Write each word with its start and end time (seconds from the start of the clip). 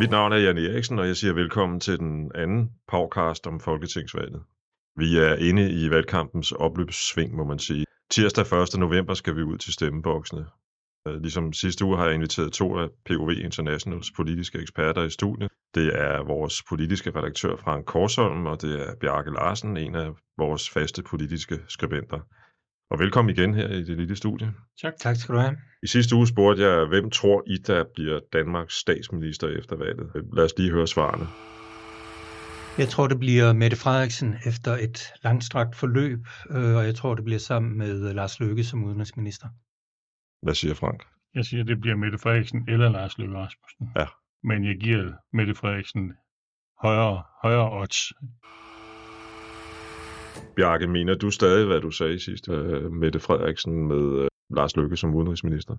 Mit 0.00 0.10
navn 0.10 0.32
er 0.32 0.36
Jan 0.36 0.58
Eriksen, 0.58 0.98
og 0.98 1.06
jeg 1.06 1.16
siger 1.16 1.32
velkommen 1.32 1.80
til 1.80 1.98
den 1.98 2.32
anden 2.34 2.70
podcast 2.88 3.46
om 3.46 3.60
Folketingsvalget. 3.60 4.42
Vi 4.96 5.18
er 5.18 5.34
inde 5.34 5.70
i 5.70 5.90
valgkampens 5.90 6.52
opløbssving, 6.52 7.34
må 7.36 7.44
man 7.44 7.58
sige. 7.58 7.86
Tirsdag 8.10 8.62
1. 8.62 8.78
november 8.78 9.14
skal 9.14 9.36
vi 9.36 9.42
ud 9.42 9.58
til 9.58 9.72
stemmeboksene. 9.72 10.46
Øh, 11.08 11.14
ligesom 11.14 11.52
sidste 11.52 11.84
uge 11.84 11.96
har 11.96 12.04
jeg 12.04 12.14
inviteret 12.14 12.52
to 12.52 12.78
af 12.78 12.88
POV 13.04 13.30
Internationals 13.30 14.10
politiske 14.16 14.58
eksperter 14.58 15.02
i 15.02 15.10
studiet. 15.10 15.50
Det 15.74 15.86
er 15.94 16.24
vores 16.24 16.62
politiske 16.68 17.10
redaktør 17.10 17.56
Frank 17.56 17.86
Korsholm, 17.86 18.46
og 18.46 18.62
det 18.62 18.80
er 18.88 18.94
Bjarke 19.00 19.30
Larsen, 19.30 19.76
en 19.76 19.94
af 19.94 20.10
vores 20.38 20.70
faste 20.70 21.02
politiske 21.02 21.58
skribenter. 21.68 22.20
Og 22.90 22.98
velkommen 22.98 23.36
igen 23.36 23.54
her 23.54 23.68
i 23.68 23.82
det 23.82 23.96
lille 23.96 24.16
studie. 24.16 24.54
Tak. 24.82 24.92
Tak 25.00 25.16
skal 25.16 25.34
du 25.34 25.40
have. 25.40 25.56
I 25.82 25.86
sidste 25.86 26.16
uge 26.16 26.26
spurgte 26.26 26.62
jeg, 26.62 26.86
hvem 26.86 27.10
tror 27.10 27.42
I, 27.46 27.56
der 27.66 27.84
bliver 27.94 28.20
Danmarks 28.32 28.74
statsminister 28.74 29.48
efter 29.48 29.76
valget? 29.76 30.10
Lad 30.32 30.44
os 30.44 30.52
lige 30.56 30.70
høre 30.70 30.86
svarene. 30.86 31.26
Jeg 32.78 32.88
tror, 32.88 33.06
det 33.06 33.18
bliver 33.18 33.52
Mette 33.52 33.76
Frederiksen 33.76 34.34
efter 34.46 34.72
et 34.72 34.98
langstrakt 35.24 35.76
forløb, 35.76 36.18
øh, 36.50 36.76
og 36.76 36.84
jeg 36.84 36.94
tror, 36.94 37.14
det 37.14 37.24
bliver 37.24 37.38
sammen 37.38 37.78
med 37.78 38.14
Lars 38.14 38.40
Løkke 38.40 38.64
som 38.64 38.84
udenrigsminister. 38.84 39.48
Hvad 40.42 40.54
siger 40.54 40.74
Frank? 40.74 41.02
Jeg 41.34 41.44
siger, 41.44 41.64
det 41.64 41.80
bliver 41.80 41.96
Mette 41.96 42.18
Frederiksen 42.18 42.68
eller 42.68 42.88
Lars 42.88 43.18
Løkke 43.18 43.34
Rasmussen. 43.34 43.88
Ja. 43.96 44.06
Men 44.42 44.64
jeg 44.64 44.76
giver 44.80 45.12
Mette 45.32 45.54
Frederiksen 45.54 46.12
højere, 46.82 47.22
højere 47.42 47.80
odds. 47.80 48.12
Bjarke, 50.56 50.86
mener 50.86 51.14
du 51.14 51.30
stadig, 51.30 51.66
hvad 51.66 51.80
du 51.80 51.90
sagde 51.90 52.18
sidst, 52.18 52.48
uh, 52.48 52.92
Mette 52.92 53.20
Frederiksen 53.20 53.88
med 53.88 53.96
uh, 53.96 54.56
Lars 54.56 54.76
Løkke 54.76 54.96
som 54.96 55.14
udenrigsminister? 55.14 55.76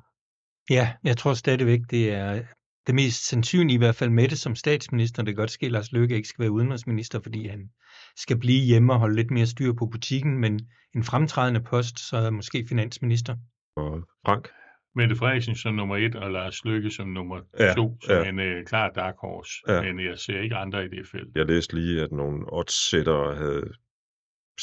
Ja, 0.70 0.94
jeg 1.04 1.18
tror 1.18 1.34
stadigvæk, 1.34 1.80
det 1.90 2.14
er 2.14 2.42
det 2.88 2.96
mest 2.96 3.28
sandsynlige, 3.28 3.76
i 3.76 3.78
hvert 3.78 3.96
fald 3.96 4.10
Mette 4.10 4.38
som 4.38 4.56
statsminister. 4.56 5.24
Det 5.24 5.36
kan 5.36 5.42
godt 5.42 5.52
ske, 5.52 5.66
at 5.66 5.72
Lars 5.72 5.92
Løkke 5.92 6.16
ikke 6.16 6.28
skal 6.28 6.44
være 6.44 6.52
udenrigsminister, 6.52 7.20
fordi 7.20 7.48
han 7.48 7.70
skal 8.16 8.38
blive 8.40 8.66
hjemme 8.66 8.94
og 8.94 9.00
holde 9.00 9.16
lidt 9.16 9.32
mere 9.32 9.46
styr 9.46 9.74
på 9.74 9.86
butikken, 9.86 10.38
men 10.38 10.60
en 10.96 11.04
fremtrædende 11.04 11.62
post, 11.62 12.10
så 12.10 12.18
er 12.18 12.30
måske 12.30 12.66
finansminister. 12.70 13.36
Og 13.76 14.02
Frank? 14.26 14.50
Mette 14.96 15.16
Frederiksen 15.16 15.56
som 15.56 15.74
nummer 15.76 15.98
et, 15.98 16.16
og 16.16 16.32
Lars 16.32 16.66
Lykke 16.66 16.92
som 16.92 17.08
nummer 17.08 17.40
ja, 17.60 17.74
to, 17.74 17.98
som 18.04 18.16
ja. 18.16 18.30
en 18.30 18.40
uh, 18.40 18.66
klar 18.66 18.90
dark 18.90 19.16
horse. 19.18 19.52
Ja. 19.68 19.82
Men 19.82 20.06
jeg 20.06 20.18
ser 20.18 20.42
ikke 20.42 20.56
andre 20.56 20.86
i 20.86 20.88
det 20.88 21.08
felt. 21.12 21.36
Jeg 21.36 21.46
læste 21.46 21.76
lige, 21.76 22.02
at 22.02 22.12
nogle 22.12 22.54
odds 22.54 22.92
havde, 22.92 23.74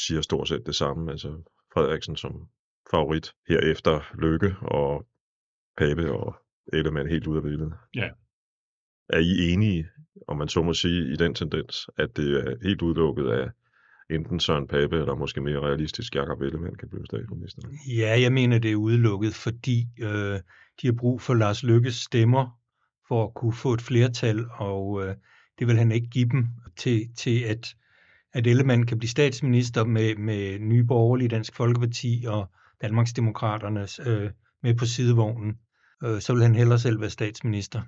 siger 0.07 0.21
stort 0.21 0.47
set 0.47 0.65
det 0.65 0.75
samme. 0.75 1.11
Altså 1.11 1.41
Frederiksen 1.73 2.15
som 2.15 2.47
favorit 2.91 3.33
herefter 3.49 4.01
Lykke 4.17 4.55
og 4.61 5.05
Pape 5.77 6.11
og 6.11 6.35
Ellemann 6.73 7.09
helt 7.09 7.27
ud 7.27 7.37
af 7.37 7.43
billedet. 7.43 7.73
Ja. 7.95 8.09
Er 9.09 9.19
I 9.19 9.51
enige, 9.51 9.87
om 10.27 10.37
man 10.37 10.47
så 10.47 10.61
må 10.61 10.73
sige, 10.73 11.13
i 11.13 11.15
den 11.15 11.33
tendens, 11.33 11.89
at 11.97 12.17
det 12.17 12.39
er 12.39 12.55
helt 12.63 12.81
udelukket 12.81 13.27
af 13.27 13.49
enten 14.09 14.39
Søren 14.39 14.67
Pape 14.67 14.95
eller 14.95 15.15
måske 15.15 15.41
mere 15.41 15.59
realistisk 15.59 16.15
Jakob 16.15 16.41
Ellemann 16.41 16.75
kan 16.75 16.89
blive 16.89 17.05
statsminister? 17.05 17.61
Ja, 17.97 18.21
jeg 18.21 18.33
mener, 18.33 18.59
det 18.59 18.71
er 18.71 18.75
udelukket, 18.75 19.33
fordi 19.33 19.87
øh, 19.99 20.39
de 20.81 20.87
har 20.87 20.93
brug 20.99 21.21
for 21.21 21.33
Lars 21.33 21.63
Lykkes 21.63 21.95
stemmer 21.95 22.59
for 23.07 23.23
at 23.27 23.33
kunne 23.33 23.53
få 23.53 23.73
et 23.73 23.81
flertal, 23.81 24.45
og 24.51 25.05
øh, 25.05 25.15
det 25.59 25.67
vil 25.67 25.77
han 25.77 25.91
ikke 25.91 26.07
give 26.07 26.29
dem 26.29 26.45
til, 26.77 27.09
til 27.17 27.43
at, 27.43 27.75
at 28.33 28.47
Ellemann 28.47 28.85
kan 28.85 28.99
blive 28.99 29.09
statsminister 29.09 29.85
med, 29.85 30.15
med 30.15 30.59
Nye 30.59 30.83
Borgerlige, 30.83 31.27
Dansk 31.27 31.55
Folkeparti 31.55 32.25
og 32.27 32.49
Danmarksdemokraternes 32.81 33.99
øh, 34.05 34.29
med 34.63 34.75
på 34.75 34.85
sidevognen. 34.85 35.53
Øh, 36.03 36.19
så 36.21 36.33
vil 36.33 36.43
han 36.43 36.55
hellere 36.55 36.79
selv 36.79 37.01
være 37.01 37.09
statsminister. 37.09 37.81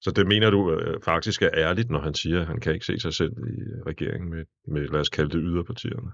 Så 0.00 0.10
det 0.10 0.26
mener 0.26 0.50
du 0.50 0.72
øh, 0.72 1.00
faktisk 1.04 1.42
er 1.42 1.50
ærligt, 1.54 1.90
når 1.90 2.00
han 2.00 2.14
siger, 2.14 2.40
at 2.40 2.46
han 2.46 2.60
kan 2.60 2.74
ikke 2.74 2.86
se 2.86 2.98
sig 2.98 3.14
selv 3.14 3.32
i 3.32 3.60
regeringen 3.86 4.30
med, 4.30 4.44
med 4.68 4.88
lad 4.88 5.00
os 5.00 5.08
kalde 5.08 5.30
det, 5.30 5.40
yderpartierne? 5.44 6.10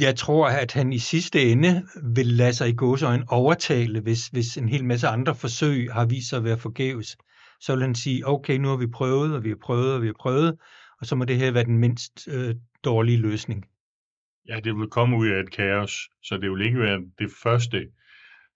Jeg 0.00 0.16
tror, 0.16 0.48
at 0.48 0.72
han 0.72 0.92
i 0.92 0.98
sidste 0.98 1.42
ende 1.42 1.82
vil 2.14 2.26
lade 2.26 2.52
sig 2.52 2.68
i 2.68 2.74
gåsøjne 2.74 3.24
overtale, 3.28 4.00
hvis, 4.00 4.26
hvis 4.26 4.56
en 4.56 4.68
hel 4.68 4.84
masse 4.84 5.08
andre 5.08 5.34
forsøg 5.34 5.92
har 5.92 6.06
vist 6.06 6.28
sig 6.28 6.36
at 6.36 6.44
være 6.44 6.58
forgæves. 6.58 7.16
Så 7.60 7.74
vil 7.74 7.82
han 7.82 7.94
sige, 7.94 8.28
okay, 8.28 8.56
nu 8.58 8.68
har 8.68 8.76
vi 8.76 8.86
prøvet, 8.86 9.34
og 9.34 9.44
vi 9.44 9.48
har 9.48 9.58
prøvet, 9.62 9.94
og 9.94 10.02
vi 10.02 10.06
har 10.06 10.16
prøvet, 10.20 10.56
og 11.00 11.06
så 11.06 11.16
må 11.16 11.24
det 11.24 11.36
her 11.36 11.50
være 11.50 11.64
den 11.64 11.78
mindst 11.78 12.28
øh, 12.28 12.54
dårlige 12.84 13.18
løsning. 13.18 13.64
Ja, 14.48 14.60
det 14.60 14.76
vil 14.76 14.88
komme 14.88 15.16
ud 15.16 15.28
af 15.28 15.40
et 15.40 15.50
kaos, 15.50 15.92
så 16.22 16.38
det 16.38 16.50
vil 16.50 16.66
ikke 16.66 16.78
være 16.78 17.00
det 17.18 17.30
første, 17.42 17.78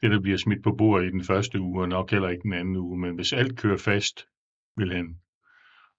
det 0.01 0.11
der 0.11 0.21
bliver 0.21 0.39
smidt 0.39 0.63
på 0.63 0.75
bordet 0.79 1.07
i 1.07 1.11
den 1.11 1.25
første 1.25 1.61
uge, 1.61 1.83
og 1.83 1.89
nok 1.89 2.11
heller 2.11 2.29
ikke 2.29 2.43
den 2.43 2.53
anden 2.53 2.77
uge, 2.77 2.99
men 2.99 3.15
hvis 3.15 3.33
alt 3.33 3.59
kører 3.59 3.77
fast, 3.77 4.27
vil 4.77 4.93
han. 4.93 5.17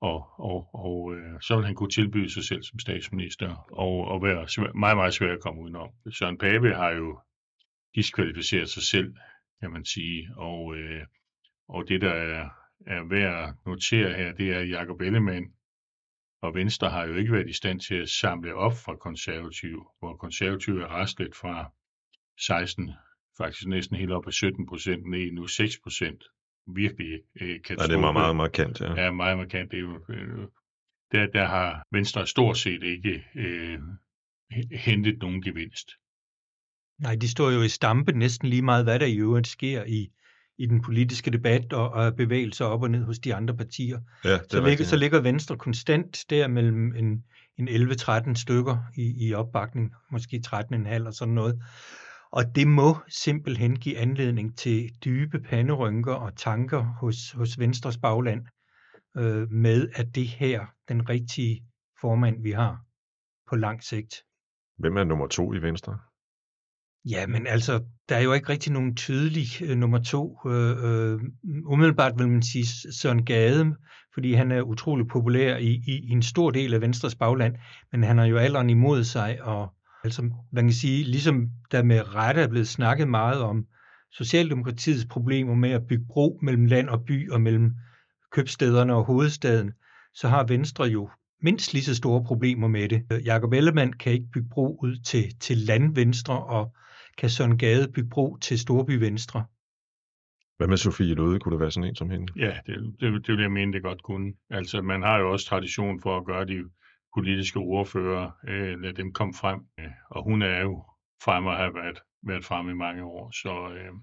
Og, 0.02 0.40
og, 0.40 0.70
og 0.74 1.16
øh, 1.16 1.42
så 1.42 1.56
vil 1.56 1.66
han 1.66 1.76
kunne 1.76 1.90
tilbyde 1.90 2.34
sig 2.34 2.44
selv 2.44 2.64
som 2.64 2.80
statsminister, 2.80 3.56
og, 3.72 4.08
og 4.08 4.24
være 4.24 4.48
svær, 4.48 4.74
meget, 4.74 4.98
meget 4.98 5.14
svær 5.14 5.34
at 5.34 5.42
komme 5.42 5.62
udenom. 5.62 5.90
Søren 6.12 6.38
Pape 6.38 6.74
har 6.74 6.90
jo 6.92 7.20
diskvalificeret 7.96 8.70
sig 8.70 8.84
selv, 8.84 9.14
kan 9.62 9.72
man 9.72 9.86
sige, 9.86 10.30
og, 10.36 10.76
øh, 10.76 11.02
og 11.68 11.88
det, 11.88 12.02
der 12.02 12.14
er, 12.14 12.50
er 12.88 13.10
værd 13.10 13.50
at 13.50 13.56
notere 13.66 14.14
her, 14.14 14.34
det 14.34 14.50
er, 14.50 14.60
at 14.60 14.70
Jacob 14.70 15.02
Ellemann 15.02 15.46
og 16.44 16.54
Venstre 16.54 16.90
har 16.90 17.06
jo 17.06 17.16
ikke 17.16 17.32
været 17.32 17.50
i 17.50 17.54
stand 17.54 17.80
til 17.80 17.96
at 17.96 18.10
samle 18.10 18.56
op 18.56 18.74
fra 18.86 18.96
konservative, 18.96 19.86
hvor 20.00 20.16
konservative 20.16 20.84
er 20.84 20.88
restlet 20.88 21.36
fra 21.36 21.72
16, 22.40 22.92
faktisk 23.38 23.68
næsten 23.68 23.98
helt 23.98 24.12
op 24.12 24.24
på 24.24 24.32
17 24.32 24.68
procent, 24.68 25.06
ned 25.06 25.32
nu 25.32 25.48
6 25.48 25.80
procent 25.84 26.24
virkelig 26.68 27.20
øh, 27.42 27.62
katastrofe. 27.62 27.82
Ja, 27.82 27.88
det 27.88 27.94
er 27.94 28.00
meget, 28.00 28.14
meget 28.14 28.36
markant, 28.36 28.82
ja. 28.82 29.04
Ja, 29.04 29.12
meget 29.12 29.38
markant. 29.38 29.72
Det 29.72 29.78
er 29.78 29.82
jo, 29.82 30.00
øh, 30.10 30.48
der, 31.12 31.28
der 31.28 31.46
har 31.46 31.84
Venstre 31.92 32.28
stort 32.28 32.58
set 32.58 32.84
ikke 32.84 33.26
øh, 33.36 33.80
hentet 34.72 35.20
nogen 35.20 35.42
gevinst. 35.42 35.92
Nej, 37.00 37.16
de 37.16 37.30
står 37.30 37.52
jo 37.52 37.62
i 37.62 37.70
stampe 37.70 38.12
næsten 38.12 38.50
lige 38.50 38.62
meget, 38.62 38.86
hvad 38.86 39.00
der 39.00 39.06
i 39.06 39.18
øvrigt 39.18 39.48
sker 39.48 39.84
i, 39.84 40.12
i 40.58 40.66
den 40.66 40.82
politiske 40.82 41.32
debat 41.32 41.74
og, 41.74 41.90
og 41.90 42.16
bevægelser 42.16 42.66
op 42.66 42.84
og 42.84 42.92
ned 42.92 43.04
hos 43.04 43.20
de 43.20 43.36
andre 43.36 43.58
partier. 43.58 44.00
Ja, 44.26 44.40
så, 44.50 44.66
ligger, 44.66 44.86
så 44.86 44.96
ligger 44.96 45.22
Venstre 45.22 45.58
konstant 45.58 46.26
der 46.30 46.48
mellem 46.48 46.96
en, 46.96 47.24
en 47.58 47.68
11-13 47.68 48.34
stykker 48.36 48.78
i, 48.96 49.28
i 49.28 49.34
opbakning, 49.34 49.94
måske 50.12 50.42
13,5 50.48 51.08
og 51.08 51.14
sådan 51.14 51.34
noget. 51.34 51.62
Og 52.32 52.56
det 52.56 52.68
må 52.68 52.98
simpelthen 53.10 53.80
give 53.80 53.98
anledning 53.98 54.58
til 54.58 54.90
dybe 55.06 55.40
panderynker 55.40 56.14
og 56.14 56.36
tanker 56.38 56.84
hos, 57.00 57.32
hos 57.32 57.60
Venstres 57.60 57.98
bagland 57.98 58.46
øh, 59.18 59.52
med, 59.52 59.90
at 59.96 60.16
det 60.16 60.28
her 60.28 60.66
den 60.88 61.10
rigtige 61.10 61.64
formand, 62.02 62.42
vi 62.44 62.52
har 62.52 62.82
på 63.50 63.56
lang 63.56 63.84
sigt. 63.84 64.16
Hvem 64.78 64.98
er 64.98 65.04
nummer 65.04 65.28
to 65.28 65.54
i 65.54 65.62
Venstre? 65.62 66.00
Ja, 67.10 67.28
men 67.28 67.48
altså, 67.48 67.84
der 68.10 68.16
er 68.16 68.22
jo 68.22 68.34
ikke 68.34 68.50
rigtig 68.50 68.72
nogen 68.72 68.96
tydelig 68.96 69.48
øh, 69.62 69.78
nummer 69.78 70.00
to. 70.00 70.40
Øh, 70.48 70.84
øh, 70.84 71.20
umiddelbart 71.66 72.14
vil 72.18 72.28
man 72.28 72.42
sige 72.42 72.66
Søren 73.02 73.26
Gade, 73.26 73.76
fordi 74.14 74.34
han 74.34 74.52
er 74.52 74.62
utrolig 74.62 75.08
populær 75.08 75.58
i, 75.58 75.70
i, 75.88 76.00
i 76.04 76.10
en 76.10 76.22
stor 76.22 76.52
del 76.52 76.74
af 76.74 76.82
Venstres 76.82 77.16
bagland, 77.16 77.56
men 77.92 78.04
han 78.04 78.18
har 78.18 78.26
jo 78.26 78.38
alderen 78.38 78.70
imod 78.70 79.04
sig, 79.04 79.42
og 79.42 79.74
Altså, 80.04 80.30
man 80.52 80.64
kan 80.64 80.74
sige, 80.74 81.04
ligesom 81.04 81.50
der 81.72 81.84
med 81.84 82.16
rette 82.16 82.42
er 82.42 82.48
blevet 82.48 82.68
snakket 82.68 83.08
meget 83.08 83.42
om 83.42 83.66
Socialdemokratiets 84.12 85.06
problemer 85.06 85.56
med 85.56 85.70
at 85.70 85.88
bygge 85.88 86.06
bro 86.06 86.40
mellem 86.42 86.66
land 86.66 86.90
og 86.90 87.06
by 87.06 87.32
og 87.32 87.42
mellem 87.42 87.72
købstederne 88.32 88.94
og 88.96 89.06
hovedstaden, 89.06 89.72
så 90.14 90.28
har 90.30 90.44
Venstre 90.44 90.86
jo 90.86 91.10
mindst 91.42 91.74
lige 91.74 91.84
så 91.84 91.96
store 91.96 92.24
problemer 92.24 92.68
med 92.68 92.90
det. 92.90 93.04
Jakob 93.26 93.54
Ellemann 93.54 93.94
kan 93.94 94.14
ikke 94.14 94.30
bygge 94.34 94.50
bro 94.50 94.78
ud 94.84 94.96
til, 95.06 95.40
til 95.40 95.58
landvenstre, 95.58 96.44
og 96.44 96.76
kan 97.18 97.30
Søren 97.30 97.58
Gade 97.58 97.92
bygge 97.92 98.10
bro 98.10 98.38
til 98.38 98.60
Storby 98.60 99.00
Venstre. 99.00 99.46
Hvad 100.58 100.68
med 100.68 100.78
Sofie 100.78 101.16
Løde? 101.16 101.40
Kunne 101.40 101.54
det 101.54 101.60
være 101.60 101.72
sådan 101.72 101.90
en 101.90 101.96
som 101.96 102.10
hende? 102.10 102.34
Ja, 102.36 102.58
det, 102.66 102.96
det, 103.00 103.28
det 103.28 103.36
vil 103.36 103.42
jeg 103.42 103.52
mene, 103.52 103.74
det 103.74 103.84
godt 103.84 104.04
kunne. 104.04 104.34
Altså, 104.50 104.82
man 104.82 105.02
har 105.02 105.20
jo 105.20 105.32
også 105.32 105.46
tradition 105.46 106.02
for 106.02 106.18
at 106.18 106.26
gøre 106.26 106.46
de 106.46 106.64
politiske 107.16 107.60
ordfører, 107.60 108.32
øh, 108.48 108.80
lade 108.82 108.94
dem 108.94 109.14
komme 109.14 109.34
frem. 109.34 109.60
Øh, 109.80 109.92
og 110.10 110.24
hun 110.24 110.42
er 110.42 110.62
jo 110.62 110.84
frem 111.24 111.46
og 111.46 111.56
har 111.58 111.72
været, 111.72 112.00
været 112.24 112.46
frem 112.46 112.70
i 112.70 112.74
mange 112.74 113.04
år, 113.04 113.32
så, 113.32 113.74
øh, 113.76 113.94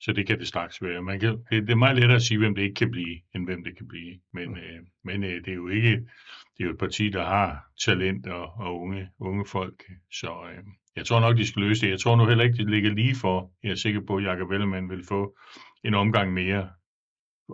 så 0.00 0.12
det 0.12 0.26
kan 0.26 0.38
det 0.38 0.48
straks 0.48 0.82
være. 0.82 1.02
Man 1.02 1.20
kan, 1.20 1.30
det, 1.50 1.62
det 1.62 1.70
er 1.70 1.84
meget 1.84 1.96
lettere 1.96 2.16
at 2.16 2.22
sige, 2.22 2.38
hvem 2.38 2.54
det 2.54 2.62
ikke 2.62 2.74
kan 2.74 2.90
blive, 2.90 3.20
end 3.34 3.44
hvem 3.44 3.64
det 3.64 3.76
kan 3.76 3.88
blive. 3.88 4.20
Men, 4.32 4.56
øh, 4.56 4.80
men 5.04 5.24
øh, 5.24 5.44
det 5.44 5.48
er 5.48 5.54
jo 5.54 5.68
ikke 5.68 5.96
det 6.60 6.64
er 6.64 6.68
jo 6.68 6.72
et 6.72 6.78
parti, 6.78 7.08
der 7.08 7.24
har 7.24 7.66
talent 7.84 8.26
og, 8.26 8.42
og 8.42 8.80
unge, 8.80 9.08
unge 9.18 9.46
folk, 9.46 9.84
så 10.12 10.32
øh, 10.52 10.64
jeg 10.96 11.06
tror 11.06 11.20
nok, 11.20 11.36
de 11.36 11.46
skal 11.46 11.62
løse 11.62 11.80
det. 11.80 11.90
Jeg 11.90 12.00
tror 12.00 12.16
nu 12.16 12.26
heller 12.26 12.44
ikke, 12.44 12.56
det 12.56 12.70
ligger 12.70 12.90
lige 12.90 13.14
for. 13.14 13.52
Jeg 13.62 13.70
er 13.70 13.74
sikker 13.74 14.00
på, 14.06 14.16
at 14.16 14.24
Jacob 14.24 14.50
Ellemann 14.50 14.90
vil 14.90 15.04
få 15.08 15.36
en 15.84 15.94
omgang 15.94 16.32
mere 16.32 16.68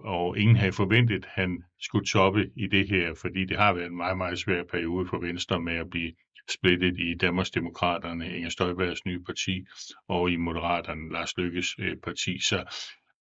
og 0.05 0.39
ingen 0.39 0.57
havde 0.57 0.73
forventet, 0.73 1.25
at 1.25 1.31
han 1.31 1.63
skulle 1.81 2.07
toppe 2.07 2.51
i 2.57 2.67
det 2.67 2.89
her, 2.89 3.15
fordi 3.15 3.45
det 3.45 3.57
har 3.57 3.73
været 3.73 3.87
en 3.87 3.97
meget, 3.97 4.17
meget 4.17 4.39
svær 4.39 4.63
periode 4.65 5.07
for 5.07 5.19
Venstre 5.19 5.61
med 5.61 5.75
at 5.75 5.91
blive 5.91 6.13
splittet 6.51 6.99
i 6.99 7.15
Danmarksdemokraterne, 7.15 8.37
Inger 8.37 8.49
Støjbergs 8.49 9.05
nye 9.05 9.23
parti, 9.27 9.67
og 10.09 10.31
i 10.31 10.37
Moderaterne, 10.37 11.13
Lars 11.13 11.37
Lykkes 11.37 11.75
øh, 11.79 11.97
parti. 11.97 12.41
Så 12.41 12.65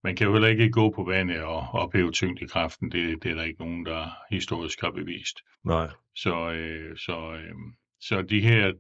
man 0.04 0.16
kan 0.16 0.28
jo 0.28 0.34
heller 0.34 0.48
ikke 0.48 0.70
gå 0.70 0.90
på 0.90 1.04
vandet 1.04 1.42
og 1.42 1.58
ophæve 1.58 2.12
tyngdekraften. 2.12 2.92
Det, 2.92 3.24
det 3.24 3.32
er 3.32 3.36
der 3.36 3.44
ikke 3.44 3.60
nogen, 3.60 3.86
der 3.86 4.10
historisk 4.32 4.82
har 4.82 4.92
bevist. 4.92 5.38
Nej. 5.64 5.88
Så, 6.16 6.52
øh, 6.52 6.98
så, 6.98 7.34
øh, 7.34 7.56
så 8.00 8.22
de 8.22 8.42
her 8.42 8.74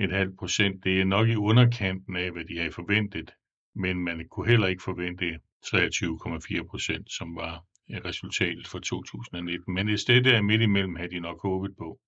13,5 0.00 0.36
procent, 0.38 0.84
det 0.84 1.00
er 1.00 1.04
nok 1.04 1.28
i 1.28 1.36
underkanten 1.36 2.16
af, 2.16 2.30
hvad 2.30 2.44
de 2.44 2.58
havde 2.58 2.72
forventet, 2.72 3.30
men 3.74 4.04
man 4.04 4.28
kunne 4.30 4.48
heller 4.48 4.66
ikke 4.66 4.82
forvente 4.82 5.40
23,4 5.66 6.66
procent, 6.70 7.12
som 7.12 7.36
var 7.36 7.64
resultatet 8.04 8.68
for 8.68 8.78
2019. 8.78 9.74
Men 9.74 9.88
et 9.88 10.00
sted 10.00 10.22
der 10.22 10.42
midt 10.42 10.62
imellem 10.62 10.96
havde 10.96 11.10
de 11.10 11.20
nok 11.20 11.42
håbet 11.42 11.76
på. 11.78 12.00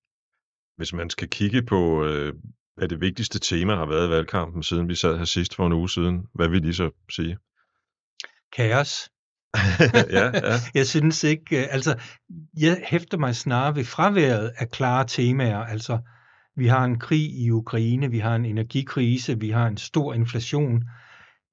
Hvis 0.77 0.93
man 0.93 1.11
skal 1.11 1.29
kigge 1.29 1.63
på, 1.63 2.05
øh, 2.05 2.35
hvad 2.77 2.89
det 2.89 3.01
vigtigste 3.01 3.39
tema 3.39 3.75
har 3.75 3.87
været 3.87 4.07
i 4.07 4.11
valgkampen, 4.11 4.63
siden 4.63 4.89
vi 4.89 4.95
sad 4.95 5.19
her 5.19 5.25
sidst 5.25 5.55
for 5.55 5.67
en 5.67 5.73
uge 5.73 5.91
siden, 5.91 6.27
hvad 6.35 6.49
vil 6.49 6.69
I 6.69 6.73
så 6.73 6.91
sige? 7.11 7.39
Kaos. 8.53 9.11
ja, 10.11 10.25
ja. 10.25 10.57
Jeg 10.75 10.87
synes 10.87 11.25
ikke, 11.25 11.63
øh, 11.63 11.67
altså, 11.71 12.01
jeg 12.61 12.85
hæfter 12.87 13.19
mig 13.19 13.37
snarere 13.37 13.77
ved 13.77 13.85
fraværet 13.85 14.53
af 14.57 14.71
klare 14.71 15.07
temaer. 15.07 15.59
Altså, 15.59 15.99
vi 16.57 16.67
har 16.67 16.85
en 16.85 16.99
krig 16.99 17.35
i 17.35 17.51
Ukraine, 17.51 18.11
vi 18.11 18.19
har 18.19 18.37
en 18.37 18.45
energikrise, 18.45 19.41
vi 19.41 19.51
har 19.51 19.67
en 19.67 19.77
stor 19.77 20.15
inflation. 20.15 20.85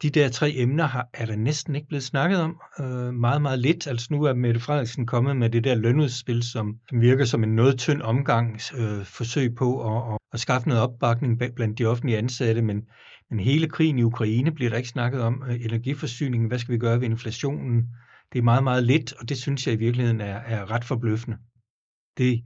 De 0.01 0.09
der 0.09 0.29
tre 0.29 0.53
emner 0.55 0.87
har, 0.87 1.09
er 1.13 1.25
der 1.25 1.35
næsten 1.35 1.75
ikke 1.75 1.87
blevet 1.87 2.03
snakket 2.03 2.41
om. 2.41 2.61
Øh, 2.79 3.13
meget, 3.13 3.41
meget 3.41 3.59
lidt. 3.59 3.87
Altså 3.87 4.07
nu 4.11 4.23
er 4.23 4.33
Mette 4.33 4.59
Frederiksen 4.59 5.05
kommet 5.05 5.37
med 5.37 5.49
det 5.49 5.63
der 5.63 5.75
lønudspil, 5.75 6.43
som, 6.43 6.75
som 6.89 7.01
virker 7.01 7.25
som 7.25 7.43
en 7.43 7.55
noget 7.55 7.79
tynd 7.79 8.01
omgang 8.01 8.59
øh, 8.77 9.05
forsøg 9.05 9.55
på 9.55 9.97
at, 9.97 10.13
at, 10.13 10.17
at 10.33 10.39
skaffe 10.39 10.67
noget 10.67 10.83
opbakning 10.83 11.41
blandt 11.55 11.77
de 11.77 11.85
offentlige 11.85 12.17
ansatte, 12.17 12.61
men, 12.61 12.81
men 13.29 13.39
hele 13.39 13.69
krigen 13.69 13.99
i 13.99 14.03
Ukraine 14.03 14.51
bliver 14.51 14.69
der 14.69 14.77
ikke 14.77 14.89
snakket 14.89 15.21
om. 15.21 15.43
Øh, 15.47 15.65
energiforsyningen, 15.65 16.47
hvad 16.47 16.59
skal 16.59 16.73
vi 16.73 16.79
gøre 16.79 17.01
ved 17.01 17.09
inflationen? 17.09 17.87
Det 18.33 18.39
er 18.39 18.43
meget, 18.43 18.63
meget 18.63 18.83
lidt, 18.83 19.13
og 19.13 19.29
det 19.29 19.37
synes 19.37 19.67
jeg 19.67 19.73
i 19.73 19.77
virkeligheden 19.77 20.21
er, 20.21 20.35
er 20.35 20.71
ret 20.71 20.83
forbløffende. 20.83 21.37
Det, 22.17 22.43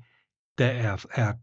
der 0.57 0.65
er, 0.65 1.05
er 1.15 1.33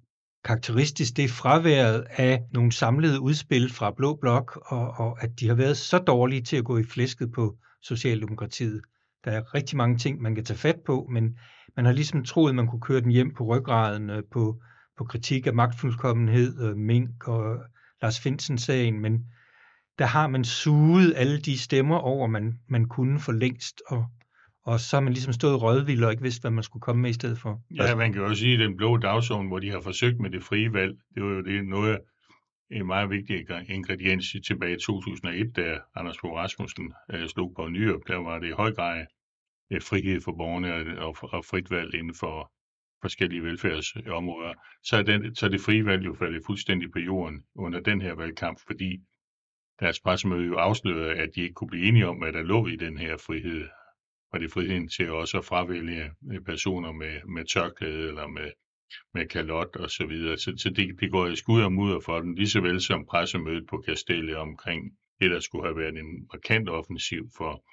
karakteristisk, 0.45 1.17
det 1.17 1.25
er 1.25 1.29
fraværet 1.29 2.07
af 2.11 2.43
nogle 2.53 2.73
samlede 2.73 3.21
udspil 3.21 3.73
fra 3.73 3.91
Blå 3.91 4.15
Blok, 4.21 4.59
og, 4.67 4.89
og 4.89 5.23
at 5.23 5.41
de 5.41 5.49
har 5.49 5.55
været 5.55 5.77
så 5.77 5.99
dårlige 5.99 6.43
til 6.43 6.57
at 6.57 6.65
gå 6.65 6.79
i 6.79 6.85
flæsket 6.85 7.33
på 7.33 7.57
Socialdemokratiet. 7.83 8.83
Der 9.25 9.31
er 9.31 9.55
rigtig 9.55 9.77
mange 9.77 9.99
ting, 9.99 10.23
man 10.23 10.35
kan 10.35 10.45
tage 10.45 10.59
fat 10.59 10.81
på, 10.87 11.09
men 11.13 11.39
man 11.77 11.85
har 11.85 11.93
ligesom 11.93 12.25
troet, 12.25 12.49
at 12.49 12.55
man 12.55 12.67
kunne 12.67 12.81
køre 12.81 13.01
den 13.01 13.11
hjem 13.11 13.35
på 13.35 13.45
ryggraden 13.45 14.11
øh, 14.11 14.23
på, 14.33 14.63
på 14.99 15.05
kritik 15.05 15.47
af 15.47 15.55
magtfuldkommenhed, 15.55 16.69
øh, 16.69 16.77
Mink 16.77 17.29
og 17.29 17.55
øh, 17.55 17.61
Lars 18.03 18.21
Finsen-sagen, 18.21 19.01
men 19.01 19.25
der 19.99 20.07
har 20.07 20.29
man 20.29 20.45
suget 20.45 21.13
alle 21.17 21.41
de 21.41 21.59
stemmer 21.59 21.97
over, 21.97 22.27
man, 22.27 22.59
man 22.69 22.89
kunne 22.89 23.21
for 23.21 23.33
længst, 23.33 23.83
og, 23.89 24.07
og 24.65 24.81
så 24.81 24.97
har 24.97 25.01
man 25.01 25.13
ligesom 25.13 25.33
stået 25.33 25.63
rødvild 25.63 26.05
og 26.05 26.11
ikke 26.11 26.23
vidst, 26.23 26.43
hvad 26.43 26.51
man 26.51 26.65
skulle 26.65 26.81
komme 26.81 27.03
med 27.03 27.11
i 27.11 27.13
stedet 27.13 27.39
for. 27.39 27.63
Ja, 27.71 27.95
man 27.95 28.13
kan 28.13 28.23
jo 28.23 28.29
også 28.29 28.41
sige, 28.41 28.55
at 28.55 28.61
den 28.61 28.77
blå 28.77 28.97
dagsorden, 28.97 29.49
hvor 29.49 29.59
de 29.59 29.71
har 29.71 29.81
forsøgt 29.81 30.21
med 30.21 30.31
det 30.31 30.43
frie 30.43 30.73
valg, 30.73 30.95
det 31.15 31.23
var 31.23 31.31
jo 31.31 31.43
det 31.43 31.67
noget 31.67 31.99
en 32.71 32.87
meget 32.87 33.11
vigtig 33.11 33.47
ingrediens 33.69 34.37
tilbage 34.47 34.77
i 34.77 34.81
2001, 34.81 35.57
da 35.57 35.79
Anders 35.97 36.19
Fogh 36.21 36.35
Rasmussen 36.35 36.93
øh, 37.13 37.29
slog 37.29 37.53
på 37.57 37.69
Nyrup. 37.69 38.01
Der 38.07 38.17
var 38.17 38.39
det 38.39 38.49
i 38.49 38.53
høj 38.53 38.73
grad 38.73 39.07
øh, 39.73 39.83
frihed 39.83 40.21
for 40.21 40.33
borgerne 40.33 41.01
og, 41.01 41.17
og 41.23 41.45
frit 41.45 41.71
valg 41.71 41.95
inden 41.95 42.15
for 42.15 42.53
forskellige 43.03 43.43
velfærdsområder. 43.43 44.55
Så 44.83 44.97
er, 44.97 45.03
den, 45.03 45.35
så 45.35 45.47
er 45.47 45.51
det 45.51 45.61
frie 45.61 45.85
valg 45.87 46.07
jo 46.07 46.15
faldet 46.15 46.43
fuldstændig 46.47 46.93
på 46.93 46.99
jorden 46.99 47.45
under 47.55 47.81
den 47.81 48.01
her 48.01 48.15
valgkamp, 48.15 48.59
fordi 48.67 49.01
deres 49.81 50.01
pressemøde 50.01 50.47
jo 50.47 50.55
afslørede, 50.55 51.15
at 51.15 51.31
de 51.35 51.41
ikke 51.41 51.55
kunne 51.55 51.69
blive 51.69 51.89
enige 51.89 52.09
om, 52.09 52.17
hvad 52.17 52.33
der 52.33 52.43
lå 52.43 52.67
i 52.67 52.77
den 52.77 52.99
her 52.99 53.17
frihed 53.17 53.69
og 54.35 54.41
det 54.41 54.53
friheden 54.53 54.89
til 54.89 55.11
også 55.11 55.39
at 55.39 55.45
fravælge 55.45 56.11
øh, 56.33 56.41
personer 56.41 56.93
med, 56.93 57.21
med 57.29 57.45
tørklæde 57.45 58.09
eller 58.09 58.27
med, 58.27 58.51
med 59.15 59.29
kalot 59.29 59.77
og 59.77 59.91
så 59.91 60.07
videre. 60.07 60.39
Så, 60.39 60.55
så 60.57 60.71
det, 60.71 61.01
det 61.01 61.11
går 61.11 61.27
i 61.27 61.37
skud 61.37 61.63
og 61.63 61.73
mudder 61.73 62.01
for 62.01 62.21
dem, 62.21 62.35
lige 62.35 62.49
så 62.49 62.61
vel 62.61 62.81
som 62.81 63.07
pressemødet 63.07 63.67
på 63.71 63.77
Kastellet 63.79 64.37
omkring 64.37 64.93
det, 65.21 65.31
der 65.31 65.41
skulle 65.41 65.65
have 65.65 65.77
været 65.77 65.99
en 65.99 66.29
markant 66.33 66.69
offensiv 66.69 67.31
for, 67.37 67.65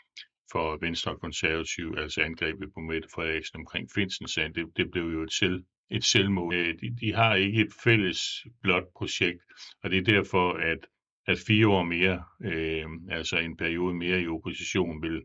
for 0.52 0.78
Venstre 0.82 1.12
og 1.12 1.20
Konservativ, 1.22 1.96
altså 1.98 2.22
angrebet 2.22 2.74
på 2.74 2.80
Mette 2.80 3.10
Frederiksen 3.16 3.60
omkring 3.60 3.90
Finsen-sagen, 3.96 4.56
det, 4.56 4.66
det 4.78 4.92
blev 4.92 5.04
jo 5.04 5.24
et, 5.24 5.34
selv, 5.34 5.64
et 5.92 6.04
selvmål. 6.04 6.54
Øh, 6.54 6.76
de, 6.82 6.96
de 7.02 7.14
har 7.14 7.36
ikke 7.36 7.62
et 7.62 7.74
fælles 7.84 8.22
blot 8.62 8.88
projekt, 8.98 9.42
og 9.84 9.90
det 9.90 9.98
er 9.98 10.14
derfor, 10.14 10.54
at, 10.54 10.88
at 11.28 11.38
fire 11.48 11.68
år 11.68 11.84
mere, 11.84 12.24
øh, 12.44 12.86
altså 13.10 13.38
en 13.38 13.58
periode 13.58 13.94
mere 13.94 14.22
i 14.22 14.28
opposition, 14.28 15.02
vil 15.02 15.22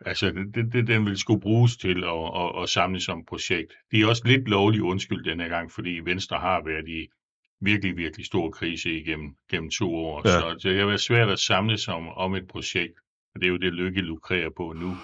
Altså, 0.00 0.26
det, 0.54 0.72
det, 0.72 0.86
den 0.86 1.06
vil 1.06 1.18
skulle 1.18 1.40
bruges 1.40 1.76
til 1.76 2.04
at, 2.04 2.42
at, 2.42 2.62
at 2.62 2.68
samle 2.68 3.00
som 3.00 3.24
projekt. 3.24 3.72
Det 3.90 4.00
er 4.00 4.06
også 4.06 4.22
lidt 4.26 4.48
lovlig 4.48 4.82
undskyld 4.82 5.24
den 5.24 5.40
her 5.40 5.48
gang, 5.48 5.72
fordi 5.72 6.00
Venstre 6.04 6.38
har 6.38 6.62
været 6.64 6.88
i 6.88 7.08
virkelig, 7.60 7.96
virkelig 7.96 8.26
stor 8.26 8.50
krise 8.50 8.90
igennem 9.00 9.36
gennem 9.50 9.70
to 9.70 9.94
år. 9.94 10.22
Ja. 10.24 10.40
Så 10.40 10.68
det 10.68 10.78
har 10.78 10.86
været 10.86 11.00
svært 11.00 11.28
at 11.28 11.38
samle 11.38 11.78
sig 11.78 11.94
om, 11.94 12.08
om 12.08 12.34
et 12.34 12.48
projekt, 12.48 12.94
og 13.34 13.40
det 13.40 13.46
er 13.46 13.50
jo 13.50 13.56
det, 13.56 13.72
Lykke 13.72 14.00
lukrerer 14.00 14.50
på 14.56 14.72
nu. 14.72 14.96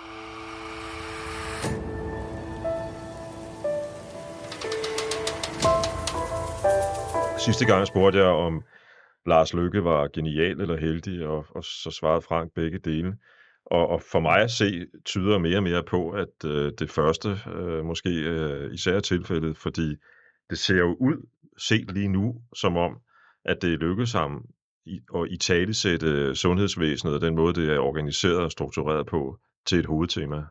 Sidste 7.38 7.66
gang 7.66 7.86
spurgte 7.86 8.18
jeg, 8.18 8.26
om 8.26 8.62
Lars 9.26 9.54
Lykke 9.54 9.84
var 9.84 10.08
genial 10.14 10.60
eller 10.60 10.76
heldig, 10.76 11.26
og, 11.26 11.46
og 11.50 11.64
så 11.64 11.90
svarede 11.90 12.22
Frank 12.22 12.52
begge 12.54 12.78
dele. 12.78 13.16
Og, 13.72 13.88
og 13.88 14.02
for 14.12 14.20
mig 14.20 14.38
at 14.42 14.50
se 14.50 14.86
tyder 15.04 15.38
mere 15.38 15.56
og 15.56 15.62
mere 15.62 15.84
på, 15.84 16.10
at 16.10 16.44
øh, 16.44 16.72
det 16.78 16.90
første 16.90 17.38
øh, 17.54 17.84
måske 17.84 18.10
øh, 18.10 18.74
især 18.74 18.96
er 18.96 19.00
tilfældet, 19.00 19.56
fordi 19.56 19.96
det 20.50 20.58
ser 20.58 20.76
jo 20.76 20.96
ud, 21.00 21.26
set 21.58 21.90
lige 21.92 22.08
nu, 22.08 22.34
som 22.56 22.76
om, 22.76 22.98
at 23.44 23.62
det 23.62 23.78
lykkedes 23.78 24.12
ham 24.12 24.44
i, 24.86 25.00
at 25.14 25.28
i 25.30 25.36
sundhedsvæsenet 26.34 27.14
og 27.14 27.20
den 27.20 27.34
måde, 27.34 27.54
det 27.54 27.70
er 27.72 27.78
organiseret 27.78 28.38
og 28.38 28.52
struktureret 28.52 29.06
på, 29.06 29.38
til 29.66 29.78
et 29.78 29.86
hovedtema. 29.86 30.44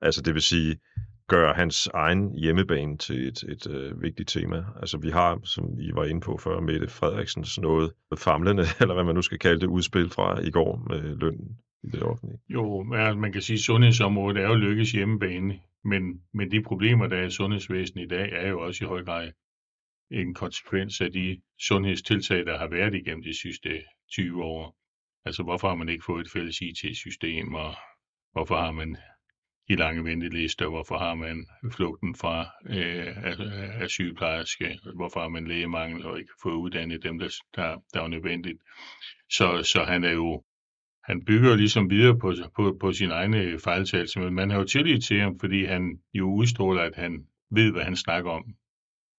Altså 0.00 0.22
det 0.22 0.34
vil 0.34 0.42
sige, 0.42 0.80
gøre 1.28 1.54
hans 1.54 1.86
egen 1.94 2.38
hjemmebane 2.38 2.98
til 2.98 3.28
et, 3.28 3.42
et 3.42 3.66
øh, 3.70 4.02
vigtigt 4.02 4.28
tema. 4.28 4.64
Altså 4.80 4.98
vi 4.98 5.10
har, 5.10 5.40
som 5.44 5.64
I 5.78 5.90
var 5.94 6.04
inde 6.04 6.20
på 6.20 6.36
før, 6.36 6.60
Mette 6.60 6.88
Frederiksens 6.88 7.58
noget 7.58 7.92
famlende, 8.18 8.62
eller 8.80 8.94
hvad 8.94 9.04
man 9.04 9.14
nu 9.14 9.22
skal 9.22 9.38
kalde 9.38 9.60
det, 9.60 9.66
udspil 9.66 10.10
fra 10.10 10.40
i 10.40 10.50
går 10.50 10.86
med 10.88 11.16
lønnen 11.16 11.58
i 11.82 11.86
det 11.86 12.02
offentlige. 12.02 12.40
Jo, 12.48 12.94
altså, 12.94 13.18
man 13.18 13.32
kan 13.32 13.42
sige, 13.42 13.54
at 13.54 13.60
sundhedsområdet 13.60 14.42
er 14.42 14.48
jo 14.48 14.54
lykkes 14.54 14.92
hjemmebane, 14.92 15.60
men, 15.84 16.22
men 16.34 16.50
de 16.50 16.62
problemer, 16.62 17.06
der 17.06 17.16
er 17.16 17.26
i 17.26 17.30
sundhedsvæsenet 17.30 18.04
i 18.04 18.08
dag, 18.08 18.32
er 18.32 18.48
jo 18.48 18.60
også 18.60 18.84
i 18.84 18.88
høj 18.88 19.04
grad 19.04 19.32
en 20.10 20.34
konsekvens 20.34 21.00
af 21.00 21.12
de 21.12 21.40
sundhedstiltag, 21.60 22.46
der 22.46 22.58
har 22.58 22.68
været 22.68 22.94
igennem 22.94 23.22
de 23.22 23.40
sidste 23.40 23.82
20 24.12 24.44
år. 24.44 24.76
Altså, 25.24 25.42
hvorfor 25.42 25.68
har 25.68 25.74
man 25.74 25.88
ikke 25.88 26.04
fået 26.04 26.20
et 26.20 26.32
fælles 26.32 26.60
IT-system, 26.60 27.54
og 27.54 27.74
hvorfor 28.32 28.56
har 28.56 28.72
man 28.72 28.96
de 29.68 29.76
lange 29.76 30.04
ventelister, 30.04 30.68
hvorfor 30.68 30.98
har 30.98 31.14
man 31.14 31.46
flugten 31.72 32.14
fra 32.14 32.50
øh, 32.66 33.24
af, 33.24 33.34
af 33.82 33.90
sygeplejerske, 33.90 34.78
hvorfor 34.94 35.20
har 35.20 35.28
man 35.28 35.48
lægemangel 35.48 36.06
og 36.06 36.18
ikke 36.18 36.32
fået 36.42 36.54
uddannet 36.54 37.02
dem, 37.02 37.18
der, 37.18 37.28
der, 37.56 37.76
der 37.94 38.02
er 38.02 38.08
nødvendigt. 38.08 38.58
Så, 39.30 39.62
så 39.62 39.84
han 39.84 40.04
er 40.04 40.10
jo 40.12 40.44
han 41.04 41.24
bygger 41.24 41.56
ligesom 41.56 41.90
videre 41.90 42.18
på, 42.18 42.34
på, 42.56 42.76
på 42.80 42.92
sin 42.92 43.10
egne 43.10 43.58
fejltagelse, 43.58 44.20
men 44.20 44.34
man 44.34 44.50
har 44.50 44.58
jo 44.58 44.64
tillid 44.64 45.00
til 45.00 45.20
ham, 45.20 45.38
fordi 45.40 45.64
han 45.64 45.98
jo 46.14 46.34
udstråler, 46.34 46.82
at 46.82 46.96
han 46.96 47.26
ved, 47.50 47.72
hvad 47.72 47.82
han 47.82 47.96
snakker 47.96 48.30
om. 48.30 48.44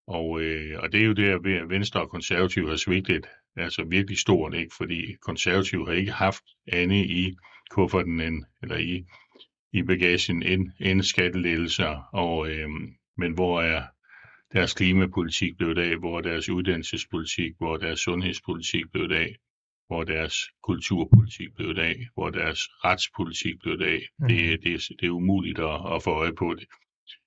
Og, 0.08 0.42
øh, 0.42 0.80
og 0.80 0.92
det 0.92 1.02
er 1.02 1.06
jo 1.06 1.13
det, 1.13 1.24
at 1.24 1.70
Venstre 1.70 2.02
og 2.02 2.10
Konservative 2.10 2.70
har 2.70 2.75
svigtet 2.75 3.25
altså 3.56 3.84
virkelig 3.84 4.18
stort, 4.18 4.54
ikke? 4.54 4.75
fordi 4.78 5.16
Konservative 5.22 5.86
har 5.86 5.94
ikke 5.94 6.12
haft 6.12 6.44
andet 6.68 7.06
i 7.06 7.36
kufferten 7.72 8.22
end, 8.22 8.44
eller 8.62 8.78
i, 8.78 9.06
i 9.74 9.84
bagagen 9.84 10.44
end, 10.44 10.72
end 10.80 11.02
skattelettelser, 11.02 12.10
og, 12.13 12.50
øh, 12.50 12.70
men 13.18 13.34
hvor 13.34 13.62
er 13.62 13.84
deres 14.54 14.74
klimapolitik 14.74 15.58
blevet 15.58 15.78
af, 15.78 15.98
hvor 15.98 16.18
er 16.18 16.22
deres 16.22 16.50
uddannelsespolitik, 16.50 17.52
hvor 17.58 17.74
er 17.74 17.78
deres 17.78 18.00
sundhedspolitik 18.00 18.84
blevet 18.92 19.12
af 19.12 19.36
hvor 19.88 20.04
deres 20.04 20.36
kulturpolitik 20.63 21.48
blev 21.56 21.78
af, 21.78 21.96
hvor 22.13 22.30
deres 22.30 22.60
retspolitik 22.86 23.56
blev 23.62 23.82
af. 23.82 24.02
Mm. 24.20 24.28
Det, 24.28 24.63
det, 24.63 24.82
det 25.00 25.06
er 25.08 25.10
umuligt 25.10 25.60
at, 25.60 25.96
at 25.96 26.04
få 26.04 26.10
øje 26.10 26.34
på 26.34 26.54
det. 26.54 26.68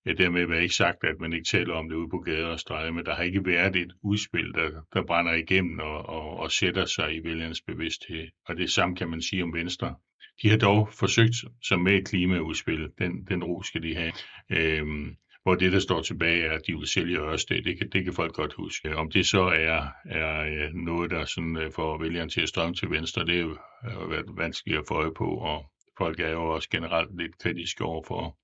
Ja, 0.06 0.12
dermed 0.12 0.46
vil 0.46 0.62
ikke 0.62 0.74
sagt, 0.74 1.04
at 1.04 1.20
man 1.20 1.32
ikke 1.32 1.46
taler 1.46 1.74
om 1.74 1.88
det 1.88 1.96
ude 1.96 2.10
på 2.10 2.18
gader 2.18 2.46
og 2.46 2.60
stræder, 2.60 2.92
men 2.92 3.04
der 3.04 3.14
har 3.14 3.22
ikke 3.22 3.46
været 3.46 3.76
et 3.76 3.92
udspil, 4.02 4.52
der, 4.52 4.70
der 4.94 5.06
brænder 5.06 5.32
igennem 5.32 5.78
og, 5.78 6.06
og, 6.08 6.36
og 6.36 6.50
sætter 6.50 6.84
sig 6.84 7.16
i 7.16 7.24
vælgernes 7.24 7.62
bevidsthed. 7.62 8.28
Og 8.48 8.56
det 8.56 8.70
samme 8.70 8.96
kan 8.96 9.08
man 9.08 9.22
sige 9.22 9.42
om 9.42 9.54
Venstre. 9.54 9.94
De 10.42 10.50
har 10.50 10.56
dog 10.56 10.88
forsøgt 10.92 11.34
sig 11.62 11.80
med 11.80 11.92
et 11.92 12.08
klimaudspil. 12.08 12.88
Den, 12.98 13.24
den 13.24 13.44
ro 13.44 13.62
skal 13.62 13.82
de 13.82 13.94
have. 13.94 14.12
Øhm, 14.50 15.16
hvor 15.46 15.54
det, 15.54 15.72
der 15.72 15.78
står 15.78 16.02
tilbage, 16.02 16.46
er, 16.46 16.52
at 16.52 16.62
de 16.66 16.72
vil 16.72 16.86
sælge 16.86 17.18
Ørsted. 17.18 17.62
Det 17.62 17.78
kan, 17.78 17.88
det 17.92 18.04
kan 18.04 18.12
folk 18.12 18.34
godt 18.34 18.52
huske. 18.52 18.96
Om 18.96 19.10
det 19.10 19.26
så 19.26 19.42
er, 19.42 19.88
er 20.04 20.70
noget, 20.74 21.10
der 21.10 21.24
sådan 21.24 21.56
øh, 21.56 21.72
får 21.72 21.98
vælgerne 22.02 22.30
til 22.30 22.40
at 22.40 22.48
strømme 22.48 22.74
til 22.74 22.90
venstre, 22.90 23.26
det 23.26 23.36
er 23.36 23.40
jo 23.40 23.56
været 24.08 24.24
vanskeligt 24.36 24.78
at 24.78 24.84
få 24.88 24.94
øje 24.94 25.14
på, 25.16 25.24
og 25.24 25.64
folk 25.98 26.20
er 26.20 26.30
jo 26.30 26.54
også 26.54 26.68
generelt 26.70 27.16
lidt 27.20 27.38
kritiske 27.38 27.84
over 27.84 28.02
for 28.08 28.38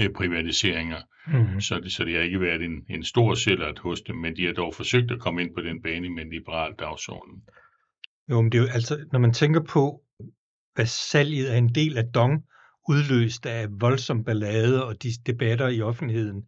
øh, 0.00 0.10
privatiseringer. 0.16 1.00
Mm-hmm. 1.26 1.60
Så, 1.60 1.80
det, 1.80 1.92
så 1.92 2.04
det 2.04 2.14
har 2.14 2.22
ikke 2.22 2.40
været 2.40 2.62
en, 2.62 2.84
en 2.90 3.04
stor 3.04 3.34
sælgert 3.34 3.78
hos 3.78 4.00
dem, 4.00 4.16
men 4.16 4.36
de 4.36 4.46
har 4.46 4.52
dog 4.52 4.74
forsøgt 4.74 5.10
at 5.10 5.20
komme 5.20 5.42
ind 5.42 5.54
på 5.54 5.60
den 5.60 5.82
bane 5.82 6.10
med 6.10 6.22
en 6.22 6.30
liberal 6.30 6.72
dagsorden. 6.78 7.42
Jo, 8.30 8.40
men 8.40 8.52
det 8.52 8.58
er 8.58 8.62
jo 8.62 8.68
altså, 8.68 9.04
når 9.12 9.18
man 9.18 9.32
tænker 9.32 9.60
på, 9.60 10.02
hvad 10.74 10.86
salget 10.86 11.46
af 11.46 11.56
en 11.58 11.74
del 11.74 11.98
af 11.98 12.04
Dong 12.14 12.44
udløst 12.88 13.46
af 13.46 13.66
voldsom 13.70 14.24
ballade 14.24 14.84
og 14.84 15.02
de 15.02 15.08
debatter 15.26 15.68
i 15.68 15.82
offentligheden, 15.82 16.44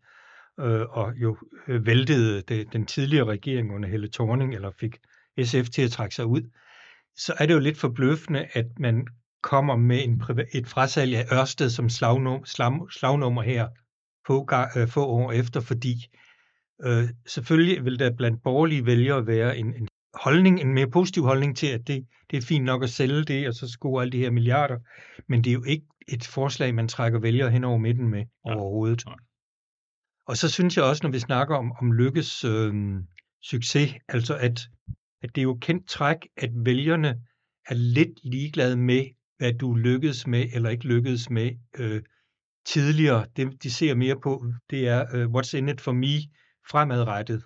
øh, 0.60 0.80
og 0.80 1.12
jo 1.16 1.36
øh, 1.68 1.86
væltede 1.86 2.42
det, 2.42 2.72
den 2.72 2.86
tidligere 2.86 3.24
regering 3.24 3.74
under 3.74 3.88
Helle 3.88 4.08
Thorning, 4.08 4.54
eller 4.54 4.70
fik 4.80 4.96
SF 5.44 5.70
til 5.70 5.82
at 5.82 5.90
trække 5.90 6.14
sig 6.14 6.26
ud, 6.26 6.42
så 7.16 7.34
er 7.38 7.46
det 7.46 7.54
jo 7.54 7.58
lidt 7.58 7.78
forbløffende, 7.78 8.46
at 8.52 8.66
man 8.78 9.06
kommer 9.42 9.76
med 9.76 10.04
en, 10.04 10.22
et 10.54 10.66
frasalg 10.66 11.14
af 11.14 11.32
Ørsted 11.32 11.70
som 11.70 11.88
slagnum, 11.88 12.44
slag, 12.44 12.92
slagnummer 12.92 13.42
her 13.42 13.68
få, 14.26 14.48
øh, 14.76 14.88
få 14.88 15.06
år 15.06 15.32
efter, 15.32 15.60
fordi 15.60 15.94
øh, 16.84 17.08
selvfølgelig 17.26 17.84
vil 17.84 17.98
der 17.98 18.16
blandt 18.16 18.42
borgerlige 18.42 18.86
vælgere 18.86 19.26
være 19.26 19.58
en, 19.58 19.74
en 19.74 19.88
holdning, 20.14 20.60
en 20.60 20.74
mere 20.74 20.90
positiv 20.90 21.22
holdning 21.22 21.56
til, 21.56 21.66
at 21.66 21.86
det, 21.86 22.06
det 22.30 22.36
er 22.36 22.42
fint 22.42 22.64
nok 22.64 22.82
at 22.82 22.90
sælge 22.90 23.24
det, 23.24 23.48
og 23.48 23.54
så 23.54 23.68
score 23.68 24.02
alle 24.02 24.12
de 24.12 24.18
her 24.18 24.30
milliarder, 24.30 24.78
men 25.28 25.44
det 25.44 25.50
er 25.50 25.54
jo 25.54 25.64
ikke 25.64 25.86
et 26.08 26.26
forslag, 26.26 26.74
man 26.74 26.88
trækker 26.88 27.18
vælgere 27.18 27.50
hen 27.50 27.64
over 27.64 27.78
midten 27.78 28.08
med 28.08 28.24
ja. 28.46 28.54
overhovedet. 28.54 29.04
Ja. 29.06 29.12
Og 30.26 30.36
så 30.36 30.50
synes 30.50 30.76
jeg 30.76 30.84
også, 30.84 31.00
når 31.02 31.10
vi 31.10 31.18
snakker 31.18 31.56
om, 31.56 31.72
om 31.80 31.92
lykkes 31.92 32.44
øh, 32.44 32.74
succes, 33.42 33.94
altså 34.08 34.36
at, 34.36 34.60
at 35.22 35.34
det 35.34 35.40
er 35.40 35.42
jo 35.42 35.58
kendt 35.60 35.88
træk, 35.88 36.16
at 36.36 36.50
vælgerne 36.54 37.22
er 37.68 37.74
lidt 37.74 38.24
ligeglade 38.24 38.76
med, 38.76 39.04
hvad 39.38 39.52
du 39.52 39.74
lykkedes 39.74 40.26
med 40.26 40.48
eller 40.52 40.70
ikke 40.70 40.88
lykkedes 40.88 41.30
med 41.30 41.50
øh, 41.78 42.02
tidligere. 42.66 43.26
Det, 43.36 43.62
de 43.62 43.70
ser 43.70 43.94
mere 43.94 44.20
på, 44.20 44.46
det 44.70 44.88
er 44.88 45.02
uh, 45.14 45.34
what's 45.34 45.56
in 45.56 45.68
it 45.68 45.80
for 45.80 45.92
me 45.92 46.16
fremadrettet. 46.70 47.42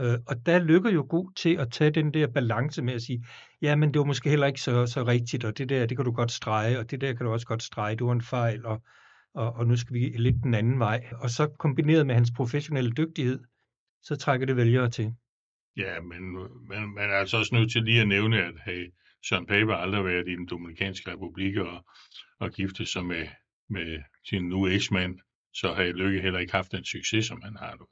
Øh, 0.00 0.18
og 0.26 0.46
der 0.46 0.58
lykker 0.58 0.90
jo 0.90 1.06
god 1.08 1.32
til 1.36 1.56
at 1.56 1.70
tage 1.70 1.90
den 1.90 2.14
der 2.14 2.26
balance 2.26 2.82
med 2.82 2.94
at 2.94 3.02
sige, 3.02 3.24
ja, 3.62 3.76
men 3.76 3.92
det 3.92 3.98
var 3.98 4.04
måske 4.04 4.30
heller 4.30 4.46
ikke 4.46 4.60
så, 4.60 4.86
så 4.86 5.02
rigtigt, 5.02 5.44
og 5.44 5.58
det 5.58 5.68
der, 5.68 5.86
det 5.86 5.96
kan 5.96 6.04
du 6.04 6.12
godt 6.12 6.32
strege, 6.32 6.78
og 6.78 6.90
det 6.90 7.00
der 7.00 7.12
kan 7.12 7.26
du 7.26 7.32
også 7.32 7.46
godt 7.46 7.62
strege, 7.62 7.96
det 7.96 8.06
var 8.06 8.12
en 8.12 8.22
fejl, 8.22 8.66
og, 8.66 8.82
og, 9.34 9.52
og 9.52 9.66
nu 9.66 9.76
skal 9.76 9.94
vi 9.94 10.00
lidt 10.00 10.42
den 10.42 10.54
anden 10.54 10.78
vej. 10.78 11.06
Og 11.12 11.30
så 11.30 11.46
kombineret 11.46 12.06
med 12.06 12.14
hans 12.14 12.30
professionelle 12.36 12.92
dygtighed, 12.92 13.40
så 14.02 14.16
trækker 14.16 14.46
det 14.46 14.56
vælgere 14.56 14.90
til. 14.90 15.14
Ja, 15.76 16.00
men 16.00 16.32
man, 16.68 16.88
man 16.94 17.10
er 17.10 17.14
altså 17.14 17.36
også 17.36 17.54
nødt 17.54 17.72
til 17.72 17.82
lige 17.82 18.00
at 18.00 18.08
nævne, 18.08 18.44
at 18.44 18.54
hey, 18.64 18.92
Søren 19.28 19.46
Pape 19.46 19.72
har 19.72 19.78
aldrig 19.78 20.04
været 20.04 20.28
i 20.28 20.36
den 20.36 20.46
Dominikanske 20.46 21.12
Republik 21.12 21.56
og, 21.56 21.84
og 22.40 22.50
gifte 22.50 22.86
sig 22.86 23.04
med, 23.04 23.26
med 23.70 24.02
sin 24.28 24.48
nu 24.48 24.66
eksmand, 24.66 25.18
så 25.54 25.74
har 25.74 25.84
Lykke 25.84 26.20
heller 26.20 26.38
ikke 26.38 26.52
haft 26.52 26.72
den 26.72 26.84
succes, 26.84 27.26
som 27.26 27.42
han 27.42 27.56
har 27.56 27.76
nu. 27.80 27.86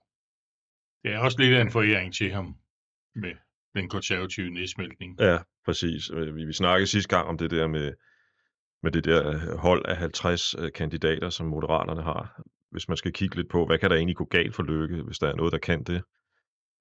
Det 1.07 1.15
er 1.15 1.19
også 1.19 1.39
lidt 1.41 1.55
af 1.55 1.61
en 1.61 1.71
foræring 1.71 2.15
til 2.15 2.31
ham 2.33 2.57
med 3.15 3.33
den 3.75 3.89
konservative 3.89 4.51
nedsmeltning. 4.51 5.21
Ja, 5.21 5.39
præcis. 5.65 6.11
Øh, 6.11 6.37
vi, 6.37 6.45
vi 6.45 6.53
snakkede 6.53 6.87
sidste 6.87 7.17
gang 7.17 7.29
om 7.29 7.39
det 7.39 7.51
der 7.51 7.67
med, 7.67 7.93
med 8.83 8.93
det 8.93 9.05
der 9.05 9.29
øh, 9.29 9.59
hold 9.59 9.87
af 9.89 9.97
50 9.97 10.55
øh, 10.59 10.73
kandidater, 10.73 11.31
som 11.31 11.47
Moderaterne 11.47 12.03
har. 12.03 12.43
Hvis 12.71 12.89
man 12.89 12.97
skal 12.97 13.13
kigge 13.13 13.37
lidt 13.37 13.49
på, 13.51 13.67
hvad 13.67 13.79
kan 13.79 13.91
der 13.91 13.97
egentlig 13.97 14.17
gå 14.17 14.25
galt 14.25 14.55
for 14.55 14.63
Lykke, 14.63 15.03
hvis 15.03 15.19
der 15.19 15.29
er 15.29 15.37
noget, 15.37 15.53
der 15.53 15.59
kan 15.59 15.85
det, 15.85 16.03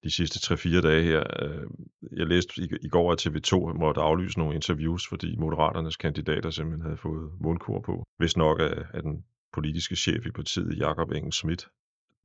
de 0.04 0.10
sidste 0.10 0.54
3-4 0.54 0.80
dage 0.80 1.02
her. 1.02 1.22
Jeg 2.16 2.26
læste 2.26 2.62
i, 2.62 2.68
i 2.82 2.88
går, 2.88 3.12
at 3.12 3.26
TV2 3.26 3.78
måtte 3.78 4.00
aflyse 4.00 4.38
nogle 4.38 4.54
interviews, 4.54 5.08
fordi 5.08 5.36
Moderaternes 5.36 5.96
kandidater 5.96 6.50
simpelthen 6.50 6.82
havde 6.82 6.96
fået 6.96 7.30
mundkur 7.40 7.80
på. 7.80 8.04
Hvis 8.18 8.36
nok 8.36 8.60
af, 8.60 8.84
af 8.94 9.02
den 9.02 9.24
politiske 9.52 9.96
chef 9.96 10.26
i 10.26 10.30
partiet, 10.30 10.78
Jakob 10.78 11.10
Engel 11.10 11.32
Schmidt. 11.32 11.68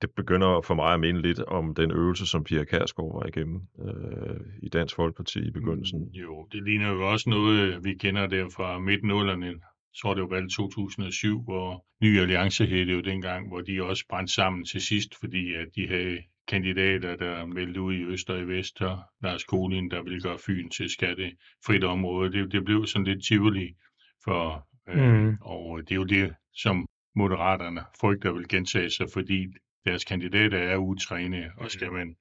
Det 0.01 0.10
begynder 0.15 0.62
for 0.62 0.74
mig 0.75 0.93
at 0.93 1.00
minde 1.00 1.22
lidt 1.22 1.39
om 1.39 1.75
den 1.75 1.91
øvelse, 1.91 2.25
som 2.25 2.43
Pia 2.43 2.63
Kærsgaard 2.63 3.13
var 3.13 3.27
igennem 3.27 3.62
øh, 3.86 4.39
i 4.63 4.70
Dansk 4.70 4.96
Folkeparti 4.96 5.39
i 5.39 5.51
begyndelsen. 5.51 6.00
Mm, 6.00 6.08
jo, 6.08 6.48
det 6.51 6.63
ligner 6.63 6.91
jo 6.91 7.12
også 7.12 7.29
noget, 7.29 7.84
vi 7.84 7.93
kender 7.93 8.27
der 8.27 8.50
fra 8.50 8.79
midt-nullerne. 8.79 9.53
Så 9.93 10.08
var 10.08 10.13
det 10.13 10.22
jo 10.22 10.25
valgt 10.25 10.53
2007, 10.53 11.43
hvor 11.43 11.86
Ny 12.03 12.20
Alliance 12.20 12.65
hed 12.65 12.86
det 12.86 12.93
jo 12.93 13.01
dengang, 13.01 13.48
hvor 13.48 13.62
de 13.62 13.84
også 13.84 14.05
brændte 14.10 14.34
sammen 14.34 14.65
til 14.65 14.81
sidst, 14.81 15.20
fordi 15.20 15.53
at 15.53 15.67
de 15.75 15.88
havde 15.88 16.17
kandidater, 16.48 17.15
der 17.15 17.46
meldte 17.46 17.81
ud 17.81 17.93
i 17.93 18.03
Øst 18.03 18.29
og 18.29 18.39
i 18.39 18.43
Vest, 18.43 18.81
og 18.81 19.00
Lars 19.24 19.43
Kolin, 19.43 19.91
der 19.91 20.03
ville 20.03 20.22
gøre 20.22 20.38
Fyn 20.46 20.70
til 20.70 20.89
skattefrit 20.89 21.84
område. 21.84 22.31
Det, 22.31 22.51
det 22.51 22.65
blev 22.65 22.86
sådan 22.86 23.05
lidt 23.05 23.25
tivoli 23.25 23.75
for, 24.24 24.67
øh, 24.89 25.24
mm. 25.24 25.38
og 25.41 25.79
det 25.79 25.91
er 25.91 25.96
jo 25.96 26.03
det, 26.03 26.34
som 26.53 26.86
moderaterne 27.15 27.81
frygter 28.01 28.31
vil 28.31 28.48
gentage 28.48 28.89
sig, 28.89 29.08
fordi 29.13 29.48
deres 29.85 30.05
kandidater 30.05 30.57
er 30.57 30.77
utrænede, 30.77 31.51
og 31.57 31.71
skal 31.71 31.91
man 31.91 32.15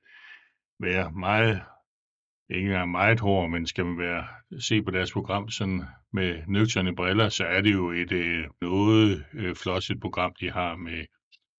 være 0.80 1.12
meget, 1.12 1.62
ikke 2.50 2.66
engang 2.66 2.90
meget 2.90 3.20
hård, 3.20 3.50
men 3.50 3.66
skal 3.66 3.86
man 3.86 3.98
være, 3.98 4.26
se 4.60 4.82
på 4.82 4.90
deres 4.90 5.12
program 5.12 5.48
sådan 5.48 5.82
med 6.12 6.42
nøgterne 6.48 6.96
briller, 6.96 7.28
så 7.28 7.44
er 7.44 7.60
det 7.60 7.72
jo 7.72 7.90
et 7.90 8.12
øh, 8.12 8.44
noget 8.62 9.24
øh, 9.34 9.56
flosset 9.56 10.00
program, 10.00 10.32
de 10.40 10.50
har 10.50 10.76
med 10.76 11.04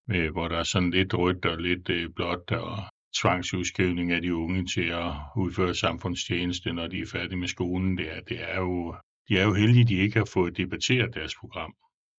med, 0.08 0.30
hvor 0.30 0.48
der 0.48 0.58
er 0.58 0.64
sådan 0.64 0.92
lidt 0.92 1.14
rødt 1.14 1.46
og 1.46 1.58
lidt 1.58 1.90
øh, 1.90 2.10
blåt 2.16 2.52
og 2.52 2.78
tvangsudskrivning 3.22 4.12
af 4.12 4.22
de 4.22 4.36
unge 4.36 4.66
til 4.66 4.88
at 5.04 5.12
udføre 5.38 5.76
samfundstjeneste, 5.76 6.74
når 6.74 6.88
de 6.88 7.00
er 7.00 7.06
færdige 7.12 7.38
med 7.38 7.48
skolen. 7.48 7.98
Det 7.98 8.12
er, 8.16 8.22
det 8.22 8.42
er 8.52 8.60
jo, 8.60 8.96
de 9.30 9.38
er 9.38 9.44
jo 9.44 9.54
heldige, 9.54 9.82
at 9.82 9.90
de 9.90 9.96
ikke 9.96 10.18
har 10.18 10.30
fået 10.34 10.58
debatteret 10.58 11.14
deres 11.14 11.36
program. 11.36 11.74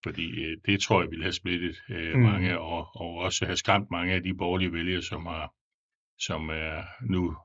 Fordi 0.04 0.44
øh, 0.44 0.56
det 0.66 0.80
tror 0.80 1.02
jeg 1.02 1.10
vil 1.10 1.22
have 1.22 1.32
splittet 1.32 1.76
øh, 1.88 2.14
mm. 2.14 2.20
mange, 2.20 2.58
og, 2.58 2.96
og 2.96 3.14
også 3.14 3.44
have 3.44 3.56
skræmt 3.56 3.90
mange 3.90 4.14
af 4.14 4.22
de 4.22 4.34
borgerlige 4.34 4.72
vælgere, 4.72 5.02
som, 5.02 5.26
har, 5.26 5.54
som 6.18 6.48
er 6.48 6.82
nu 7.10 7.36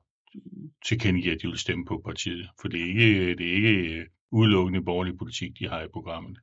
tilkendegiver, 0.86 1.34
at 1.34 1.42
de 1.42 1.48
vil 1.48 1.58
stemme 1.58 1.84
på 1.84 2.02
partiet. 2.04 2.48
For 2.60 2.68
det 2.68 2.80
er 2.80 2.86
ikke, 2.86 3.36
det 3.36 3.48
er 3.48 3.54
ikke 3.54 3.94
øh, 3.94 4.06
udelukkende 4.30 4.84
borgerlig 4.84 5.18
politik, 5.18 5.58
de 5.58 5.68
har 5.68 5.82
i 5.82 5.88
programmet. 5.92 6.38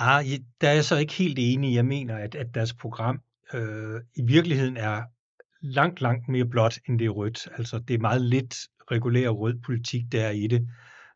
Ja, 0.00 0.22
der 0.60 0.68
er 0.68 0.74
jeg 0.74 0.84
så 0.84 0.96
ikke 0.96 1.12
helt 1.12 1.38
enig. 1.38 1.74
Jeg 1.74 1.86
mener, 1.86 2.16
at, 2.16 2.34
at 2.34 2.54
deres 2.54 2.74
program 2.74 3.20
øh, 3.54 4.00
i 4.16 4.22
virkeligheden 4.26 4.76
er 4.76 5.02
langt, 5.60 6.00
langt 6.00 6.28
mere 6.28 6.44
blåt, 6.44 6.78
end 6.88 6.98
det 6.98 7.04
er 7.04 7.10
rødt. 7.10 7.48
Altså, 7.58 7.78
det 7.78 7.94
er 7.94 7.98
meget 7.98 8.22
lidt 8.22 8.56
regulær 8.90 9.28
rød 9.28 9.54
politik, 9.66 10.02
der 10.12 10.24
er 10.24 10.30
i 10.30 10.46
det. 10.46 10.68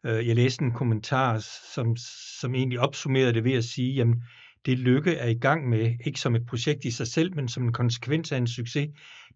Øh, 0.06 0.28
jeg 0.28 0.36
læste 0.36 0.64
en 0.64 0.72
kommentar, 0.72 1.38
som, 1.74 1.96
som 2.40 2.54
egentlig 2.54 2.80
opsummerede 2.80 3.32
det 3.32 3.44
ved 3.44 3.52
at 3.52 3.64
sige, 3.64 3.94
jamen, 3.94 4.22
det 4.66 4.78
Lykke 4.78 5.14
er 5.14 5.28
i 5.28 5.34
gang 5.34 5.68
med, 5.68 5.94
ikke 6.06 6.20
som 6.20 6.34
et 6.34 6.46
projekt 6.46 6.84
i 6.84 6.90
sig 6.90 7.06
selv, 7.06 7.36
men 7.36 7.48
som 7.48 7.62
en 7.62 7.72
konsekvens 7.72 8.32
af 8.32 8.36
en 8.36 8.46
succes, 8.46 8.88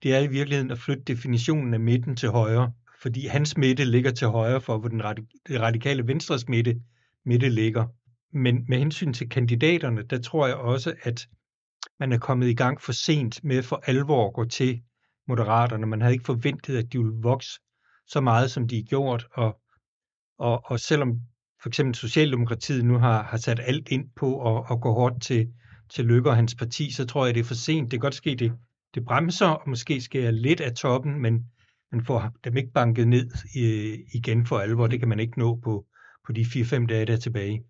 det 0.03 0.15
er 0.15 0.19
i 0.19 0.27
virkeligheden 0.27 0.71
at 0.71 0.79
flytte 0.79 1.03
definitionen 1.03 1.75
af 1.75 1.81
midten 1.81 2.17
til 2.17 2.29
højre. 2.29 2.73
Fordi 3.03 3.27
hans 3.27 3.57
midte 3.57 3.85
ligger 3.85 4.11
til 4.11 4.29
højre 4.29 4.61
for, 4.61 4.79
hvor 4.79 4.89
den 4.89 5.05
radikale 5.51 6.07
venstres 6.07 6.49
midte, 6.49 6.81
midte 7.25 7.49
ligger. 7.49 7.87
Men 8.33 8.65
med 8.69 8.79
hensyn 8.79 9.13
til 9.13 9.29
kandidaterne, 9.29 10.03
der 10.03 10.19
tror 10.19 10.47
jeg 10.47 10.57
også, 10.57 10.95
at 11.03 11.29
man 12.01 12.13
er 12.13 12.19
kommet 12.19 12.49
i 12.49 12.55
gang 12.55 12.81
for 12.81 12.93
sent 12.93 13.45
med 13.45 13.63
for 13.63 13.83
alvor 13.87 14.29
at 14.29 14.35
gå 14.35 14.45
til 14.45 14.83
moderaterne. 15.29 15.87
Man 15.87 16.01
havde 16.01 16.15
ikke 16.15 16.25
forventet, 16.25 16.77
at 16.77 16.93
de 16.93 16.99
ville 16.99 17.23
vokse 17.23 17.61
så 18.07 18.21
meget, 18.21 18.51
som 18.51 18.69
de 18.69 18.79
er 18.79 18.83
gjort. 18.83 19.27
Og, 19.33 19.57
og, 20.39 20.63
og 20.65 20.81
selvom 20.81 21.21
for 21.63 21.69
eksempel 21.69 21.95
Socialdemokratiet 21.95 22.85
nu 22.85 22.99
har, 22.99 23.23
har 23.23 23.37
sat 23.37 23.61
alt 23.61 23.89
ind 23.89 24.11
på 24.17 24.57
at, 24.57 24.65
at 24.71 24.81
gå 24.81 24.93
hårdt 24.93 25.23
til, 25.23 25.49
til 25.89 26.05
Løkke 26.05 26.31
og 26.31 26.37
hans 26.37 26.55
parti, 26.55 26.93
så 26.93 27.07
tror 27.07 27.27
jeg, 27.27 27.35
det 27.35 27.41
er 27.41 27.45
for 27.45 27.55
sent. 27.55 27.91
Det 27.91 27.91
kan 27.91 28.01
godt 28.01 28.15
ske, 28.15 28.37
det, 28.37 28.53
det 28.95 29.05
bremser, 29.05 29.47
og 29.47 29.69
måske 29.69 30.03
jeg 30.15 30.33
lidt 30.33 30.61
af 30.61 30.73
toppen, 30.75 31.23
men 31.23 31.51
man 31.93 32.05
får 32.05 32.33
dem 32.45 32.57
ikke 32.57 32.73
banket 32.73 33.09
ned 33.09 33.31
i, 33.55 33.97
igen 34.15 34.47
for 34.47 34.59
alvor. 34.59 34.87
Det 34.87 34.99
kan 34.99 35.09
man 35.09 35.21
ikke 35.21 35.39
nå 35.39 35.61
på, 35.65 35.87
på 36.27 36.33
de 36.33 36.41
4-5 36.41 36.87
dage, 36.87 37.07
der 37.07 37.13
er 37.13 37.17
tilbage. 37.17 37.65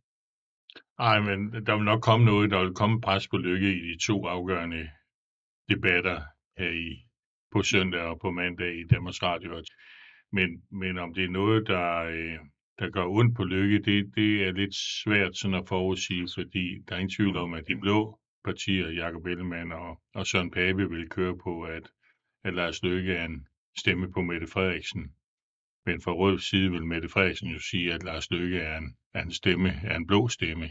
Nej, 0.99 1.21
men 1.21 1.67
der 1.67 1.75
vil 1.75 1.85
nok 1.85 2.03
komme 2.03 2.27
noget, 2.27 2.51
der 2.51 2.65
vil 2.65 2.75
komme 2.75 3.01
pres 3.01 3.29
på 3.29 3.37
lykke 3.37 3.69
i 3.69 3.93
de 3.93 3.99
to 4.07 4.27
afgørende 4.27 4.89
debatter 5.69 6.21
her 6.59 6.71
i, 6.71 7.07
på 7.53 7.63
søndag 7.63 8.01
og 8.01 8.21
på 8.21 8.31
mandag 8.31 8.75
i 8.81 8.85
Danmarks 8.91 9.23
Radio. 9.23 9.63
Men, 10.33 10.63
men 10.71 10.99
om 10.99 11.15
det 11.15 11.25
er 11.25 11.31
noget, 11.31 11.67
der, 11.67 12.03
øh, 12.03 12.39
der 12.79 12.91
gør 12.91 13.05
ondt 13.07 13.37
på 13.37 13.45
lykke, 13.45 13.79
det, 13.79 14.13
det 14.15 14.45
er 14.47 14.53
lidt 14.53 14.75
svært 14.75 15.37
sådan 15.37 15.55
at 15.55 15.69
forudsige, 15.69 16.29
fordi 16.35 16.79
der 16.89 16.95
er 16.95 16.99
ingen 16.99 17.17
tvivl 17.17 17.37
om, 17.37 17.55
at 17.55 17.65
de 17.69 17.77
blå 17.81 18.19
partier, 18.45 18.89
Jakob 18.91 19.27
Ellemann 19.27 19.73
og, 19.73 20.01
og 20.15 20.27
Søren 20.27 20.51
Pape, 20.51 20.91
vil 20.91 21.09
køre 21.09 21.39
på, 21.45 21.63
at, 21.63 21.83
at 22.45 22.55
Lars 22.55 22.83
Løkke 22.83 23.13
er 23.13 23.25
en 23.25 23.47
stemme 23.79 24.13
på 24.13 24.23
Mette 24.23 24.47
Frederiksen. 24.47 25.13
Men 25.87 26.01
fra 26.01 26.13
rød 26.13 26.39
side 26.39 26.71
vil 26.71 26.87
Mette 26.87 27.09
Frederiksen 27.09 27.49
jo 27.49 27.59
sige, 27.59 27.93
at 27.93 28.03
Lars 28.03 28.31
Løkke 28.31 28.59
er 28.59 28.79
en, 28.79 28.97
er 29.15 29.23
en 29.23 29.33
stemme, 29.33 29.69
er 29.85 29.97
en 29.97 30.07
blå 30.07 30.29
stemme. 30.29 30.71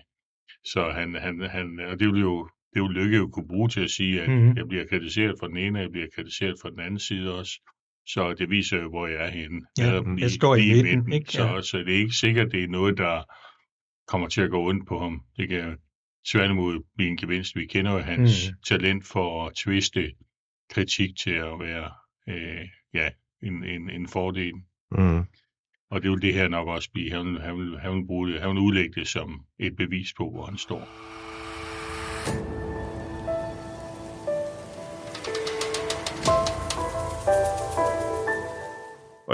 Så 0.66 0.92
han, 0.92 1.16
han, 1.16 1.42
han, 1.42 1.80
og 1.80 2.00
det 2.00 2.08
vil 2.14 2.22
jo 2.22 2.50
det 2.74 2.84
vil 2.84 2.92
Lykke 2.92 3.18
jo 3.18 3.28
kunne 3.28 3.48
bruge 3.48 3.70
til 3.70 3.84
at 3.84 3.90
sige, 3.90 4.22
at 4.22 4.30
Mhm. 4.30 4.58
jeg 4.58 4.68
bliver 4.68 4.86
kritiseret 4.88 5.36
fra 5.40 5.48
den 5.48 5.58
ene, 5.58 5.80
og 5.80 5.84
jeg 5.84 5.92
bliver 5.92 6.08
kritiseret 6.16 6.56
fra 6.62 6.70
den 6.70 6.80
anden 6.80 7.00
side 7.00 7.38
også. 7.40 7.62
Så 8.08 8.34
det 8.34 8.50
viser 8.50 8.82
jo, 8.82 8.90
hvor 8.90 9.08
jeg 9.08 9.26
er 9.26 9.32
henne. 9.32 9.62
Ja, 9.78 9.84
er 9.86 10.16
jeg 10.20 10.32
står 10.32 10.56
i 10.56 10.84
midten, 10.84 11.14
ikke? 11.14 11.32
Så, 11.32 11.44
Ja. 11.44 11.62
så 11.62 11.78
det 11.78 11.94
er 11.94 11.98
ikke 12.00 12.14
sikkert, 12.14 12.52
det 12.52 12.64
er 12.64 12.68
noget, 12.68 12.98
der 12.98 13.24
kommer 14.08 14.28
til 14.28 14.42
at 14.42 14.50
gå 14.50 14.70
ondt 14.70 14.88
på 14.88 15.00
ham. 15.00 15.22
Det 15.38 15.50
kan 15.50 15.78
tværtimod 16.32 16.84
blive 16.96 17.10
en 17.10 17.18
gevinst. 17.18 17.56
Vi 17.56 17.66
kender 17.66 17.92
jo 17.92 18.00
hans 18.00 18.48
Mhm. 18.50 18.58
talent 18.68 19.06
for 19.08 19.46
at 19.48 19.54
twiste 19.56 20.12
kritik 20.74 21.10
til 21.18 21.32
at 21.32 21.60
være 21.60 21.92
øh, 22.30 22.68
ja, 22.94 23.10
en, 23.44 23.64
en, 23.64 23.90
en 23.90 24.08
fordel. 24.08 24.54
Mm. 24.92 25.24
Og 25.92 26.04
det 26.04 26.12
vil 26.12 26.22
det 26.22 26.34
her 26.34 26.48
nok 26.48 26.68
også 26.68 26.92
blive. 26.94 27.12
Han 27.12 27.26
vil, 27.26 27.42
han 27.42 27.58
vil, 27.58 27.80
han 27.80 27.96
vil, 27.96 28.08
bruge 28.08 28.28
det, 28.32 28.42
han 28.42 28.50
vil 28.50 28.58
udlægge 28.60 29.00
det 29.00 29.08
som 29.08 29.42
et 29.60 29.76
bevis 29.76 30.14
på, 30.18 30.30
hvor 30.32 30.46
han 30.46 30.58
står. 30.58 30.82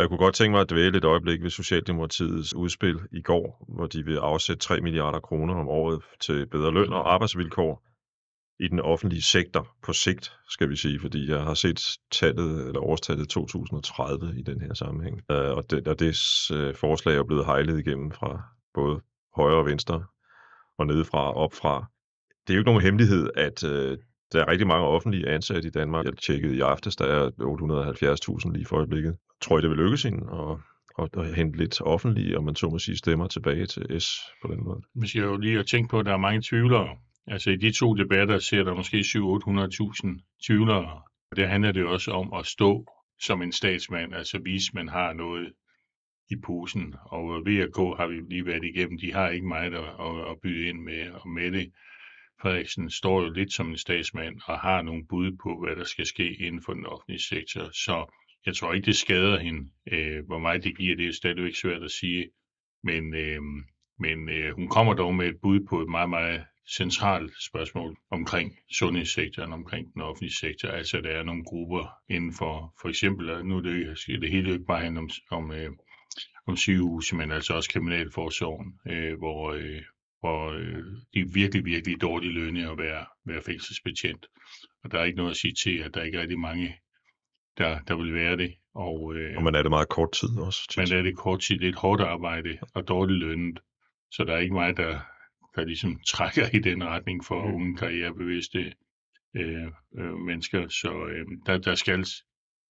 Og 0.01 0.03
jeg 0.03 0.09
kunne 0.09 0.25
godt 0.25 0.35
tænke 0.35 0.51
mig 0.51 0.61
at 0.61 0.69
dvæle 0.69 0.97
et 0.97 1.05
øjeblik 1.05 1.43
ved 1.43 1.49
Socialdemokratiets 1.49 2.53
udspil 2.55 2.99
i 3.11 3.21
går, 3.21 3.65
hvor 3.75 3.87
de 3.87 4.05
vil 4.05 4.17
afsætte 4.17 4.61
3 4.61 4.81
milliarder 4.81 5.19
kroner 5.19 5.55
om 5.55 5.67
året 5.67 6.01
til 6.19 6.47
bedre 6.47 6.71
løn 6.71 6.93
og 6.93 7.13
arbejdsvilkår 7.13 7.83
i 8.59 8.67
den 8.67 8.79
offentlige 8.79 9.21
sektor 9.21 9.75
på 9.83 9.93
sigt, 9.93 10.33
skal 10.49 10.69
vi 10.69 10.75
sige, 10.75 10.99
fordi 10.99 11.29
jeg 11.29 11.41
har 11.41 11.53
set 11.53 11.97
tallet, 12.11 12.67
eller 12.67 12.81
årstallet 12.81 13.29
2030 13.29 14.39
i 14.39 14.41
den 14.41 14.61
her 14.61 14.73
sammenhæng. 14.73 15.21
Øh, 15.31 15.51
og 15.51 15.71
det, 15.71 15.87
og 15.87 15.99
det 15.99 16.17
øh, 16.53 16.75
forslag 16.75 17.15
er 17.15 17.23
blevet 17.23 17.45
hejlet 17.45 17.79
igennem 17.79 18.11
fra 18.11 18.41
både 18.73 19.01
højre 19.35 19.57
og 19.57 19.65
venstre 19.65 20.05
og 20.77 20.87
nedefra 20.87 21.27
og 21.27 21.35
opfra. 21.35 21.85
Det 22.47 22.53
er 22.53 22.55
jo 22.55 22.59
ikke 22.59 22.71
nogen 22.71 22.83
hemmelighed, 22.83 23.29
at 23.35 23.63
øh, 23.63 23.97
der 24.31 24.41
er 24.41 24.47
rigtig 24.47 24.67
mange 24.67 24.87
offentlige 24.87 25.29
ansatte 25.29 25.67
i 25.67 25.71
Danmark. 25.71 26.05
Jeg 26.05 26.17
tjekkede 26.17 26.55
i 26.55 26.59
aftes, 26.59 26.95
der 26.95 27.05
er 27.05 27.29
870.000 28.45 28.53
lige 28.53 28.65
for 28.65 28.77
øjeblikket. 28.77 29.17
Tror 29.41 29.59
I, 29.59 29.61
det 29.61 29.69
vil 29.69 29.77
lykkes 29.77 30.03
hende 30.03 30.19
at, 30.33 30.57
at, 31.03 31.25
at 31.25 31.35
hente 31.35 31.57
lidt 31.57 31.81
offentlige, 31.81 32.37
og 32.37 32.43
man 32.43 32.55
så 32.55 32.69
må 32.69 32.79
sige, 32.79 32.97
stemmer 32.97 33.27
tilbage 33.27 33.65
til 33.65 34.01
S 34.01 34.19
på 34.41 34.47
den 34.51 34.63
måde? 34.63 34.81
Man 34.95 35.07
skal 35.07 35.21
jo 35.21 35.37
lige 35.37 35.59
at 35.59 35.67
tænke 35.67 35.89
på, 35.89 35.99
at 35.99 36.05
der 36.05 36.13
er 36.13 36.17
mange 36.17 36.41
tvivlere. 36.49 36.97
Altså 37.27 37.49
i 37.49 37.55
de 37.55 37.71
to 37.71 37.93
debatter 37.93 38.39
ser 38.39 38.63
der 38.63 38.73
måske 38.73 38.97
700-800.000 38.97 40.37
tvivlere. 40.47 41.01
Og 41.31 41.37
der 41.37 41.47
handler 41.47 41.71
det 41.71 41.85
også 41.85 42.11
om 42.11 42.33
at 42.33 42.45
stå 42.45 42.85
som 43.19 43.41
en 43.41 43.51
statsmand, 43.51 44.15
altså 44.15 44.39
vise, 44.43 44.69
at 44.69 44.73
man 44.73 44.89
har 44.89 45.13
noget 45.13 45.53
i 46.29 46.35
posen. 46.45 46.95
Og 47.05 47.23
VK 47.45 47.77
har 47.99 48.07
vi 48.07 48.15
lige 48.29 48.45
været 48.45 48.63
igennem, 48.63 48.99
de 48.99 49.13
har 49.13 49.29
ikke 49.29 49.47
meget 49.47 49.73
at, 49.73 49.79
at, 49.79 50.31
at 50.31 50.35
byde 50.43 50.67
ind 50.69 50.81
med. 50.81 51.11
Og 51.11 51.29
Mette 51.29 51.71
Frederiksen 52.41 52.89
står 52.89 53.21
jo 53.21 53.29
lidt 53.29 53.53
som 53.53 53.69
en 53.69 53.77
statsmand 53.77 54.41
og 54.45 54.59
har 54.59 54.81
nogle 54.81 55.05
bud 55.09 55.37
på, 55.43 55.59
hvad 55.59 55.75
der 55.75 55.83
skal 55.83 56.05
ske 56.05 56.35
inden 56.35 56.61
for 56.65 56.73
den 56.73 56.85
offentlige 56.85 57.21
sektor. 57.21 57.63
Så 57.63 58.13
jeg 58.45 58.55
tror 58.55 58.73
ikke, 58.73 58.85
det 58.85 58.95
skader 58.95 59.39
hende. 59.39 59.71
Øh, 59.91 60.25
hvor 60.25 60.39
meget 60.39 60.63
det 60.63 60.77
giver, 60.77 60.95
det 60.95 61.07
er 61.07 61.13
stadigvæk 61.13 61.55
svært 61.55 61.83
at 61.83 61.91
sige. 61.91 62.29
Men, 62.83 63.15
øh, 63.15 63.41
men 63.99 64.29
øh, 64.29 64.55
hun 64.55 64.67
kommer 64.67 64.93
dog 64.93 65.15
med 65.15 65.27
et 65.27 65.41
bud 65.41 65.59
på 65.69 65.81
et 65.81 65.89
meget, 65.89 66.09
meget 66.09 66.43
centralt 66.77 67.33
spørgsmål 67.39 67.97
omkring 68.11 68.57
sundhedssektoren, 68.73 69.53
omkring 69.53 69.93
den 69.93 70.01
offentlige 70.01 70.33
sektor. 70.33 70.69
Altså, 70.69 71.01
der 71.01 71.09
er 71.09 71.23
nogle 71.23 71.43
grupper 71.43 71.89
inden 72.09 72.33
for, 72.33 72.73
for 72.81 72.89
eksempel, 72.89 73.45
nu 73.45 73.57
er 73.57 73.61
det, 73.61 73.97
det 74.21 74.31
hele 74.31 74.47
jo 74.47 74.53
ikke 74.53 74.65
bare 74.65 74.87
om, 74.87 75.09
om, 75.31 75.51
øh, 75.51 75.71
om 76.47 76.57
sygehuse, 76.57 77.15
men 77.15 77.31
altså 77.31 77.53
også 77.53 77.69
kriminalforsorgen, 77.69 78.79
øh, 78.87 79.17
hvor, 79.17 79.51
øh, 79.51 79.81
hvor 80.21 80.51
øh, 80.51 80.83
de 81.13 81.19
er 81.19 81.33
virkelig, 81.33 81.65
virkelig 81.65 82.01
dårlige 82.01 82.31
lønne 82.33 82.71
at 82.71 82.77
være, 82.77 83.05
være 83.25 83.41
fængselsbetjent. 83.41 84.25
Og 84.83 84.91
der 84.91 84.99
er 84.99 85.03
ikke 85.03 85.17
noget 85.17 85.31
at 85.31 85.37
sige 85.37 85.53
til, 85.63 85.77
at 85.77 85.93
der 85.93 86.03
ikke 86.03 86.17
er 86.17 86.21
rigtig 86.21 86.39
mange, 86.39 86.75
der, 87.57 87.79
der 87.79 87.95
vil 87.95 88.13
være 88.13 88.37
det. 88.37 88.53
Og, 88.75 89.15
øh, 89.15 89.37
Og 89.37 89.43
man 89.43 89.55
er 89.55 89.61
det 89.61 89.71
meget 89.71 89.89
kort 89.89 90.11
tid 90.11 90.29
også. 90.47 90.61
tit. 90.69 90.77
men 90.77 90.97
er 90.99 91.01
det 91.01 91.17
kort 91.17 91.39
tid, 91.41 91.59
det 91.59 91.65
er 91.65 91.69
et 91.69 91.75
hårdt 91.75 92.01
arbejde 92.01 92.57
og 92.75 92.87
dårligt 92.87 93.19
lønnet. 93.19 93.59
Så 94.11 94.23
der 94.23 94.33
er 94.33 94.39
ikke 94.39 94.53
meget, 94.53 94.77
der, 94.77 94.99
der 95.55 95.65
ligesom 95.65 95.99
trækker 96.13 96.45
i 96.53 96.59
den 96.59 96.83
retning 96.83 97.25
for 97.25 97.47
Mm. 97.47 97.53
unge 97.53 97.77
karrierebevidste 97.77 98.73
øh, 99.35 99.67
øh, 99.97 100.13
mennesker. 100.13 100.67
Så 100.67 101.05
øh, 101.05 101.25
der, 101.45 101.57
der 101.57 101.75
skal 101.75 102.05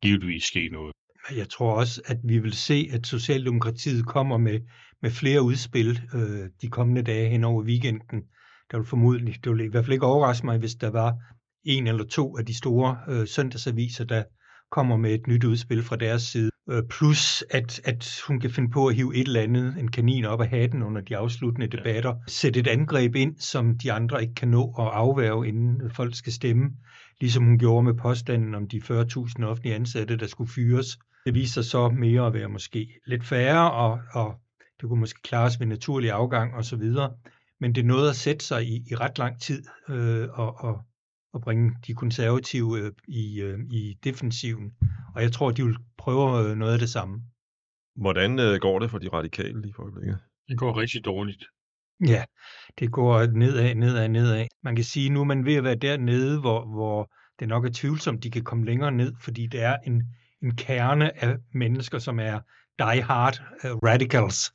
givetvis 0.04 0.44
ske 0.44 0.70
noget. 0.70 0.94
Jeg 1.36 1.50
tror 1.50 1.74
også, 1.74 2.02
at 2.06 2.18
vi 2.24 2.40
vil 2.40 2.54
se, 2.54 2.90
at 2.94 3.08
Socialdemokratiet 3.08 4.06
kommer 4.06 4.38
med, 4.38 4.60
med 5.02 5.12
flere 5.12 5.42
udspil 5.42 6.02
øh, 6.14 6.50
de 6.62 6.68
kommende 6.68 7.02
dage 7.02 7.30
hen 7.30 7.44
over 7.44 7.64
weekenden. 7.64 8.22
Der 8.72 8.78
vil 8.78 8.88
formodentlig, 8.88 9.44
det 9.44 9.52
vil 9.52 9.66
i 9.66 9.68
hvert 9.68 9.86
fald 9.86 9.94
ikke 9.94 10.06
overraske 10.06 10.46
mig, 10.46 10.58
hvis 10.58 10.76
der 10.76 10.90
var 10.90 11.16
en 11.64 11.88
eller 11.88 12.04
to 12.04 12.38
af 12.38 12.46
de 12.46 12.58
store 12.58 12.98
øh, 13.08 13.28
søndagsaviser, 13.28 14.06
der 14.06 14.24
kommer 14.72 14.98
med 14.98 15.14
et 15.14 15.28
nyt 15.28 15.44
udspil 15.44 15.84
fra 15.84 15.96
deres 15.96 16.22
side. 16.22 16.52
Øh, 16.70 16.84
plus, 16.90 17.44
at, 17.50 17.82
at 17.84 18.22
hun 18.28 18.40
kan 18.40 18.52
finde 18.52 18.72
på 18.72 18.88
at 18.88 18.96
hive 18.96 19.16
et 19.16 19.28
eller 19.28 19.42
andet, 19.42 19.76
en 19.80 19.92
kanin 19.92 20.26
op 20.26 20.42
af 20.42 20.48
hatten 20.48 20.84
under 20.84 21.02
de 21.02 21.18
afsluttende 21.18 21.68
debatter. 21.68 22.16
Sætte 22.28 22.60
et 22.60 22.68
angreb 22.68 23.16
ind, 23.16 23.36
som 23.40 23.78
de 23.78 23.92
andre 23.92 24.22
ikke 24.22 24.36
kan 24.36 24.48
nå 24.48 24.76
at 24.80 24.88
afværge, 24.94 25.48
inden 25.48 25.90
folk 25.90 26.16
skal 26.16 26.34
stemme. 26.34 26.70
Ligesom 27.22 27.44
hun 27.44 27.58
gjorde 27.60 27.84
med 27.84 27.94
påstanden 27.94 28.56
om 28.56 28.68
de 28.68 28.78
40.000 28.78 29.44
offentlige 29.44 29.76
ansatte, 29.76 30.18
der 30.18 30.28
skulle 30.28 30.52
fyres. 30.52 30.98
Det 31.26 31.34
viser 31.34 31.62
sig 31.62 31.72
så 31.72 31.90
mere 31.90 32.28
at 32.28 32.34
være 32.34 32.50
måske 32.50 33.00
lidt 33.06 33.26
færre, 33.26 33.72
og, 33.72 34.00
og 34.12 34.36
det 34.82 34.90
kunne 34.90 35.00
måske 35.00 35.22
klares 35.22 35.60
ved 35.60 35.68
naturlig 35.68 36.12
afgang 36.12 36.54
osv. 36.54 36.84
Men 37.60 37.76
det 37.76 37.86
nåede 37.86 38.10
at 38.10 38.16
sætte 38.16 38.46
sig 38.46 38.68
i, 38.68 38.76
i 38.92 38.96
ret 38.96 39.18
lang 39.18 39.42
tid 39.42 39.64
øh, 39.90 40.30
og, 40.34 40.56
og, 40.56 40.82
og 41.34 41.42
bringe 41.42 41.72
de 41.88 41.94
konservative 41.94 42.80
øh, 42.80 42.92
i, 43.08 43.42
øh, 43.42 43.60
i 43.72 43.98
defensiven. 44.04 44.72
Og 45.16 45.22
jeg 45.22 45.32
tror, 45.32 45.52
de 45.52 45.66
vil 45.66 45.78
prøve 45.98 46.50
øh, 46.50 46.58
noget 46.58 46.74
af 46.74 46.80
det 46.80 46.90
samme. 46.90 47.22
Hvordan 47.96 48.40
øh, 48.40 48.60
går 48.60 48.80
det 48.80 48.92
for 48.92 48.98
de 48.98 49.10
radikale 49.10 49.62
lige 49.62 49.74
for 49.74 49.84
øjeblikket? 49.84 50.20
Det 50.48 50.58
går 50.58 50.78
rigtig 50.78 51.06
dårligt. 51.06 51.46
Ja, 52.08 52.24
det 52.80 52.92
går 52.92 53.26
nedad, 53.26 53.76
nedad, 53.76 54.10
nedad. 54.10 54.48
Man 54.64 54.76
kan 54.76 54.86
sige, 54.86 55.10
nu 55.10 55.20
er 55.20 55.24
man 55.24 55.46
ved 55.46 55.56
at 55.56 55.64
være 55.64 55.76
dernede, 55.76 56.40
hvor, 56.40 56.66
hvor 56.66 57.12
det 57.40 57.48
nok 57.48 57.66
er 57.66 57.70
tvivlsomt, 57.74 58.24
de 58.24 58.32
kan 58.32 58.44
komme 58.44 58.66
længere 58.66 58.92
ned, 58.92 59.14
fordi 59.24 59.48
det 59.48 59.62
er 59.62 59.78
en, 59.88 60.04
en 60.44 60.56
kerne 60.56 61.24
af 61.24 61.38
mennesker, 61.54 62.00
som 62.00 62.20
er 62.20 62.40
die-hard 62.80 63.42
øh, 63.64 63.72
radicals, 63.72 64.54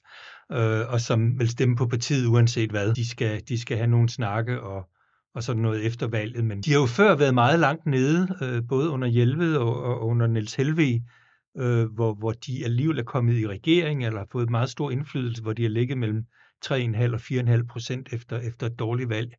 øh, 0.53 0.93
og 0.93 1.01
som 1.01 1.39
vil 1.39 1.49
stemme 1.49 1.77
på 1.77 1.87
partiet 1.87 2.27
uanset 2.27 2.71
hvad. 2.71 2.95
De 2.95 3.09
skal, 3.09 3.43
de 3.49 3.61
skal 3.61 3.77
have 3.77 3.91
nogle 3.91 4.09
snakke 4.09 4.61
og, 4.61 4.89
og 5.35 5.43
sådan 5.43 5.63
noget 5.63 5.87
efter 5.87 6.07
valget, 6.07 6.45
men 6.45 6.61
de 6.61 6.73
har 6.73 6.81
jo 6.81 6.87
før 6.87 7.17
været 7.17 7.35
meget 7.35 7.61
langt 7.61 7.87
nede, 7.87 8.37
øh, 8.43 8.63
både 8.69 8.91
under 8.91 9.09
Hjelved 9.09 9.57
og, 9.57 9.83
og 9.83 10.07
under 10.07 10.27
Niels 10.27 10.55
Helvig, 10.55 11.03
øh, 11.57 11.85
hvor, 11.95 12.15
hvor 12.15 12.33
de 12.33 12.65
alligevel 12.65 12.99
er 12.99 13.05
kommet 13.05 13.39
i 13.39 13.47
regering, 13.47 14.07
eller 14.07 14.19
har 14.19 14.29
fået 14.33 14.51
meget 14.51 14.71
stor 14.71 14.91
indflydelse, 14.91 15.43
hvor 15.43 15.53
de 15.53 15.63
har 15.63 15.71
ligget 15.71 15.99
mellem 15.99 16.25
3,5 16.67 16.73
og 16.73 17.21
4,5 17.21 17.67
procent 17.67 18.13
efter, 18.13 18.39
efter 18.39 18.67
et 18.67 18.79
dårligt 18.79 19.09
valg. 19.09 19.35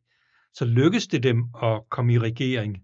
Så 0.54 0.64
lykkes 0.64 1.06
det 1.06 1.22
dem 1.22 1.44
at 1.62 1.82
komme 1.90 2.12
i 2.12 2.18
regering, 2.18 2.76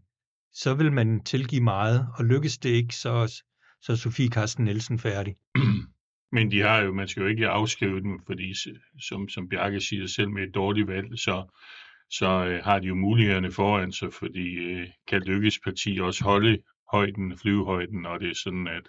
så 0.52 0.74
vil 0.74 0.92
man 0.92 1.24
tilgive 1.24 1.60
meget, 1.60 2.06
og 2.18 2.24
lykkes 2.24 2.58
det 2.58 2.70
ikke, 2.70 2.96
så, 2.96 3.42
så 3.84 3.92
er 3.92 3.96
Sofie 3.96 4.30
Karsten 4.30 4.64
Nielsen 4.64 4.98
færdig. 4.98 5.36
Men 6.36 6.50
de 6.50 6.60
har 6.60 6.80
jo, 6.80 6.92
man 6.92 7.08
skal 7.08 7.20
jo 7.20 7.26
ikke 7.26 7.48
afskrive 7.48 8.00
dem, 8.00 8.20
fordi 8.26 8.54
som, 9.08 9.28
som 9.28 9.48
Bjarke 9.48 9.80
siger 9.80 10.06
selv 10.06 10.30
med 10.30 10.42
et 10.42 10.54
dårligt 10.54 10.88
valg, 10.88 11.18
så, 11.18 11.54
så 12.10 12.26
øh, 12.26 12.64
har 12.64 12.78
de 12.78 12.86
jo 12.86 12.94
mulighederne 12.94 13.52
foran 13.52 13.92
sig, 13.92 14.12
fordi 14.12 14.54
øh, 14.54 14.88
kan 15.08 15.20
lykkes 15.20 15.58
parti 15.58 15.98
også 16.02 16.24
holde 16.24 16.62
højden, 16.92 17.38
flyvehøjden, 17.38 18.06
og 18.06 18.20
det 18.20 18.30
er 18.30 18.34
sådan, 18.34 18.66
at, 18.66 18.88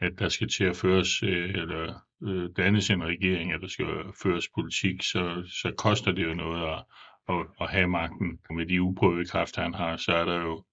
at 0.00 0.18
der 0.18 0.28
skal 0.28 0.48
til 0.48 0.64
at 0.64 0.76
føres, 0.76 1.22
øh, 1.22 1.50
eller 1.50 1.94
øh, 2.22 2.48
dannes 2.56 2.90
en 2.90 3.04
regering, 3.04 3.50
eller 3.50 3.60
der 3.60 3.68
skal 3.68 3.86
føres 4.22 4.48
politik, 4.54 5.02
så, 5.02 5.42
så 5.62 5.72
koster 5.78 6.12
det 6.12 6.24
jo 6.24 6.34
noget 6.34 6.72
at, 6.72 6.84
at, 7.28 7.46
at 7.60 7.70
have 7.70 7.88
magten. 7.88 8.38
Med 8.50 8.66
de 8.66 8.82
uprøvede 8.82 9.28
kræfter, 9.28 9.62
han 9.62 9.74
har, 9.74 9.96
så 9.96 10.12
er 10.12 10.24
der 10.24 10.40
jo, 10.40 10.64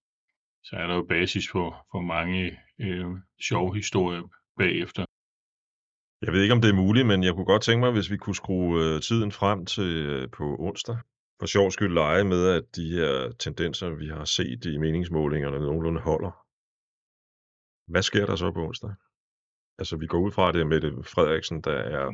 så 0.68 0.76
er 0.76 0.88
der 0.88 0.96
jo 0.96 1.06
basis 1.16 1.46
for, 1.54 1.68
for 1.92 2.02
mange 2.16 2.42
øh, 2.86 3.12
sjove 3.48 3.76
historier 3.76 4.24
bagefter. 4.58 5.06
Jeg 6.26 6.34
ved 6.34 6.42
ikke, 6.42 6.56
om 6.58 6.62
det 6.62 6.70
er 6.70 6.82
muligt, 6.86 7.08
men 7.08 7.24
jeg 7.24 7.34
kunne 7.34 7.52
godt 7.54 7.64
tænke 7.64 7.82
mig, 7.86 7.92
hvis 7.92 8.12
vi 8.12 8.18
kunne 8.18 8.42
skrue 8.44 8.72
øh, 8.84 9.02
tiden 9.02 9.32
frem 9.32 9.66
til 9.66 9.92
øh, 10.14 10.30
på 10.38 10.46
onsdag. 10.60 10.98
For 11.40 11.46
sjov 11.46 11.72
skyld 11.72 11.94
lege 11.94 12.24
med, 12.24 12.42
at 12.58 12.76
de 12.76 12.88
her 12.98 13.32
tendenser, 13.40 13.90
vi 13.90 14.08
har 14.08 14.26
set 14.26 14.66
i 14.66 14.78
meningsmålingerne, 14.78 15.60
nogenlunde 15.60 16.02
holder. 16.02 16.34
Hvad 17.92 18.04
sker 18.10 18.26
der 18.26 18.36
så 18.36 18.52
på 18.52 18.62
onsdag? 18.68 18.94
Altså, 19.80 19.98
vi 19.98 20.08
går 20.08 20.20
ud 20.26 20.32
fra, 20.32 20.52
det 20.52 20.68
med 20.68 20.82
Mette 20.82 20.90
Frederiksen, 21.14 21.62
der 21.62 21.78
er 21.98 22.06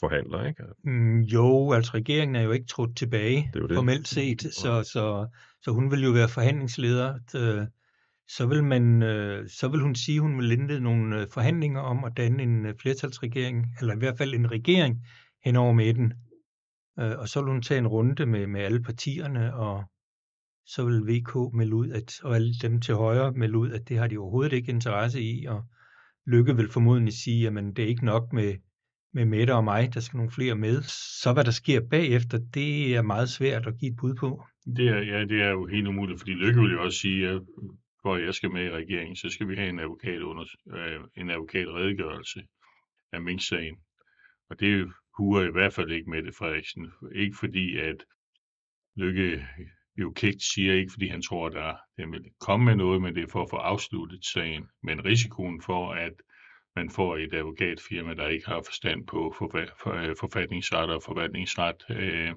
forhandler, 0.00 0.46
ikke? 0.46 0.62
Mm, 0.84 1.20
jo, 1.20 1.72
altså 1.72 1.92
regeringen 1.94 2.36
er 2.36 2.40
jo 2.42 2.50
ikke 2.52 2.66
trådt 2.66 2.96
tilbage, 2.96 3.50
Det 3.54 3.62
er 3.62 3.66
det. 3.66 3.76
formelt 3.76 4.08
set, 4.08 4.42
så, 4.42 4.82
så, 4.92 5.26
så 5.62 5.70
hun 5.70 5.90
vil 5.90 6.02
jo 6.04 6.10
være 6.10 6.28
forhandlingsleder. 6.28 7.18
Så 8.28 8.46
vil, 8.46 8.64
man, 8.64 9.02
øh, 9.02 9.48
så 9.48 9.68
vil 9.68 9.80
hun 9.80 9.94
sige, 9.94 10.16
at 10.16 10.22
hun 10.22 10.38
vil 10.38 10.52
indlede 10.52 10.80
nogle 10.80 11.20
øh, 11.20 11.26
forhandlinger 11.32 11.80
om 11.80 12.04
at 12.04 12.12
danne 12.16 12.42
en 12.42 12.66
øh, 12.66 12.74
flertalsregering, 12.80 13.66
eller 13.80 13.94
i 13.94 13.98
hvert 13.98 14.18
fald 14.18 14.34
en 14.34 14.50
regering 14.50 15.02
hen 15.44 15.56
over 15.56 15.72
midten. 15.72 16.12
Og 16.96 17.28
så 17.28 17.42
vil 17.42 17.52
hun 17.52 17.62
tage 17.62 17.78
en 17.78 17.86
runde 17.86 18.26
med, 18.26 18.46
med 18.46 18.60
alle 18.60 18.82
partierne 18.82 19.54
og 19.54 19.84
så 20.66 20.84
vil 20.84 21.06
VK 21.06 21.54
melde 21.54 21.74
ud, 21.76 21.90
at, 21.90 22.20
og 22.22 22.34
alle 22.34 22.54
dem 22.62 22.80
til 22.80 22.94
højre 22.94 23.32
melde 23.32 23.58
ud, 23.58 23.70
at 23.70 23.88
det 23.88 23.98
har 23.98 24.06
de 24.06 24.18
overhovedet 24.18 24.52
ikke 24.52 24.72
interesse 24.72 25.22
i, 25.22 25.44
og 25.44 25.64
Lykke 26.26 26.56
vil 26.56 26.70
formodentlig 26.72 27.14
sige, 27.14 27.46
at 27.48 27.54
det 27.54 27.78
er 27.78 27.88
ikke 27.88 28.04
nok 28.04 28.32
med, 28.32 28.54
med 29.16 29.24
Mette 29.24 29.54
og 29.54 29.64
mig, 29.64 29.94
der 29.94 30.00
skal 30.00 30.16
nogle 30.16 30.32
flere 30.32 30.54
med. 30.54 30.82
Så 31.22 31.32
hvad 31.32 31.44
der 31.44 31.50
sker 31.50 31.80
bagefter, 31.90 32.38
det 32.54 32.96
er 32.96 33.02
meget 33.02 33.28
svært 33.28 33.66
at 33.66 33.78
give 33.78 33.90
et 33.90 33.96
bud 33.96 34.14
på. 34.14 34.44
Det 34.76 34.88
er, 34.88 35.00
ja, 35.12 35.24
det 35.24 35.42
er 35.42 35.50
jo 35.50 35.66
helt 35.66 35.86
umuligt, 35.86 36.20
fordi 36.20 36.32
Lykke 36.32 36.60
vil 36.60 36.72
jo 36.72 36.82
også 36.82 36.98
sige, 36.98 37.28
at 37.28 37.42
hvor 38.02 38.16
jeg 38.16 38.34
skal 38.34 38.50
med 38.50 38.64
i 38.64 38.70
regeringen, 38.70 39.16
så 39.16 39.28
skal 39.28 39.48
vi 39.48 39.56
have 39.56 39.68
en, 39.68 39.78
advokat 39.78 40.22
under, 40.22 40.44
øh, 40.76 41.00
en 41.16 41.30
advokatredegørelse 41.30 42.40
af 43.12 43.22
Mink-sagen. 43.22 43.76
Og 44.50 44.60
det 44.60 44.88
huer 45.16 45.42
i 45.48 45.52
hvert 45.52 45.72
fald 45.72 45.90
ikke 45.90 46.10
Mette 46.10 46.32
Frederiksen. 46.38 46.86
Ikke 47.14 47.36
fordi, 47.40 47.78
at 47.78 47.96
Lykke 48.96 49.46
jo 49.96 50.12
kægt 50.16 50.42
siger, 50.42 50.74
ikke 50.74 50.92
fordi 50.92 51.08
han 51.08 51.22
tror, 51.22 51.46
at 51.46 51.52
der, 51.52 51.74
den 51.96 52.12
vil 52.12 52.24
komme 52.40 52.64
med 52.64 52.76
noget, 52.76 53.02
men 53.02 53.14
det 53.14 53.22
er 53.22 53.32
for 53.32 53.42
at 53.42 53.50
få 53.50 53.56
afsluttet 53.56 54.24
sagen. 54.24 54.64
Men 54.82 55.04
risikoen 55.04 55.62
for, 55.62 55.92
at 55.92 56.12
man 56.76 56.90
får 56.90 57.16
et 57.16 57.34
advokatfirma, 57.34 58.14
der 58.14 58.28
ikke 58.28 58.46
har 58.46 58.62
forstand 58.66 59.06
på 59.06 59.34
øh, 59.54 60.16
forfatningsret 60.20 60.90
og 60.90 61.02
forvaltningsret, 61.02 61.84
øh, 61.90 62.34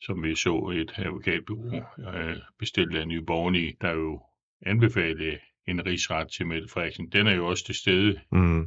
som 0.00 0.22
vi 0.22 0.34
så 0.34 0.72
et 0.80 0.92
advokatbureau 0.96 1.82
øh, 2.14 2.36
bestilt 2.58 2.96
af 2.96 3.08
Nye 3.08 3.22
Borgerlige, 3.22 3.76
der 3.80 3.90
jo 3.90 4.22
anbefale 4.66 5.38
en 5.68 5.86
rigsret 5.86 6.28
til 6.28 6.46
Mette 6.46 6.68
Frederiksen. 6.68 7.08
Den 7.12 7.26
er 7.26 7.34
jo 7.34 7.46
også 7.46 7.64
til 7.64 7.74
stede 7.74 8.20
mm. 8.32 8.62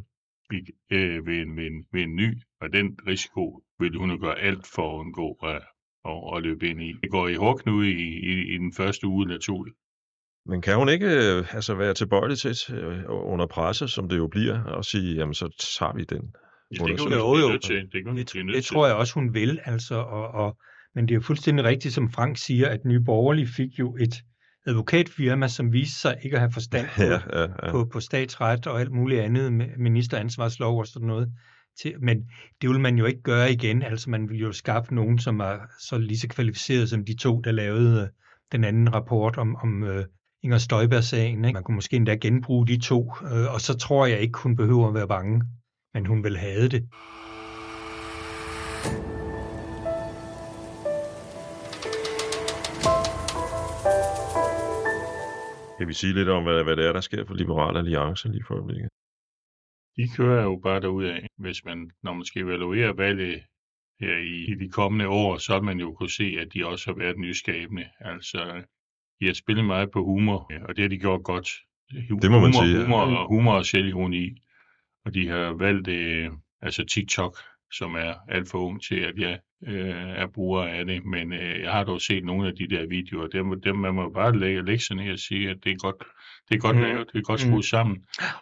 i, 0.51 0.61
øh, 0.89 1.27
ved, 1.27 1.41
en, 1.41 1.57
ved, 1.57 1.65
en, 1.65 1.85
ved 1.91 2.03
en 2.03 2.15
ny, 2.15 2.41
og 2.61 2.73
den 2.73 2.99
risiko 3.07 3.63
vil 3.79 3.95
hun 3.95 4.11
jo 4.11 4.17
gøre 4.21 4.39
alt 4.39 4.67
for 4.75 4.95
at 4.95 4.99
undgå 4.99 5.31
at, 5.43 5.61
at, 6.05 6.35
at 6.35 6.43
løbe 6.43 6.69
ind 6.69 6.81
i. 6.81 6.93
Det 7.03 7.11
går 7.11 7.27
i 7.27 7.35
hårdknude 7.35 7.91
i, 7.91 8.03
i, 8.31 8.53
i 8.53 8.57
den 8.57 8.73
første 8.73 9.07
uge 9.07 9.25
naturligt. 9.25 9.77
Men 10.45 10.61
kan 10.61 10.75
hun 10.75 10.89
ikke 10.89 11.07
øh, 11.07 11.55
altså 11.55 11.73
være 11.75 11.93
tilbøjelig 11.93 12.37
til 12.37 12.55
øh, 12.73 13.03
under 13.07 13.47
presse, 13.47 13.87
som 13.87 14.09
det 14.09 14.17
jo 14.17 14.27
bliver, 14.27 14.63
og 14.63 14.85
sige, 14.85 15.15
jamen 15.15 15.33
så 15.33 15.77
tager 15.79 15.93
vi 15.93 16.03
den? 16.03 16.21
Ja, 16.71 16.85
det 16.85 16.97
kan 16.97 17.03
hun 17.03 17.13
jo, 17.13 17.51
jo. 17.51 17.57
Til. 17.57 17.75
Det, 17.75 18.05
kan 18.05 18.17
det, 18.17 18.55
det 18.55 18.65
tror 18.65 18.87
jeg 18.87 18.95
også, 18.95 19.13
hun 19.13 19.33
vil. 19.33 19.59
Altså, 19.65 19.95
og, 19.95 20.27
og, 20.27 20.57
men 20.95 21.07
det 21.07 21.11
er 21.11 21.15
jo 21.15 21.21
fuldstændig 21.21 21.65
rigtigt, 21.65 21.93
som 21.93 22.11
Frank 22.11 22.37
siger, 22.37 22.69
at 22.69 22.85
Nye 22.85 22.99
Borgerlige 22.99 23.47
fik 23.47 23.79
jo 23.79 23.97
et 23.99 24.13
advokatfirma, 24.65 25.47
som 25.47 25.73
viste 25.73 25.99
sig 25.99 26.17
ikke 26.23 26.35
at 26.35 26.39
have 26.39 26.51
forstand 26.51 26.87
på, 26.95 27.03
ja, 27.03 27.19
ja, 27.33 27.41
ja. 27.41 27.71
på, 27.71 27.85
på 27.85 27.99
statsret 27.99 28.67
og 28.67 28.79
alt 28.79 28.91
muligt 28.91 29.21
andet, 29.21 29.69
ministeransvarslov 29.77 30.79
og 30.79 30.87
sådan 30.87 31.07
noget. 31.07 31.33
Til, 31.81 31.93
men 32.01 32.17
det 32.61 32.69
vil 32.69 32.79
man 32.79 32.97
jo 32.97 33.05
ikke 33.05 33.21
gøre 33.21 33.51
igen. 33.51 33.83
Altså 33.83 34.09
man 34.09 34.29
vil 34.29 34.37
jo 34.37 34.51
skaffe 34.51 34.95
nogen, 34.95 35.19
som 35.19 35.39
er 35.39 35.57
så 35.79 35.97
lige 35.97 36.19
så 36.19 36.27
kvalificeret 36.27 36.89
som 36.89 37.05
de 37.05 37.17
to, 37.17 37.41
der 37.41 37.51
lavede 37.51 38.01
øh, 38.01 38.07
den 38.51 38.63
anden 38.63 38.93
rapport 38.93 39.37
om, 39.37 39.55
om 39.55 39.83
Inger 40.43 40.57
Støjberg-sagen. 40.57 41.45
Ikke? 41.45 41.53
Man 41.53 41.63
kunne 41.63 41.75
måske 41.75 41.95
endda 41.95 42.15
genbruge 42.15 42.67
de 42.67 42.79
to, 42.79 42.99
uh, 43.01 43.53
og 43.53 43.61
så 43.61 43.77
tror 43.77 44.05
jeg 44.05 44.19
ikke, 44.21 44.39
hun 44.43 44.55
behøver 44.55 44.87
at 44.87 44.93
være 44.93 45.07
bange, 45.07 45.43
men 45.93 46.05
hun 46.05 46.23
vil 46.23 46.37
have 46.37 46.69
det. 46.69 46.81
Kan 55.77 55.87
vi 55.87 55.93
sige 55.93 56.13
lidt 56.13 56.29
om, 56.29 56.43
hvad, 56.43 56.63
hvad 56.63 56.75
det 56.75 56.85
er, 56.87 56.93
der 56.93 57.01
sker 57.01 57.25
for 57.25 57.33
Liberal 57.33 57.77
Alliance 57.77 58.27
lige 58.27 58.43
for 58.47 58.55
øjeblikket? 58.55 58.89
De 59.97 60.09
kører 60.17 60.43
jo 60.43 60.59
bare 60.63 60.81
derud 60.81 61.05
af. 61.05 61.27
Hvis 61.37 61.65
man, 61.65 61.91
når 62.03 62.13
man 62.13 62.25
skal 62.25 62.41
evaluere 62.41 62.97
valget 62.97 63.43
her 63.99 64.17
i, 64.17 64.51
i 64.51 64.55
de 64.63 64.69
kommende 64.69 65.07
år, 65.07 65.37
så 65.37 65.53
vil 65.53 65.63
man 65.63 65.79
jo 65.79 65.93
kunne 65.93 66.09
se, 66.09 66.37
at 66.41 66.47
de 66.53 66.65
også 66.65 66.85
har 66.91 66.97
været 66.97 67.17
nyskabende. 67.17 67.85
Altså, 67.99 68.63
de 69.23 69.27
har 69.27 69.33
spillet 69.33 69.65
meget 69.65 69.91
på 69.91 70.03
humor, 70.03 70.51
og 70.67 70.75
det 70.75 70.81
har 70.81 70.89
de 70.89 70.97
gjort 70.97 71.23
godt. 71.23 71.49
Det 72.21 72.31
må 72.31 72.39
man 72.39 72.53
sige. 72.53 72.81
Humor, 72.81 73.11
ja. 73.11 73.15
og 73.15 73.27
humor 73.27 73.53
og 73.53 73.65
selvironi. 73.65 74.29
Og 75.05 75.13
de 75.13 75.27
har 75.27 75.53
valgt 75.53 75.87
øh, 75.87 76.31
altså 76.61 76.85
TikTok, 76.85 77.37
som 77.71 77.95
er 77.95 78.13
alt 78.29 78.49
for 78.49 78.57
ung 78.59 78.83
til, 78.83 78.95
at 78.95 79.13
jeg 79.17 79.39
øh, 79.67 80.09
er 80.21 80.27
bruger 80.27 80.63
af 80.63 80.85
det, 80.85 81.05
men 81.05 81.33
øh, 81.33 81.61
jeg 81.61 81.71
har 81.71 81.83
dog 81.83 82.01
set 82.01 82.25
nogle 82.25 82.47
af 82.47 82.55
de 82.55 82.67
der 82.67 82.87
videoer, 82.87 83.27
dem, 83.27 83.61
dem 83.61 83.75
man 83.75 83.93
må 83.93 84.09
bare 84.09 84.39
lægge, 84.39 84.79
sig 84.79 84.95
ned 84.95 85.11
og 85.11 85.19
sige, 85.19 85.49
at 85.49 85.57
det 85.63 85.71
er 85.71 85.77
godt, 85.77 86.03
det 86.49 86.55
er 86.55 86.59
godt 86.59 86.75
mm. 86.75 86.81
lavet, 86.81 87.07
det 87.13 87.19
er 87.19 87.23
godt 87.23 87.39
skruet 87.39 87.55
mm. 87.55 87.61
sammen, 87.61 87.97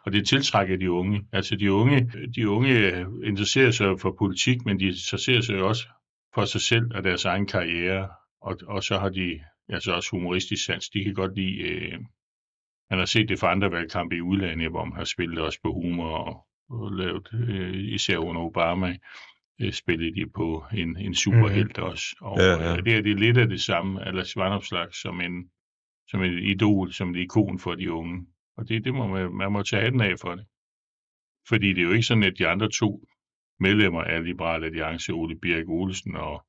og 0.05 0.13
det 0.13 0.27
tiltrækker 0.27 0.77
de 0.77 0.91
unge. 0.91 1.25
Altså 1.33 1.55
de 1.55 1.71
unge, 1.71 2.11
de 2.35 2.49
unge 2.49 3.05
interesserer 3.23 3.71
sig 3.71 3.99
for 3.99 4.15
politik, 4.19 4.65
men 4.65 4.79
de 4.79 4.85
interesserer 4.85 5.41
sig 5.41 5.61
også 5.61 5.87
for 6.33 6.45
sig 6.45 6.61
selv 6.61 6.85
og 6.95 7.03
deres 7.03 7.25
egen 7.25 7.45
karriere, 7.45 8.09
og, 8.41 8.57
og 8.67 8.83
så 8.83 8.97
har 8.97 9.09
de 9.09 9.39
altså 9.71 9.91
også 9.93 10.09
humoristisk 10.11 10.65
sans. 10.65 10.89
De 10.89 11.03
kan 11.03 11.13
godt 11.13 11.35
lide, 11.35 11.57
øh, 11.61 11.99
man 12.89 12.99
har 12.99 13.05
set 13.05 13.29
det 13.29 13.39
for 13.39 13.47
andre 13.47 13.71
valgkampe 13.71 14.15
i 14.15 14.21
udlandet, 14.21 14.69
hvor 14.69 14.85
man 14.85 14.97
har 14.97 15.03
spillet 15.03 15.39
også 15.39 15.59
på 15.63 15.73
humor 15.73 16.17
og, 16.17 16.45
og 16.69 16.91
lavet, 16.91 17.27
øh, 17.33 17.73
især 17.75 18.17
under 18.17 18.41
Obama, 18.41 18.97
øh, 19.61 19.71
spillede 19.73 20.15
de 20.15 20.29
på 20.29 20.65
en, 20.73 20.97
en 20.97 21.15
superhelt 21.15 21.77
mm. 21.77 21.83
også. 21.83 22.15
Og 22.21 22.37
ja, 22.37 22.51
ja. 22.51 22.77
Øh, 22.77 22.83
det, 22.85 22.97
er, 22.97 23.01
det 23.01 23.11
er 23.11 23.15
lidt 23.15 23.37
af 23.37 23.47
det 23.47 23.61
samme, 23.61 24.07
eller 24.07 24.23
Svanopslag 24.23 24.93
som 24.93 25.21
en 25.21 25.49
som 26.11 26.21
et 26.21 26.43
idol, 26.43 26.93
som 26.93 27.15
et 27.15 27.19
ikon 27.19 27.59
for 27.59 27.75
de 27.75 27.91
unge. 27.91 28.25
Og 28.57 28.69
det, 28.69 28.85
det 28.85 28.93
må 28.93 29.07
man, 29.07 29.31
man 29.31 29.51
må 29.51 29.63
tage 29.63 29.81
hatten 29.81 30.01
af 30.01 30.19
for 30.21 30.35
det. 30.35 30.45
Fordi 31.47 31.67
det 31.73 31.77
er 31.77 31.83
jo 31.83 31.91
ikke 31.91 32.03
sådan, 32.03 32.23
at 32.23 32.37
de 32.37 32.47
andre 32.47 32.69
to 32.69 33.07
medlemmer 33.59 34.03
af 34.03 34.23
Liberale 34.23 34.65
Alliance, 34.65 35.13
Ole 35.13 35.39
Birk 35.39 35.67
Olsen 35.67 36.15
og, 36.15 36.45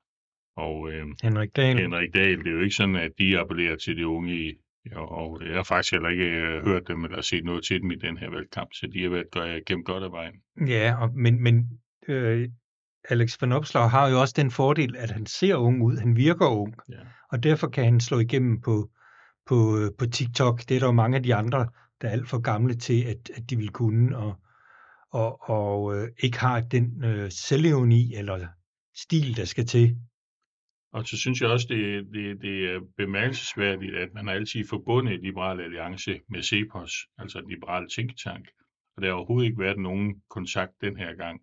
og 0.56 0.92
øh, 0.92 1.06
Henrik 1.22 1.56
Dahl. 1.56 1.78
Henrik 1.78 2.14
Dahl, 2.14 2.38
det 2.38 2.46
er 2.46 2.52
jo 2.52 2.60
ikke 2.60 2.74
sådan, 2.74 2.96
at 2.96 3.10
de 3.18 3.38
appellerer 3.38 3.76
til 3.76 3.96
de 3.96 4.06
unge 4.06 4.34
i, 4.34 4.52
og, 4.92 5.40
jeg 5.46 5.56
har 5.56 5.62
faktisk 5.62 5.92
heller 5.92 6.08
ikke 6.08 6.24
øh, 6.24 6.64
hørt 6.64 6.88
dem 6.88 7.04
eller 7.04 7.20
set 7.20 7.44
noget 7.44 7.64
til 7.64 7.80
dem 7.80 7.90
i 7.90 7.96
den 7.96 8.16
her 8.16 8.30
valgkamp, 8.30 8.70
så 8.74 8.86
de 8.92 9.02
har 9.02 9.10
været 9.10 9.64
gennem 9.66 9.84
godt 9.84 10.04
af 10.04 10.12
vejen. 10.12 10.34
Ja, 10.68 10.94
og, 11.00 11.10
men, 11.14 11.42
men 11.42 11.80
øh, 12.08 12.48
Alex 13.08 13.40
van 13.40 13.52
Opslag 13.52 13.90
har 13.90 14.08
jo 14.08 14.20
også 14.20 14.34
den 14.36 14.50
fordel, 14.50 14.96
at 14.96 15.10
han 15.10 15.26
ser 15.26 15.56
ung 15.56 15.82
ud, 15.82 15.96
han 15.96 16.16
virker 16.16 16.46
ung, 16.46 16.74
ja. 16.88 16.98
og 17.32 17.42
derfor 17.42 17.68
kan 17.68 17.84
han 17.84 18.00
slå 18.00 18.18
igennem 18.18 18.60
på, 18.60 18.90
på, 19.46 19.78
øh, 19.78 19.90
på 19.98 20.06
TikTok. 20.06 20.60
Det 20.68 20.74
er 20.74 20.78
der 20.80 20.86
jo 20.86 20.92
mange 20.92 21.16
af 21.16 21.22
de 21.22 21.34
andre, 21.34 21.68
der 22.00 22.08
er 22.08 22.12
alt 22.12 22.28
for 22.28 22.38
gamle 22.38 22.74
til, 22.74 23.02
at, 23.02 23.30
at 23.34 23.50
de 23.50 23.56
vil 23.56 23.68
kunne, 23.68 24.16
og, 24.16 24.34
og, 25.10 25.50
og 25.50 25.96
øh, 25.96 26.08
ikke 26.18 26.38
har 26.38 26.60
den 26.60 27.04
øh, 27.04 27.30
selvironi 27.30 28.14
eller 28.14 28.46
stil, 28.96 29.36
der 29.36 29.44
skal 29.44 29.66
til. 29.66 29.96
Og 30.92 31.06
så 31.06 31.18
synes 31.18 31.40
jeg 31.40 31.50
også, 31.50 31.66
det, 31.70 32.06
det, 32.14 32.40
det 32.40 32.70
er 32.70 32.80
bemærkelsesværdigt, 32.96 33.94
at 33.94 34.14
man 34.14 34.26
har 34.26 34.34
altid 34.34 34.64
forbundet 34.68 35.22
Liberal 35.22 35.60
Alliance 35.60 36.20
med 36.28 36.42
CEPOS, 36.42 36.92
altså 37.18 37.38
en 37.38 37.48
liberal 37.48 37.88
tænketank. 37.88 38.46
Og 38.96 39.02
der 39.02 39.08
har 39.08 39.14
overhovedet 39.14 39.46
ikke 39.46 39.62
været 39.62 39.78
nogen 39.78 40.22
kontakt 40.30 40.72
den 40.80 40.96
her 40.96 41.14
gang. 41.14 41.40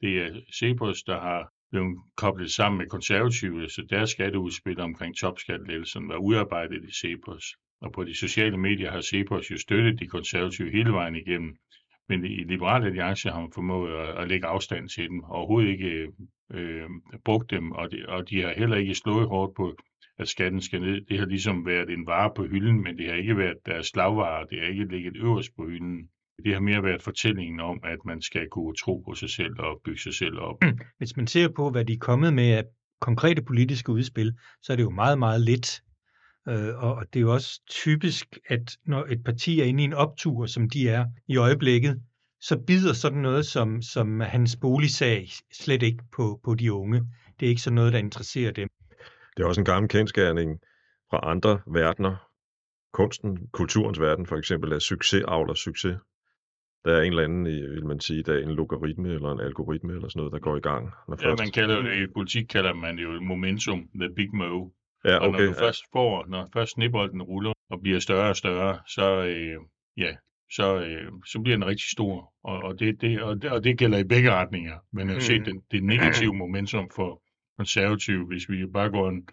Det 0.00 0.22
er 0.22 0.40
Cepos, 0.54 1.02
der 1.02 1.20
har 1.20 1.52
blevet 1.70 1.98
koblet 2.16 2.50
sammen 2.50 2.78
med 2.78 2.86
konservative, 2.86 3.68
så 3.68 3.86
deres 3.90 4.10
skatteudspil 4.10 4.80
omkring 4.80 5.16
topskattelettelsen 5.16 6.08
var 6.08 6.16
udarbejdet 6.16 6.84
i 6.84 6.92
Cepos. 6.92 7.44
Og 7.80 7.92
på 7.92 8.04
de 8.04 8.14
sociale 8.14 8.58
medier 8.58 8.90
har 8.90 9.00
Cepos 9.00 9.50
jo 9.50 9.58
støttet 9.58 10.00
de 10.00 10.06
konservative 10.06 10.70
hele 10.70 10.92
vejen 10.92 11.16
igennem. 11.16 11.56
Men 12.08 12.24
i 12.24 12.44
Liberal 12.44 12.84
Alliance 12.84 13.30
har 13.30 13.40
man 13.40 13.52
formået 13.54 13.92
at, 13.92 14.18
at 14.22 14.28
lægge 14.28 14.46
afstand 14.46 14.88
til 14.88 15.08
dem, 15.08 15.20
og 15.20 15.30
overhovedet 15.30 15.70
ikke 15.70 15.86
øh, 15.86 16.08
øh, 16.54 16.88
brugt 17.24 17.50
dem, 17.50 17.72
og 17.72 17.90
de, 17.90 18.04
og 18.08 18.30
de 18.30 18.42
har 18.42 18.54
heller 18.56 18.76
ikke 18.76 18.94
slået 18.94 19.28
hårdt 19.28 19.56
på, 19.56 19.76
at 20.18 20.28
skatten 20.28 20.60
skal 20.60 20.80
ned. 20.80 21.00
Det 21.00 21.18
har 21.18 21.26
ligesom 21.26 21.66
været 21.66 21.90
en 21.90 22.06
vare 22.06 22.30
på 22.36 22.44
hylden, 22.44 22.82
men 22.82 22.98
det 22.98 23.08
har 23.08 23.14
ikke 23.14 23.36
været 23.36 23.56
deres 23.66 23.86
slagvare, 23.86 24.46
det 24.50 24.58
har 24.60 24.66
ikke 24.66 24.84
ligget 24.84 25.16
øverst 25.16 25.50
på 25.56 25.66
hylden. 25.66 26.08
Det 26.44 26.52
har 26.52 26.60
mere 26.60 26.82
været 26.82 27.02
fortællingen 27.02 27.60
om, 27.60 27.80
at 27.84 27.98
man 28.06 28.22
skal 28.22 28.48
kunne 28.48 28.74
tro 28.76 29.02
på 29.08 29.14
sig 29.14 29.30
selv 29.30 29.54
og 29.58 29.80
bygge 29.84 30.00
sig 30.00 30.14
selv 30.14 30.38
op. 30.38 30.56
Hmm. 30.62 30.78
Hvis 30.98 31.16
man 31.16 31.26
ser 31.26 31.48
på, 31.56 31.70
hvad 31.70 31.84
de 31.84 31.92
er 31.92 31.98
kommet 31.98 32.34
med 32.34 32.50
af 32.50 32.64
konkrete 33.00 33.42
politiske 33.42 33.92
udspil, 33.92 34.32
så 34.62 34.72
er 34.72 34.76
det 34.76 34.82
jo 34.82 34.90
meget, 34.90 35.18
meget 35.18 35.40
lidt. 35.40 35.82
Øh, 36.48 36.82
og 36.84 37.06
det 37.12 37.18
er 37.18 37.20
jo 37.20 37.32
også 37.32 37.60
typisk, 37.70 38.38
at 38.48 38.76
når 38.86 39.04
et 39.04 39.24
parti 39.24 39.60
er 39.60 39.64
inde 39.64 39.82
i 39.82 39.84
en 39.84 39.92
optur, 39.92 40.46
som 40.46 40.70
de 40.70 40.88
er 40.88 41.06
i 41.28 41.36
øjeblikket, 41.36 42.02
så 42.40 42.58
bider 42.66 42.92
sådan 42.92 43.18
noget 43.18 43.46
som, 43.46 43.82
som 43.82 44.20
hans 44.20 44.56
boligsag 44.56 45.28
slet 45.52 45.82
ikke 45.82 46.04
på, 46.16 46.40
på 46.44 46.54
de 46.54 46.72
unge. 46.72 47.00
Det 47.40 47.46
er 47.46 47.50
ikke 47.50 47.62
sådan 47.62 47.74
noget, 47.74 47.92
der 47.92 47.98
interesserer 47.98 48.52
dem. 48.52 48.68
Det 49.36 49.42
er 49.42 49.48
også 49.48 49.60
en 49.60 49.64
gammel 49.64 49.88
kendskærning 49.88 50.60
fra 51.10 51.30
andre 51.30 51.60
verdener. 51.66 52.16
Kunsten, 52.92 53.48
kulturens 53.52 54.00
verden 54.00 54.26
for 54.26 54.36
eksempel, 54.36 54.72
er 54.72 54.78
succes 54.78 55.24
avler 55.28 55.54
succes. 55.54 55.96
Der 56.84 56.92
er 56.96 57.02
en 57.02 57.12
eller 57.12 57.24
anden, 57.24 57.44
vil 57.44 57.86
man 57.86 58.00
sige, 58.00 58.22
der 58.22 58.34
er 58.34 58.38
en 58.38 58.50
logaritme 58.50 59.08
eller 59.14 59.32
en 59.32 59.40
algoritme 59.40 59.92
eller 59.92 60.08
sådan 60.08 60.20
noget, 60.20 60.32
der 60.32 60.38
går 60.38 60.56
i 60.56 60.60
gang. 60.60 60.90
Når 61.08 61.16
ja, 61.22 61.28
først... 61.28 61.42
man 61.42 61.50
kalder 61.50 61.82
det, 61.82 62.02
i 62.02 62.06
politik 62.14 62.46
kalder 62.46 62.74
man 62.74 62.96
det 62.96 63.02
jo 63.02 63.20
momentum, 63.20 63.88
the 64.00 64.14
big 64.16 64.28
mo. 64.34 64.70
Ja, 65.04 65.16
okay, 65.16 65.26
og 65.26 65.32
når 65.32 65.38
du 65.38 65.44
ja. 65.44 65.66
først 65.66 65.82
får, 65.92 66.26
når 66.28 66.48
først 66.52 66.72
snibbolden 66.72 67.22
ruller 67.22 67.52
og 67.70 67.80
bliver 67.80 67.98
større 67.98 68.30
og 68.30 68.36
større, 68.36 68.78
så, 68.86 69.24
øh, 69.24 69.56
ja, 69.96 70.16
så, 70.52 70.80
øh, 70.80 71.12
så 71.26 71.40
bliver 71.40 71.56
den 71.56 71.66
rigtig 71.66 71.90
stor. 71.90 72.34
Og, 72.44 72.58
og, 72.62 72.78
det, 72.80 73.00
det, 73.00 73.22
og, 73.22 73.42
det, 73.42 73.50
og 73.50 73.64
det 73.64 73.78
gælder 73.78 73.98
i 73.98 74.04
begge 74.04 74.30
retninger. 74.30 74.78
Men 74.92 75.10
at 75.10 75.22
se 75.22 75.38
det, 75.38 75.62
det 75.70 75.82
negative 75.84 76.34
momentum 76.34 76.90
for 76.94 77.22
konservative, 77.56 78.26
hvis 78.26 78.48
vi 78.50 78.66
bare 78.66 78.90
går 78.90 79.08
en, 79.08 79.28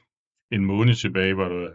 en 0.51 0.65
måned 0.65 0.95
tilbage, 0.95 1.33
hvor 1.33 1.45
der 1.49 1.69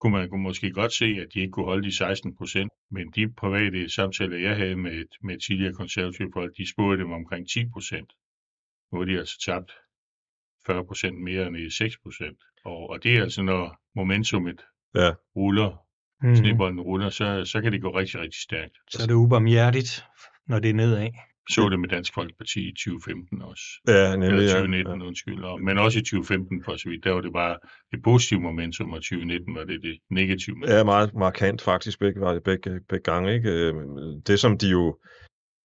kunne 0.00 0.12
man 0.12 0.30
kunne 0.30 0.42
måske 0.42 0.70
godt 0.70 0.92
se, 0.92 1.04
at 1.04 1.28
de 1.34 1.40
ikke 1.40 1.50
kunne 1.50 1.66
holde 1.66 1.82
de 1.86 1.96
16 1.96 2.36
procent. 2.36 2.72
Men 2.90 3.10
de 3.10 3.32
private 3.32 3.88
samtaler, 3.88 4.38
jeg 4.38 4.56
havde 4.56 4.76
med, 4.76 5.04
med 5.22 5.38
tidligere 5.46 5.72
konservative 5.74 6.30
folk, 6.34 6.56
de 6.56 6.70
spurgte 6.70 7.02
dem 7.02 7.12
omkring 7.12 7.48
10 7.48 7.68
procent. 7.72 8.12
Nu 8.92 8.98
har 8.98 9.04
de 9.04 9.18
altså 9.18 9.42
tabt 9.46 9.72
40 10.66 10.84
procent 10.86 11.22
mere 11.22 11.46
end 11.46 11.56
i 11.56 11.70
6 11.70 11.98
procent. 11.98 12.38
Og, 12.64 12.90
og 12.90 13.02
det 13.02 13.16
er 13.16 13.22
altså, 13.22 13.42
når 13.42 13.76
momentumet 13.94 14.60
Ja. 14.94 15.10
ruller, 15.36 15.85
Mm. 16.22 16.36
snebolden 16.36 16.80
ruller, 16.80 17.10
så, 17.10 17.44
så 17.44 17.60
kan 17.60 17.72
det 17.72 17.82
gå 17.82 17.98
rigtig, 17.98 18.20
rigtig 18.20 18.40
stærkt. 18.40 18.76
Så 18.90 19.02
er 19.02 19.06
det 19.06 19.14
ubarmhjertigt, 19.14 20.04
når 20.48 20.58
det 20.58 20.70
er 20.70 20.74
nedad. 20.74 21.08
Så 21.50 21.68
det 21.68 21.80
med 21.80 21.88
Dansk 21.88 22.14
Folkeparti 22.14 22.60
i 22.68 22.72
2015 22.72 23.42
også. 23.42 23.64
Ja, 23.88 23.92
Eller 23.92 24.16
nemlig. 24.16 24.42
Ja. 24.42 24.52
2019, 24.52 25.00
ja. 25.00 25.06
undskyld. 25.06 25.42
Og, 25.44 25.62
men 25.62 25.78
også 25.78 25.98
i 25.98 26.02
2015 26.02 26.64
for 26.64 26.76
så 26.76 26.88
vidt. 26.88 27.04
Der 27.04 27.12
var 27.12 27.20
det 27.20 27.32
bare 27.32 27.56
det 27.92 28.02
positive 28.02 28.40
momentum, 28.40 28.92
og 28.92 28.98
2019 28.98 29.54
var 29.54 29.64
det 29.64 29.82
det 29.82 29.98
negative 30.10 30.56
momentum. 30.56 30.76
Ja, 30.76 30.84
meget 30.84 31.14
markant 31.14 31.62
faktisk 31.62 31.98
begge, 31.98 32.20
var 32.20 32.32
det 32.32 32.42
begge, 32.42 32.80
begge 32.88 33.04
gange. 33.12 33.34
Ikke? 33.34 33.50
Øh, 33.50 33.74
Det, 34.26 34.40
som 34.40 34.58
de 34.58 34.68
jo 34.70 34.98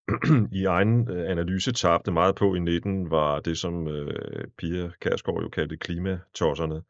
i 0.61 0.65
egen 0.65 1.11
øh, 1.11 1.31
analyse 1.31 1.71
tabte 1.71 2.11
meget 2.11 2.35
på 2.35 2.55
i 2.55 2.59
19, 2.59 3.11
var 3.11 3.39
det, 3.39 3.57
som 3.57 3.87
øh, 3.87 4.47
Pia 4.57 4.89
Kærsgaard 5.01 5.41
jo 5.41 5.49
kaldte 5.49 5.77
klimatosserne. 5.77 6.81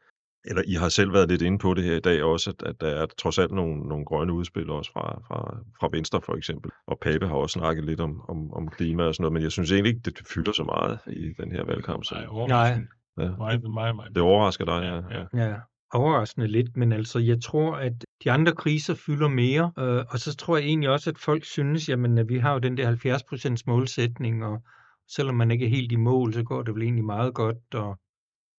Eller 0.44 0.62
I 0.66 0.72
har 0.72 0.88
selv 0.88 1.12
været 1.12 1.28
lidt 1.28 1.42
inde 1.42 1.58
på 1.58 1.74
det 1.74 1.84
her 1.84 1.96
i 1.96 2.00
dag 2.00 2.22
også, 2.22 2.50
at, 2.50 2.68
at 2.68 2.80
der 2.80 2.86
er 2.86 3.06
trods 3.18 3.38
alt 3.38 3.50
nogle, 3.50 3.88
nogle 3.88 4.04
grønne 4.04 4.32
udspil 4.32 4.70
også 4.70 4.92
fra, 4.92 5.22
fra, 5.28 5.56
fra 5.80 5.88
Venstre 5.92 6.20
for 6.22 6.36
eksempel. 6.36 6.70
Og 6.86 6.98
Pape 7.02 7.26
har 7.26 7.34
også 7.34 7.52
snakket 7.52 7.84
lidt 7.84 8.00
om, 8.00 8.20
om, 8.28 8.52
om 8.54 8.68
klima 8.68 9.02
og 9.02 9.14
sådan 9.14 9.22
noget, 9.22 9.32
men 9.32 9.42
jeg 9.42 9.52
synes 9.52 9.72
egentlig 9.72 9.90
ikke, 9.90 10.10
det 10.10 10.26
fylder 10.34 10.52
så 10.52 10.64
meget 10.64 10.98
i 11.06 11.32
den 11.42 11.52
her 11.52 11.64
valgkamp. 11.64 12.04
Så 12.04 12.14
Nej, 12.14 12.46
Nej. 12.48 12.78
Ja. 13.18 13.30
Meget, 13.38 13.62
meget, 13.62 13.96
meget. 13.96 14.14
det 14.14 14.22
overrasker 14.22 14.64
dig, 14.64 14.82
ja. 14.82 15.16
Ja, 15.16 15.26
ja. 15.38 15.44
ja. 15.44 15.48
Ja, 15.48 15.56
overraskende 15.92 16.46
lidt, 16.46 16.76
men 16.76 16.92
altså 16.92 17.18
jeg 17.18 17.42
tror, 17.42 17.76
at 17.76 17.92
de 18.24 18.30
andre 18.30 18.52
kriser 18.52 18.94
fylder 18.94 19.28
mere, 19.28 19.72
øh, 19.78 20.04
og 20.08 20.18
så 20.18 20.36
tror 20.36 20.56
jeg 20.56 20.66
egentlig 20.66 20.90
også, 20.90 21.10
at 21.10 21.18
folk 21.18 21.44
synes, 21.44 21.88
jamen 21.88 22.18
at 22.18 22.28
vi 22.28 22.38
har 22.38 22.52
jo 22.52 22.58
den 22.58 22.76
der 22.76 23.56
70% 23.58 23.62
målsætning, 23.66 24.44
og 24.44 24.62
selvom 25.08 25.34
man 25.34 25.50
ikke 25.50 25.64
er 25.64 25.70
helt 25.70 25.92
i 25.92 25.96
mål, 25.96 26.32
så 26.32 26.42
går 26.42 26.62
det 26.62 26.74
vel 26.74 26.82
egentlig 26.82 27.04
meget 27.04 27.34
godt, 27.34 27.74
og, 27.74 27.98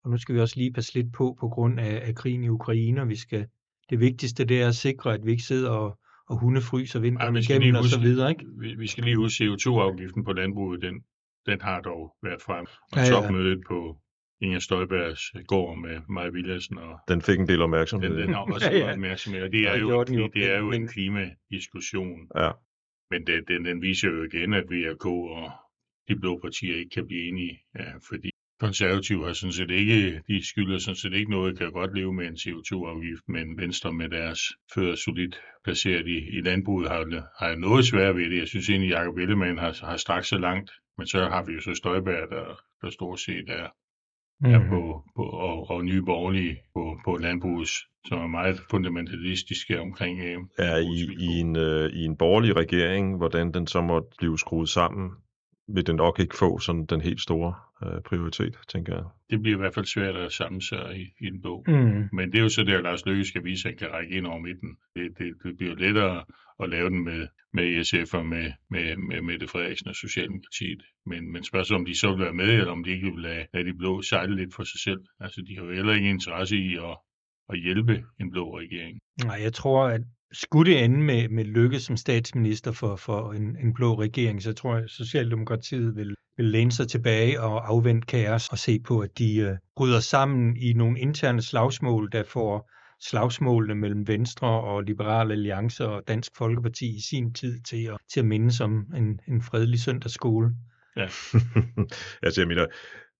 og 0.03 0.09
nu 0.11 0.17
skal 0.17 0.35
vi 0.35 0.39
også 0.39 0.57
lige 0.57 0.73
passe 0.73 0.93
lidt 0.93 1.13
på 1.13 1.37
på 1.39 1.47
grund 1.49 1.79
af, 1.79 2.01
af 2.07 2.15
krigen 2.15 2.43
i 2.43 2.49
Ukraine, 2.49 3.01
og 3.01 3.09
vi 3.09 3.15
skal, 3.15 3.47
det 3.89 3.99
vigtigste 3.99 4.45
det 4.45 4.61
er 4.61 4.67
at 4.67 4.75
sikre, 4.75 5.13
at 5.13 5.25
vi 5.25 5.31
ikke 5.31 5.43
sidder 5.43 5.69
og, 5.69 5.99
og 6.29 6.39
hundefryser 6.39 6.99
vinteren 6.99 7.35
vi 7.35 7.43
skal 7.43 7.55
igennem 7.55 7.73
lige 7.73 7.79
og 7.79 7.85
så 7.85 7.97
huske- 7.97 8.09
videre, 8.09 8.29
ikke? 8.29 8.45
Vi, 8.59 8.75
vi 8.75 8.87
skal 8.87 9.03
lige 9.03 9.15
huske 9.15 9.43
CO2-afgiften 9.43 10.23
på 10.23 10.33
landbruget, 10.33 10.81
den, 10.81 10.95
den 11.45 11.61
har 11.61 11.81
dog 11.81 12.15
været 12.23 12.41
frem. 12.41 12.65
Og 12.91 12.97
Ja, 12.97 13.01
ja, 13.01 13.07
ja. 13.07 13.15
ja. 13.15 13.21
topmødet 13.21 13.61
på 13.67 13.97
Inger 14.41 14.59
Støjbergs 14.59 15.21
gård 15.47 15.77
med 15.77 16.01
Maja 16.09 16.29
Villadsen, 16.29 16.77
og 16.77 16.99
Den 17.07 17.21
fik 17.21 17.39
en 17.39 17.47
del 17.47 17.61
opmærksomhed. 17.61 18.09
den, 18.09 18.19
den 18.19 18.33
har 18.33 18.41
også 18.41 18.65
Ja, 18.71 18.77
ja. 18.77 18.83
været 18.83 18.93
opmærksomhed. 18.93 19.41
Og 19.43 19.51
det 19.51 19.59
er 19.59 19.63
Ja, 19.69 19.73
det 19.75 19.81
jo, 19.81 19.89
jo. 19.89 20.29
det 20.33 20.51
er 20.51 20.57
jo 20.59 20.71
en 20.71 20.87
klimadiskussion. 20.87 22.19
Ja. 22.37 22.51
Men 23.11 23.27
det, 23.27 23.43
den, 23.47 23.65
den 23.65 23.81
viser 23.81 24.09
jo 24.09 24.23
igen, 24.23 24.53
at 24.53 24.63
VRK 24.69 25.05
og 25.05 25.51
de 26.07 26.15
blå 26.19 26.39
partier 26.39 26.75
ikke 26.75 26.89
kan 26.89 27.07
blive 27.07 27.27
enige, 27.27 27.59
ja, 27.79 27.91
fordi 28.09 28.29
konservative 28.65 29.25
har 29.25 29.33
sådan 29.33 29.57
set 29.59 29.71
ikke, 29.71 30.21
de 30.27 30.47
skylder 30.49 30.77
sådan 30.77 30.95
set 30.95 31.13
ikke 31.13 31.31
noget, 31.31 31.57
kan 31.57 31.71
godt 31.71 31.95
leve 31.97 32.13
med 32.13 32.25
en 32.27 32.37
CO2-afgift, 32.43 33.25
men 33.27 33.57
Venstre 33.57 33.93
med 33.93 34.09
deres 34.09 34.39
fødder 34.73 34.95
solidt 34.95 35.35
placeret 35.63 36.07
i, 36.07 36.17
i 36.37 36.41
landbruget 36.41 36.89
har, 36.89 37.03
har 37.39 37.55
noget 37.55 37.85
svært 37.85 38.15
ved 38.15 38.29
det. 38.29 38.37
Jeg 38.39 38.47
synes 38.47 38.69
egentlig, 38.69 38.89
Jacob 38.89 39.17
Ellemann 39.17 39.57
har, 39.57 39.85
har 39.85 39.97
strakt 39.97 40.25
så 40.27 40.37
langt, 40.37 40.71
men 40.97 41.07
så 41.07 41.19
har 41.33 41.43
vi 41.45 41.53
jo 41.53 41.61
så 41.61 41.73
Støjberg, 41.73 42.29
der, 42.29 42.45
der 42.81 42.89
stort 42.89 43.19
set 43.19 43.49
er, 43.49 43.67
er 44.53 44.59
Mhm. 44.59 44.69
på, 44.69 45.03
på 45.15 45.23
og, 45.23 45.69
og 45.69 45.85
nye 45.85 46.01
borgerlige 46.01 46.57
på, 46.73 46.99
på 47.05 47.17
landbrugets, 47.17 47.73
som 48.07 48.17
er 48.19 48.27
meget 48.27 48.57
fundamentalistiske 48.71 49.81
omkring 49.81 50.19
øh, 50.19 50.37
er 50.57 50.77
i, 50.77 50.99
i, 51.27 51.39
en, 51.39 51.55
øh, 51.55 51.89
i 51.89 52.05
en 52.05 52.17
borgerlig 52.17 52.55
regering, 52.55 53.17
hvordan 53.17 53.53
den 53.53 53.67
så 53.67 53.81
måtte 53.81 54.07
blive 54.17 54.39
skruet 54.39 54.69
sammen, 54.69 55.11
vil 55.67 55.87
den 55.87 55.95
nok 55.95 56.19
ikke 56.19 56.37
få 56.37 56.59
sådan 56.59 56.85
den 56.85 57.01
helt 57.01 57.21
store 57.21 57.55
øh, 57.85 58.01
prioritet, 58.01 58.57
tænker 58.67 58.95
jeg. 58.95 59.03
det 59.29 59.41
bliver 59.41 59.57
i 59.57 59.59
hvert 59.59 59.73
fald 59.73 59.85
svært 59.85 60.15
at 60.15 60.31
sig 60.61 60.97
i, 61.01 61.03
i 61.19 61.27
en 61.27 61.41
bog. 61.41 61.63
Mm. 61.67 62.09
Men 62.13 62.31
det 62.31 62.37
er 62.37 62.41
jo 62.41 62.49
så 62.49 62.63
der, 62.63 62.81
Lars 62.81 63.05
Løkke 63.05 63.25
skal 63.25 63.43
vise, 63.43 63.67
at 63.67 63.71
han 63.71 63.77
kan 63.77 63.97
række 63.97 64.15
ind 64.17 64.27
over 64.27 64.39
midten. 64.39 64.77
Det, 64.95 65.17
det, 65.17 65.33
det 65.43 65.57
bliver 65.57 65.75
lettere 65.75 66.23
at 66.59 66.69
lave 66.69 66.89
den 66.89 67.03
med, 67.03 67.27
med 67.53 67.83
SF 67.83 68.13
og 68.13 68.25
med, 68.25 68.51
med, 68.69 68.97
med 68.97 69.21
Mette 69.21 69.47
Frederiksen 69.47 69.87
og 69.87 69.95
Socialdemokratiet. 69.95 70.83
Men, 71.05 71.31
men 71.31 71.43
spørgsmålet 71.43 71.79
om 71.81 71.85
de 71.85 71.99
så 71.99 72.11
vil 72.11 72.19
være 72.19 72.33
med, 72.33 72.49
eller 72.49 72.71
om 72.71 72.83
de 72.83 72.91
ikke 72.91 73.11
vil 73.11 73.21
lade, 73.21 73.45
lade 73.53 73.65
de 73.65 73.77
blå 73.77 74.01
sejle 74.01 74.35
lidt 74.35 74.55
for 74.55 74.63
sig 74.63 74.79
selv. 74.79 75.01
Altså, 75.19 75.41
de 75.47 75.57
har 75.57 75.63
jo 75.63 75.73
heller 75.73 75.93
ikke 75.93 76.09
interesse 76.09 76.57
i 76.57 76.75
at, 76.75 76.97
at 77.49 77.59
hjælpe 77.59 78.03
en 78.19 78.31
blå 78.31 78.57
regering. 78.59 78.99
Nej, 79.25 79.39
jeg 79.43 79.53
tror, 79.53 79.87
at 79.87 80.01
skulle 80.33 80.71
det 80.71 80.83
ende 80.83 80.99
med, 80.99 81.29
med 81.29 81.45
Lykke 81.45 81.79
som 81.79 81.97
statsminister 81.97 82.71
for, 82.71 82.95
for 82.95 83.31
en, 83.31 83.57
en 83.63 83.73
blå 83.73 83.99
regering, 83.99 84.43
så 84.43 84.53
tror 84.53 84.75
jeg, 84.75 84.83
at 84.83 84.89
Socialdemokratiet 84.89 85.95
vil, 85.95 86.15
vil 86.37 86.45
læne 86.45 86.71
sig 86.71 86.87
tilbage 86.87 87.41
og 87.41 87.69
afvente 87.69 88.05
kaos 88.05 88.49
og 88.49 88.57
se 88.57 88.79
på, 88.79 88.99
at 88.99 89.17
de 89.17 89.37
øh, 89.37 89.57
bryder 89.75 89.99
sammen 89.99 90.57
i 90.57 90.73
nogle 90.73 90.99
interne 90.99 91.41
slagsmål, 91.41 92.09
der 92.11 92.23
får 92.23 92.69
slagsmålene 93.01 93.75
mellem 93.75 94.07
Venstre 94.07 94.47
og 94.47 94.83
Liberale 94.83 95.33
Alliance 95.33 95.87
og 95.87 96.03
Dansk 96.07 96.31
Folkeparti 96.37 96.95
i 96.97 97.01
sin 97.09 97.33
tid 97.33 97.59
til 97.59 97.85
at, 97.85 97.97
til 98.13 98.19
at 98.19 98.25
mindes 98.25 98.61
om 98.61 98.85
en, 98.95 99.19
en 99.27 99.41
fredelig 99.41 99.79
søndagsskole. 99.79 100.49
Ja, 100.95 101.07
altså, 102.23 102.41
jeg 102.41 102.47
mener, 102.47 102.65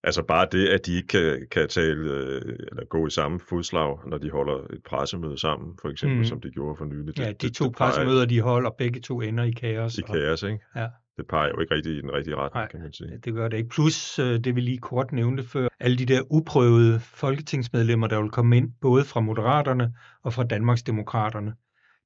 altså 0.03 0.23
bare 0.23 0.47
det, 0.51 0.67
at 0.67 0.85
de 0.85 0.93
ikke 0.95 1.07
kan, 1.07 1.47
kan 1.51 1.67
tale, 1.69 2.11
øh, 2.11 2.41
eller 2.71 2.85
gå 2.85 3.07
i 3.07 3.09
samme 3.09 3.39
fodslag, 3.49 3.97
når 4.07 4.17
de 4.17 4.29
holder 4.29 4.53
et 4.53 4.83
pressemøde 4.89 5.37
sammen, 5.39 5.77
for 5.81 5.89
eksempel, 5.89 6.17
mm. 6.17 6.25
som 6.25 6.41
de 6.41 6.49
gjorde 6.49 6.75
for 6.75 6.85
nylig. 6.85 7.19
Ja, 7.19 7.27
de 7.27 7.33
det, 7.33 7.53
to 7.53 7.65
det 7.65 7.75
peger 7.75 7.91
pressemøder, 7.91 8.25
de 8.25 8.41
holder, 8.41 8.69
begge 8.77 8.99
to 9.01 9.21
ender 9.21 9.43
i 9.43 9.51
kaos. 9.51 9.97
I 9.97 10.01
og- 10.01 10.15
kaos, 10.15 10.43
ikke? 10.43 10.59
Ja. 10.75 10.87
Det 11.17 11.27
peger 11.27 11.49
jo 11.49 11.59
ikke 11.59 11.75
rigtig 11.75 11.93
i 11.97 12.01
den 12.01 12.11
rigtige 12.13 12.35
retning, 12.35 12.53
Nej. 12.61 12.67
kan 12.67 12.79
man 12.81 12.93
sige. 12.93 13.09
Det 13.23 13.33
gør 13.33 13.47
det 13.47 13.57
ikke. 13.57 13.69
Plus 13.69 14.19
øh, 14.19 14.39
det 14.39 14.55
vi 14.55 14.61
lige 14.61 14.77
kort 14.77 15.11
nævnte 15.11 15.43
før, 15.43 15.67
alle 15.79 15.97
de 15.97 16.05
der 16.05 16.21
uprøvede 16.29 16.99
folketingsmedlemmer, 16.99 18.07
der 18.07 18.21
vil 18.21 18.29
komme 18.31 18.57
ind, 18.57 18.71
både 18.81 19.03
fra 19.05 19.19
Moderaterne 19.19 19.93
og 20.23 20.33
fra 20.33 20.43
Danmarksdemokraterne, 20.43 21.53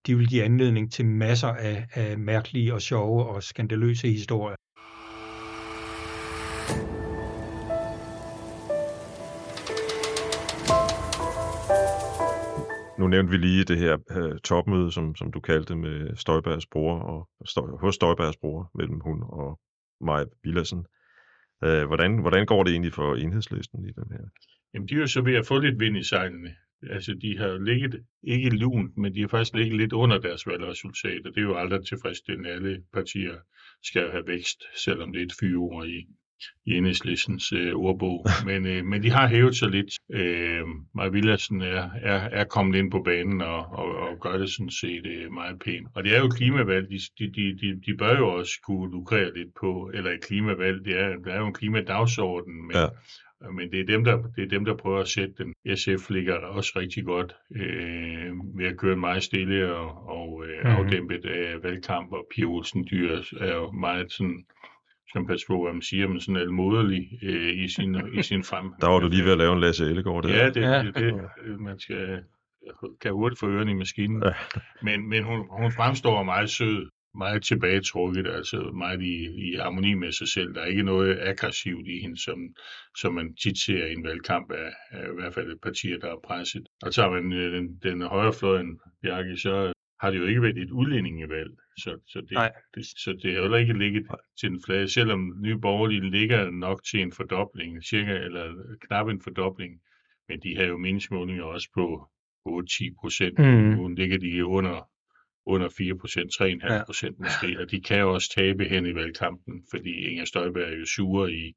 de 0.07 0.17
vil 0.17 0.27
give 0.27 0.43
anledning 0.43 0.91
til 0.91 1.05
masser 1.05 1.47
af, 1.47 1.87
af 1.93 2.17
mærkelige 2.17 2.73
og 2.73 2.81
sjove 2.81 3.25
og 3.25 3.43
skandaløse 3.43 4.07
historier. 4.07 4.55
Nu 12.99 13.07
nævnte 13.07 13.31
vi 13.31 13.37
lige 13.37 13.63
det 13.63 13.77
her 13.77 13.97
øh, 14.11 14.39
topmøde, 14.39 14.91
som, 14.91 15.15
som 15.15 15.31
du 15.31 15.39
kaldte 15.39 15.75
med 15.75 16.15
Støjbergs 16.15 16.65
bror 16.65 16.99
og 16.99 17.29
Støj, 17.45 17.69
hos 17.81 17.95
Støjbergs 17.95 18.37
bror 18.37 18.71
mellem 18.75 18.99
hun 18.99 19.23
og 19.23 19.59
Maja 20.01 20.25
Villadsen. 20.43 20.85
Øh, 21.63 21.85
hvordan, 21.87 22.17
hvordan 22.21 22.45
går 22.45 22.63
det 22.63 22.71
egentlig 22.71 22.93
for 22.93 23.15
enhedslisten 23.15 23.85
i 23.85 23.91
den 23.91 24.11
her? 24.11 24.23
Jamen, 24.73 24.87
de 24.87 24.95
er 24.95 24.99
jo 24.99 25.07
så 25.07 25.21
ved 25.21 25.35
at 25.35 25.45
få 25.45 25.59
lidt 25.59 25.79
vind 25.79 25.97
i 25.97 26.03
sejlene. 26.03 26.55
Altså, 26.89 27.13
de 27.21 27.37
har 27.37 27.47
jo 27.47 27.57
ligget, 27.57 28.05
ikke 28.23 28.49
lunt, 28.49 28.97
men 28.97 29.15
de 29.15 29.21
har 29.21 29.27
faktisk 29.27 29.55
ligget 29.55 29.77
lidt 29.77 29.93
under 29.93 30.17
deres 30.17 30.47
valgresultat, 30.47 31.25
og 31.25 31.31
det 31.35 31.37
er 31.37 31.47
jo 31.51 31.57
aldrig 31.57 31.85
tilfredsstillende. 31.85 32.49
Alle 32.49 32.83
partier 32.93 33.35
skal 33.83 34.01
jo 34.01 34.11
have 34.11 34.27
vækst, 34.27 34.63
selvom 34.85 35.13
det 35.13 35.21
er 35.21 35.25
et 35.25 35.37
fyre 35.39 35.89
i, 35.89 36.07
i 36.65 36.71
enhedslistens 36.73 37.51
øh, 37.51 37.73
ordbog. 37.75 38.25
Men, 38.45 38.65
øh, 38.65 38.85
men 38.85 39.03
de 39.03 39.09
har 39.11 39.27
hævet 39.27 39.55
sig 39.55 39.69
lidt. 39.69 39.89
Øh, 40.13 40.63
Maja 40.95 41.09
Villadsen 41.09 41.61
er, 41.61 41.89
er, 42.01 42.19
er 42.31 42.43
kommet 42.43 42.77
ind 42.79 42.91
på 42.91 43.01
banen 43.05 43.41
og, 43.41 43.59
og, 43.71 43.95
og 43.95 44.19
gør 44.21 44.37
det 44.37 44.49
sådan 44.49 44.69
set 44.69 45.05
øh, 45.07 45.31
meget 45.31 45.59
pænt. 45.65 45.87
Og 45.95 46.03
det 46.03 46.15
er 46.15 46.19
jo 46.19 46.27
klimavalg. 46.29 46.87
De, 46.89 46.99
de, 47.19 47.57
de, 47.61 47.81
de, 47.85 47.97
bør 47.97 48.17
jo 48.17 48.27
også 48.29 48.51
kunne 48.63 48.91
lukrere 48.91 49.33
lidt 49.37 49.49
på, 49.61 49.91
eller 49.93 50.11
et 50.11 50.21
klimavalg. 50.23 50.85
Det 50.85 50.99
er, 50.99 51.15
der 51.25 51.31
er 51.33 51.39
jo 51.39 51.47
en 51.47 51.53
klimadagsorden, 51.53 52.67
men, 52.67 52.75
Ja. 52.75 52.87
men 53.51 53.71
det 53.71 53.79
er, 53.79 53.85
dem, 53.85 54.03
der, 54.03 54.17
det 54.35 54.43
er 54.43 54.47
dem, 54.47 54.65
der 54.65 54.75
prøver 54.75 54.99
at 54.99 55.07
sætte 55.07 55.33
den. 55.37 55.77
SF 55.77 56.09
ligger 56.09 56.33
også 56.35 56.71
rigtig 56.75 57.03
godt 57.05 57.35
øh, 57.55 58.31
ved 58.57 58.65
at 58.65 58.77
køre 58.77 58.95
meget 58.95 59.23
stille 59.23 59.75
og, 59.75 60.07
og 60.09 60.43
øh, 60.47 60.57
Mhm. 60.63 60.71
afdæmpet 60.75 61.25
af 61.25 61.63
valgkamp, 61.63 62.11
og 62.11 62.27
Pia 62.35 62.45
Olsen 62.45 62.87
Dyr 62.91 63.17
er 63.39 63.55
jo 63.55 63.71
meget 63.71 64.11
sådan, 64.11 64.45
som 65.13 65.27
pas 65.27 65.41
på, 65.47 65.63
hvad 65.63 65.73
man 65.73 65.81
siger, 65.81 66.07
men 66.07 66.19
sådan 66.19 66.41
almoderlig 66.41 67.09
øh, 67.23 67.63
i 67.63 67.67
sin, 67.69 67.97
i 68.19 68.21
sin 68.21 68.43
frem. 68.43 68.65
Der 68.81 68.87
var 68.87 68.99
du 68.99 69.07
lige 69.07 69.23
ved 69.23 69.31
at 69.31 69.37
lave 69.37 69.53
en 69.53 69.59
Lasse 69.59 69.85
Ellegaard 69.85 70.23
der. 70.23 70.35
Ja, 70.37 70.49
det, 70.49 70.61
Ja. 70.61 70.83
det, 70.83 70.95
det, 70.95 71.13
det 71.45 71.59
man 71.59 71.79
skal 71.79 72.23
kan 73.01 73.11
hurtigt 73.13 73.39
få 73.39 73.49
ørerne 73.49 73.71
i 73.71 73.73
maskinen. 73.73 74.23
Ja. 74.25 74.33
Men, 74.81 75.09
men 75.09 75.23
hun, 75.23 75.47
hun 75.61 75.71
fremstår 75.71 76.23
meget 76.23 76.49
sød, 76.49 76.89
meget 77.15 77.43
tilbagetrukket, 77.43 78.27
altså 78.27 78.71
meget 78.77 79.01
i, 79.01 79.15
i 79.47 79.55
harmoni 79.55 79.93
med 79.93 80.11
sig 80.11 80.27
selv. 80.27 80.53
Der 80.53 80.61
er 80.61 80.65
ikke 80.65 80.83
noget 80.83 81.19
aggressivt 81.21 81.87
i 81.87 81.99
hende, 82.01 82.23
som, 82.23 82.39
som 82.97 83.13
man 83.13 83.35
tit 83.43 83.57
ser 83.59 83.85
i 83.85 83.93
en 83.93 84.03
valgkamp 84.03 84.51
af, 84.51 84.71
af 84.91 85.03
i 85.11 85.15
hvert 85.19 85.33
fald 85.33 85.59
partier, 85.63 85.99
der 85.99 86.07
er 86.07 86.19
presset. 86.27 86.67
Og 86.83 86.93
så 86.93 87.01
har 87.01 87.09
man 87.09 87.33
øh, 87.33 87.53
den, 87.53 87.79
den 87.83 88.01
højre 88.01 88.33
fløj, 88.33 88.63
Bjarke, 89.03 89.37
så 89.37 89.73
har 90.01 90.11
det 90.11 90.19
jo 90.19 90.25
ikke 90.25 90.41
været 90.41 90.57
et 90.57 90.71
udlændingevalg. 90.71 91.51
Så, 91.77 91.99
så, 92.07 92.21
det, 92.21 92.31
Nej. 92.31 92.51
det, 92.75 92.85
så 92.85 93.19
det 93.23 93.35
er 93.37 93.41
heller 93.41 93.57
ikke 93.57 93.77
ligget 93.77 94.05
til 94.39 94.49
den 94.49 94.61
flade, 94.65 94.87
selvom 94.87 95.33
Nye 95.41 95.57
Borgerlige 95.59 96.09
ligger 96.11 96.49
nok 96.49 96.83
til 96.91 97.01
en 97.01 97.11
fordobling, 97.13 97.83
cirka, 97.83 98.11
eller 98.13 98.53
knap 98.87 99.07
en 99.07 99.21
fordobling. 99.21 99.73
Men 100.29 100.39
de 100.39 100.55
har 100.57 100.63
jo 100.63 100.77
meningsmålinger 100.77 101.43
også 101.43 101.69
på, 101.73 102.07
8-10 102.49 102.95
procent. 103.01 103.39
Mm. 103.39 103.45
Nu 103.45 103.87
ligger 103.87 104.17
de 104.17 104.45
under, 104.45 104.89
under 105.45 105.69
4 105.77 105.97
procent, 105.97 106.31
3,5 106.41 106.73
Ja. 106.73 106.83
procent 106.85 107.19
måske, 107.19 107.59
og 107.61 107.71
de 107.71 107.81
kan 107.81 107.99
jo 107.99 108.13
også 108.13 108.33
tabe 108.35 108.63
hen 108.65 108.85
i 108.85 108.95
valgkampen, 108.95 109.53
fordi 109.71 109.89
Inger 110.09 110.25
Støjberg 110.25 110.63
er 110.73 110.77
jo 110.79 110.85
sure 110.85 111.31
i, 111.31 111.53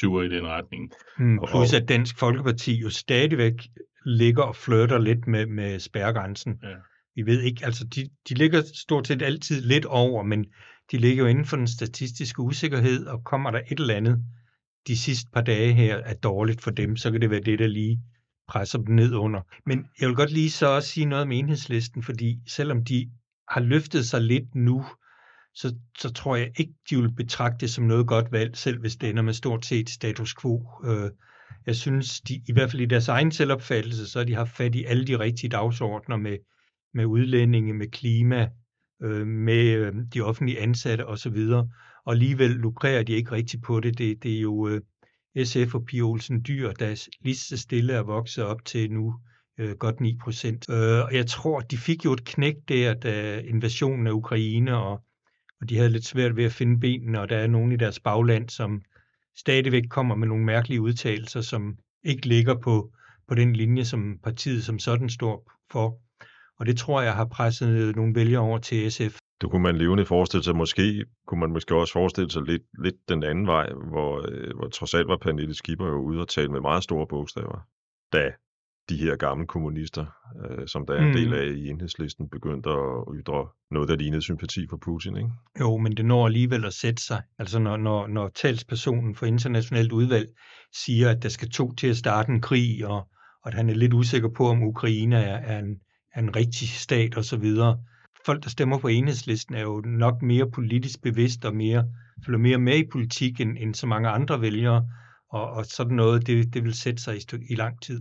sure 0.00 0.26
i 0.26 0.28
den 0.28 0.46
retning. 0.46 0.92
Mm, 1.18 1.38
Og- 1.38 1.48
plus 1.48 1.74
at 1.74 1.88
Dansk 1.88 2.18
Folkeparti 2.18 2.80
jo 2.82 2.90
stadigvæk 2.90 3.52
ligger 4.06 4.42
og 4.42 4.56
flirter 4.56 4.98
lidt 4.98 5.26
med, 5.26 5.46
med 5.46 5.78
spærregrænsen. 5.78 6.60
Ja. 6.62 6.76
Vi 7.16 7.26
ved 7.26 7.42
ikke, 7.42 7.64
altså 7.64 7.84
de, 7.84 8.08
de 8.28 8.34
ligger 8.34 8.62
stort 8.74 9.06
set 9.06 9.22
altid 9.22 9.60
lidt 9.60 9.84
over, 9.84 10.22
men 10.22 10.44
de 10.92 10.98
ligger 10.98 11.24
jo 11.24 11.28
inden 11.28 11.44
for 11.44 11.56
den 11.56 11.66
statistiske 11.66 12.42
usikkerhed, 12.42 13.06
og 13.06 13.24
kommer 13.24 13.50
der 13.50 13.60
et 13.70 13.80
eller 13.80 13.94
andet 13.94 14.24
de 14.86 14.96
sidste 14.96 15.30
par 15.32 15.40
dage 15.40 15.72
her 15.72 15.96
er 15.96 16.14
dårligt 16.14 16.62
for 16.62 16.70
dem, 16.70 16.96
så 16.96 17.10
kan 17.10 17.20
det 17.20 17.30
være 17.30 17.40
det, 17.40 17.58
der 17.58 17.66
lige 17.66 18.02
presser 18.48 18.78
dem 18.78 18.94
ned 18.94 19.14
under. 19.14 19.40
Men 19.66 19.86
jeg 20.00 20.08
vil 20.08 20.16
godt 20.16 20.32
lige 20.32 20.50
så 20.50 20.66
også 20.66 20.88
sige 20.88 21.06
noget 21.06 21.22
om 21.22 21.32
enhedslisten, 21.32 22.02
fordi 22.02 22.38
selvom 22.46 22.84
de 22.84 23.10
har 23.50 23.60
løftet 23.60 24.06
sig 24.06 24.20
lidt 24.20 24.54
nu, 24.54 24.86
så, 25.54 25.74
så 25.98 26.12
tror 26.12 26.36
jeg 26.36 26.50
ikke, 26.56 26.72
de 26.90 26.96
vil 26.96 27.12
betragte 27.12 27.58
det 27.60 27.70
som 27.70 27.84
noget 27.84 28.06
godt 28.06 28.32
valg, 28.32 28.56
selv 28.56 28.80
hvis 28.80 28.96
det 28.96 29.10
ender 29.10 29.22
med 29.22 29.32
stort 29.32 29.66
set 29.66 29.90
status 29.90 30.34
quo. 30.42 30.68
Øh, 30.84 31.10
jeg 31.66 31.76
synes, 31.76 32.20
de, 32.20 32.34
i 32.48 32.52
hvert 32.52 32.70
fald 32.70 32.82
i 32.82 32.86
deres 32.86 33.08
egen 33.08 33.32
selvopfattelse, 33.32 34.06
så 34.06 34.18
har 34.18 34.24
de 34.24 34.34
haft 34.34 34.56
fat 34.56 34.74
i 34.74 34.84
alle 34.84 35.04
de 35.04 35.18
rigtige 35.18 35.50
dagsordner 35.50 36.16
med, 36.16 36.38
med 36.96 37.04
udlændinge, 37.04 37.74
med 37.74 37.86
klima, 37.86 38.48
øh, 39.02 39.26
med 39.26 39.64
øh, 39.64 39.94
de 40.14 40.20
offentlige 40.20 40.60
ansatte 40.60 41.06
osv. 41.06 41.36
Og 42.04 42.12
alligevel 42.12 42.50
lukrerer 42.50 43.02
de 43.02 43.12
ikke 43.12 43.32
rigtigt 43.32 43.62
på 43.62 43.80
det. 43.80 43.98
Det, 43.98 44.22
det 44.22 44.36
er 44.36 44.40
jo 44.40 44.68
øh, 44.68 44.80
SF 45.44 45.74
og 45.74 45.84
Pia 45.84 46.02
Olsen 46.02 46.44
Dyr, 46.46 46.72
der 46.72 47.08
lige 47.20 47.36
så 47.36 47.56
stille 47.56 47.92
er 47.92 48.02
vokset 48.02 48.44
op 48.44 48.64
til 48.64 48.92
nu 48.92 49.14
øh, 49.58 49.76
godt 49.76 50.00
9 50.00 50.18
procent. 50.22 50.70
Øh, 50.70 51.04
og 51.04 51.14
jeg 51.14 51.26
tror, 51.26 51.60
de 51.60 51.76
fik 51.76 52.04
jo 52.04 52.12
et 52.12 52.24
knæk 52.24 52.54
der, 52.68 52.94
da 52.94 53.40
invasionen 53.40 54.06
af 54.06 54.12
Ukraine, 54.12 54.76
og, 54.76 55.02
og 55.60 55.68
de 55.68 55.76
havde 55.76 55.90
lidt 55.90 56.04
svært 56.04 56.36
ved 56.36 56.44
at 56.44 56.52
finde 56.52 56.80
benene, 56.80 57.20
og 57.20 57.28
der 57.28 57.36
er 57.36 57.46
nogen 57.46 57.72
i 57.72 57.76
deres 57.76 58.00
bagland, 58.00 58.48
som 58.48 58.82
stadigvæk 59.36 59.84
kommer 59.90 60.14
med 60.14 60.28
nogle 60.28 60.44
mærkelige 60.44 60.80
udtalelser, 60.80 61.40
som 61.40 61.76
ikke 62.04 62.26
ligger 62.26 62.54
på, 62.54 62.92
på 63.28 63.34
den 63.34 63.52
linje, 63.52 63.84
som 63.84 64.18
partiet 64.22 64.64
som 64.64 64.78
sådan 64.78 65.08
står 65.08 65.52
for. 65.72 66.05
Og 66.60 66.66
det 66.66 66.76
tror 66.78 67.02
jeg 67.02 67.14
har 67.14 67.24
presset 67.24 67.96
nogle 67.96 68.14
vælgere 68.14 68.40
over 68.42 68.58
til 68.58 68.92
SF. 68.92 69.18
Det 69.40 69.50
kunne 69.50 69.62
man 69.62 69.76
levende 69.76 70.04
forestille 70.06 70.44
sig. 70.44 70.56
Måske 70.56 71.04
kunne 71.26 71.40
man 71.40 71.50
måske 71.50 71.74
også 71.74 71.92
forestille 71.92 72.30
sig 72.30 72.42
lidt, 72.42 72.62
lidt 72.84 72.94
den 73.08 73.22
anden 73.22 73.46
vej, 73.46 73.68
hvor, 73.90 74.24
øh, 74.28 74.56
hvor 74.56 74.68
trods 74.68 74.94
alt 74.94 75.08
var 75.08 75.16
Pernille 75.16 75.54
Skipper 75.54 75.86
jo 75.86 76.00
ude 76.02 76.20
og 76.20 76.28
tale 76.28 76.48
med 76.48 76.60
meget 76.60 76.82
store 76.82 77.06
bogstaver, 77.06 77.58
da 78.12 78.30
de 78.88 78.96
her 78.96 79.16
gamle 79.16 79.46
kommunister, 79.46 80.06
øh, 80.44 80.66
som 80.68 80.86
der 80.86 80.94
er 80.94 80.98
en 81.02 81.06
Mm. 81.08 81.12
del 81.12 81.34
af 81.34 81.46
i 81.46 81.68
enhedslisten, 81.68 82.28
begyndte 82.28 82.70
at 82.70 83.04
ytre 83.14 83.48
noget, 83.70 83.88
der 83.88 83.96
lignede 83.96 84.22
sympati 84.22 84.66
for 84.70 84.76
Putin. 84.76 85.16
Ikke? 85.16 85.30
Jo, 85.60 85.76
men 85.76 85.96
det 85.96 86.04
når 86.04 86.26
alligevel 86.26 86.64
at 86.64 86.72
sætte 86.74 87.02
sig. 87.02 87.22
Altså 87.38 87.58
når, 87.58 87.76
når, 87.76 88.06
når 88.06 88.28
talspersonen 88.28 89.14
for 89.14 89.26
internationalt 89.26 89.92
udvalg 89.92 90.28
siger, 90.84 91.10
at 91.10 91.22
der 91.22 91.28
skal 91.28 91.50
to 91.50 91.74
til 91.74 91.86
at 91.86 91.96
starte 91.96 92.32
en 92.32 92.40
krig, 92.40 92.86
og, 92.86 92.96
og 93.42 93.46
at 93.48 93.54
han 93.54 93.70
er 93.70 93.74
lidt 93.74 93.94
usikker 93.94 94.28
på, 94.36 94.48
om 94.48 94.62
Ukraine 94.62 95.16
er, 95.16 95.36
er, 95.36 95.58
en, 95.58 95.76
er 96.16 96.20
en 96.20 96.36
rigtig 96.36 96.68
stat 96.68 97.18
osv. 97.18 97.46
Folk, 98.26 98.42
der 98.44 98.50
stemmer 98.50 98.78
på 98.78 98.88
enhedslisten, 98.88 99.54
er 99.54 99.62
jo 99.62 99.82
nok 99.86 100.22
mere 100.22 100.50
politisk 100.50 101.02
bevidst 101.02 101.44
og 101.44 101.56
mere, 101.56 101.84
følger 102.26 102.38
mere 102.38 102.58
med 102.58 102.76
i 102.78 102.88
politik 102.92 103.40
end, 103.40 103.56
end 103.58 103.74
så 103.74 103.86
mange 103.86 104.08
andre 104.08 104.40
vælgere. 104.40 104.88
Og, 105.30 105.50
og 105.50 105.64
sådan 105.64 105.96
noget, 105.96 106.26
det, 106.26 106.54
det 106.54 106.64
vil 106.64 106.74
sætte 106.74 107.02
sig 107.02 107.16
i, 107.16 107.20
i 107.50 107.54
lang 107.54 107.82
tid. 107.82 108.00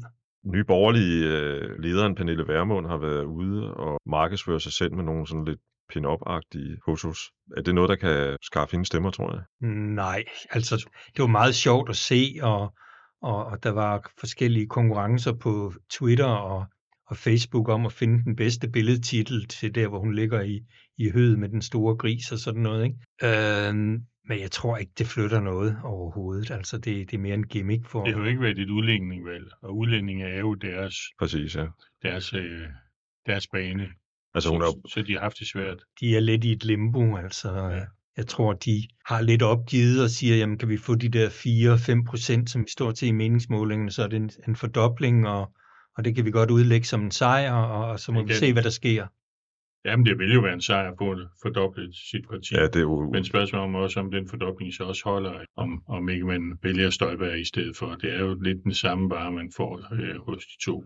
Nye 0.53 0.63
borgerlige 0.63 1.27
øh, 1.27 1.79
lederen 1.79 2.15
Pernille 2.15 2.47
Vermund 2.47 2.87
har 2.87 2.97
været 2.97 3.23
ude 3.23 3.73
og 3.73 3.99
markedsføre 4.05 4.59
sig 4.59 4.73
selv 4.73 4.93
med 4.93 5.03
nogle 5.03 5.27
sådan 5.27 5.45
lidt 5.45 5.59
pin-up-agtige 5.89 6.77
fotos. 6.85 7.19
Er 7.57 7.61
det 7.61 7.75
noget, 7.75 7.89
der 7.89 7.95
kan 7.95 8.37
skaffe 8.41 8.71
hende 8.71 8.85
stemmer, 8.85 9.11
tror 9.11 9.33
jeg? 9.33 9.69
Nej, 9.95 10.23
altså 10.51 10.89
det 11.15 11.21
var 11.21 11.27
meget 11.27 11.55
sjovt 11.55 11.89
at 11.89 11.95
se, 11.95 12.35
og, 12.41 12.73
og, 13.21 13.45
og 13.45 13.63
der 13.63 13.69
var 13.69 14.11
forskellige 14.19 14.67
konkurrencer 14.67 15.33
på 15.33 15.73
Twitter 15.91 16.25
og, 16.25 16.65
og 17.07 17.17
Facebook 17.17 17.69
om 17.69 17.85
at 17.85 17.93
finde 17.93 18.23
den 18.23 18.35
bedste 18.35 18.69
billedtitel 18.69 19.47
til 19.47 19.75
der, 19.75 19.87
hvor 19.87 19.99
hun 19.99 20.15
ligger 20.15 20.41
i, 20.41 20.61
i 20.97 21.09
høet 21.09 21.39
med 21.39 21.49
den 21.49 21.61
store 21.61 21.95
gris 21.97 22.31
og 22.31 22.39
sådan 22.39 22.61
noget. 22.61 22.83
Ikke? 22.83 22.97
Øhm, 23.69 24.01
men 24.27 24.39
jeg 24.39 24.51
tror 24.51 24.77
ikke, 24.77 24.91
det 24.97 25.07
flytter 25.07 25.41
noget 25.41 25.77
overhovedet. 25.83 26.51
Altså 26.51 26.77
det, 26.77 27.11
det 27.11 27.13
er 27.13 27.21
mere 27.21 27.33
en 27.33 27.47
gimmick 27.47 27.87
for... 27.87 28.03
Det 28.05 28.13
har 28.13 28.21
jo 28.21 28.27
ikke 28.27 28.41
været 28.41 28.59
et 28.59 28.69
udlændingvalg, 28.69 29.45
og 29.61 29.77
udlændinge 29.77 30.25
er 30.25 30.39
jo 30.39 30.53
deres, 30.53 30.95
Præcis, 31.19 31.55
ja. 31.55 31.65
deres, 32.03 32.33
øh, 32.33 32.67
deres 33.25 33.47
bane. 33.47 33.87
Altså 34.33 34.49
hun 34.49 34.61
er 34.61 34.65
så, 34.65 34.81
så 34.93 35.01
de 35.01 35.13
har 35.13 35.19
haft 35.19 35.39
det 35.39 35.47
svært. 35.47 35.77
de 35.99 36.15
er 36.15 36.19
lidt 36.19 36.43
i 36.43 36.51
et 36.51 36.65
limbo, 36.65 37.15
altså. 37.15 37.49
Ja. 37.49 37.81
Jeg 38.17 38.27
tror, 38.27 38.53
de 38.53 38.87
har 39.05 39.21
lidt 39.21 39.41
opgivet 39.41 40.03
og 40.03 40.09
siger, 40.09 40.35
jamen 40.35 40.57
kan 40.57 40.69
vi 40.69 40.77
få 40.77 40.95
de 40.95 41.09
der 41.09 41.29
4-5 41.29 42.09
procent, 42.09 42.49
som 42.49 42.61
vi 42.61 42.69
står 42.69 42.91
til 42.91 43.07
i 43.07 43.11
meningsmålingerne, 43.11 43.91
så 43.91 44.03
er 44.03 44.07
det 44.07 44.17
en, 44.17 44.29
en 44.47 44.55
fordobling, 44.55 45.27
og, 45.27 45.51
og 45.97 46.05
det 46.05 46.15
kan 46.15 46.25
vi 46.25 46.31
godt 46.31 46.51
udlægge 46.51 46.87
som 46.87 47.03
en 47.03 47.11
sejr, 47.11 47.53
og, 47.53 47.89
og 47.89 47.99
så 47.99 48.11
må 48.11 48.19
Det 48.19 48.29
vi 48.29 48.33
se, 48.33 48.53
hvad 48.53 48.63
der 48.63 48.69
sker. 48.69 49.07
Jamen, 49.85 50.05
det 50.05 50.19
vil 50.19 50.33
jo 50.33 50.41
være 50.41 50.53
en 50.53 50.61
sejr 50.61 50.95
på 50.95 51.11
at 51.11 51.17
fordoble 51.41 51.93
sit 51.93 52.27
parti. 52.29 52.55
Ja, 52.55 52.63
det 52.63 52.75
er 52.75 52.79
jo... 52.79 53.09
Men 53.11 53.25
spørgsmålet 53.25 53.63
om 53.63 53.75
også, 53.75 53.99
om 53.99 54.11
den 54.11 54.29
fordobling 54.29 54.73
så 54.73 54.83
også 54.83 55.01
holder, 55.05 55.33
om, 55.55 55.83
om 55.87 56.09
ikke 56.09 56.25
man 56.25 56.59
vælger 56.63 56.89
Støjberg 56.89 57.39
i 57.39 57.45
stedet 57.45 57.77
for. 57.77 57.95
Det 57.95 58.13
er 58.13 58.19
jo 58.19 58.33
lidt 58.41 58.63
den 58.63 58.73
samme 58.73 59.09
bare, 59.09 59.31
man 59.31 59.51
får 59.57 59.93
øh, 59.93 60.21
hos 60.25 60.45
de 60.45 60.65
to. 60.65 60.83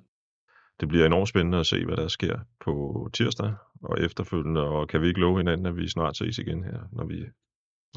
Det 0.80 0.88
bliver 0.88 1.06
enormt 1.06 1.30
spændende 1.30 1.60
at 1.60 1.66
se, 1.66 1.86
hvad 1.86 1.98
der 1.98 2.08
sker 2.08 2.40
på 2.66 3.10
tirsdag 3.14 3.54
og 3.84 4.00
efterfølgende, 4.00 4.62
og 4.62 4.88
kan 4.88 5.02
vi 5.02 5.08
ikke 5.08 5.20
love 5.20 5.38
hinanden, 5.38 5.66
at 5.66 5.76
vi 5.76 5.90
snart 5.90 6.18
ses 6.18 6.38
igen 6.38 6.64
her, 6.64 6.80
når 6.92 7.06
vi 7.06 7.26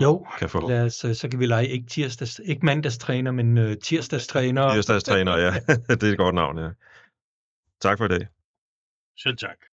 Jo, 0.02 0.26
kan 0.38 0.48
få 0.48 0.68
lad 0.68 0.84
os, 0.84 1.04
øh, 1.04 1.14
så 1.14 1.28
kan 1.28 1.40
vi 1.40 1.46
lege 1.46 1.68
ikke, 1.68 1.86
tirsdags, 1.86 2.40
ikke 2.44 2.66
mandagstræner, 2.66 3.30
men 3.30 3.58
uh, 3.58 3.72
tirsdagstræner. 3.82 4.74
tirsdagstræner. 4.74 5.36
Ja, 5.38 5.50
det 5.88 6.02
er 6.02 6.12
et 6.12 6.18
godt 6.18 6.34
navn, 6.34 6.58
ja. 6.58 6.68
Tak 7.82 7.98
for 7.98 8.04
i 8.04 8.08
dag. 8.08 8.28
Selv 9.18 9.36
tak. 9.36 9.71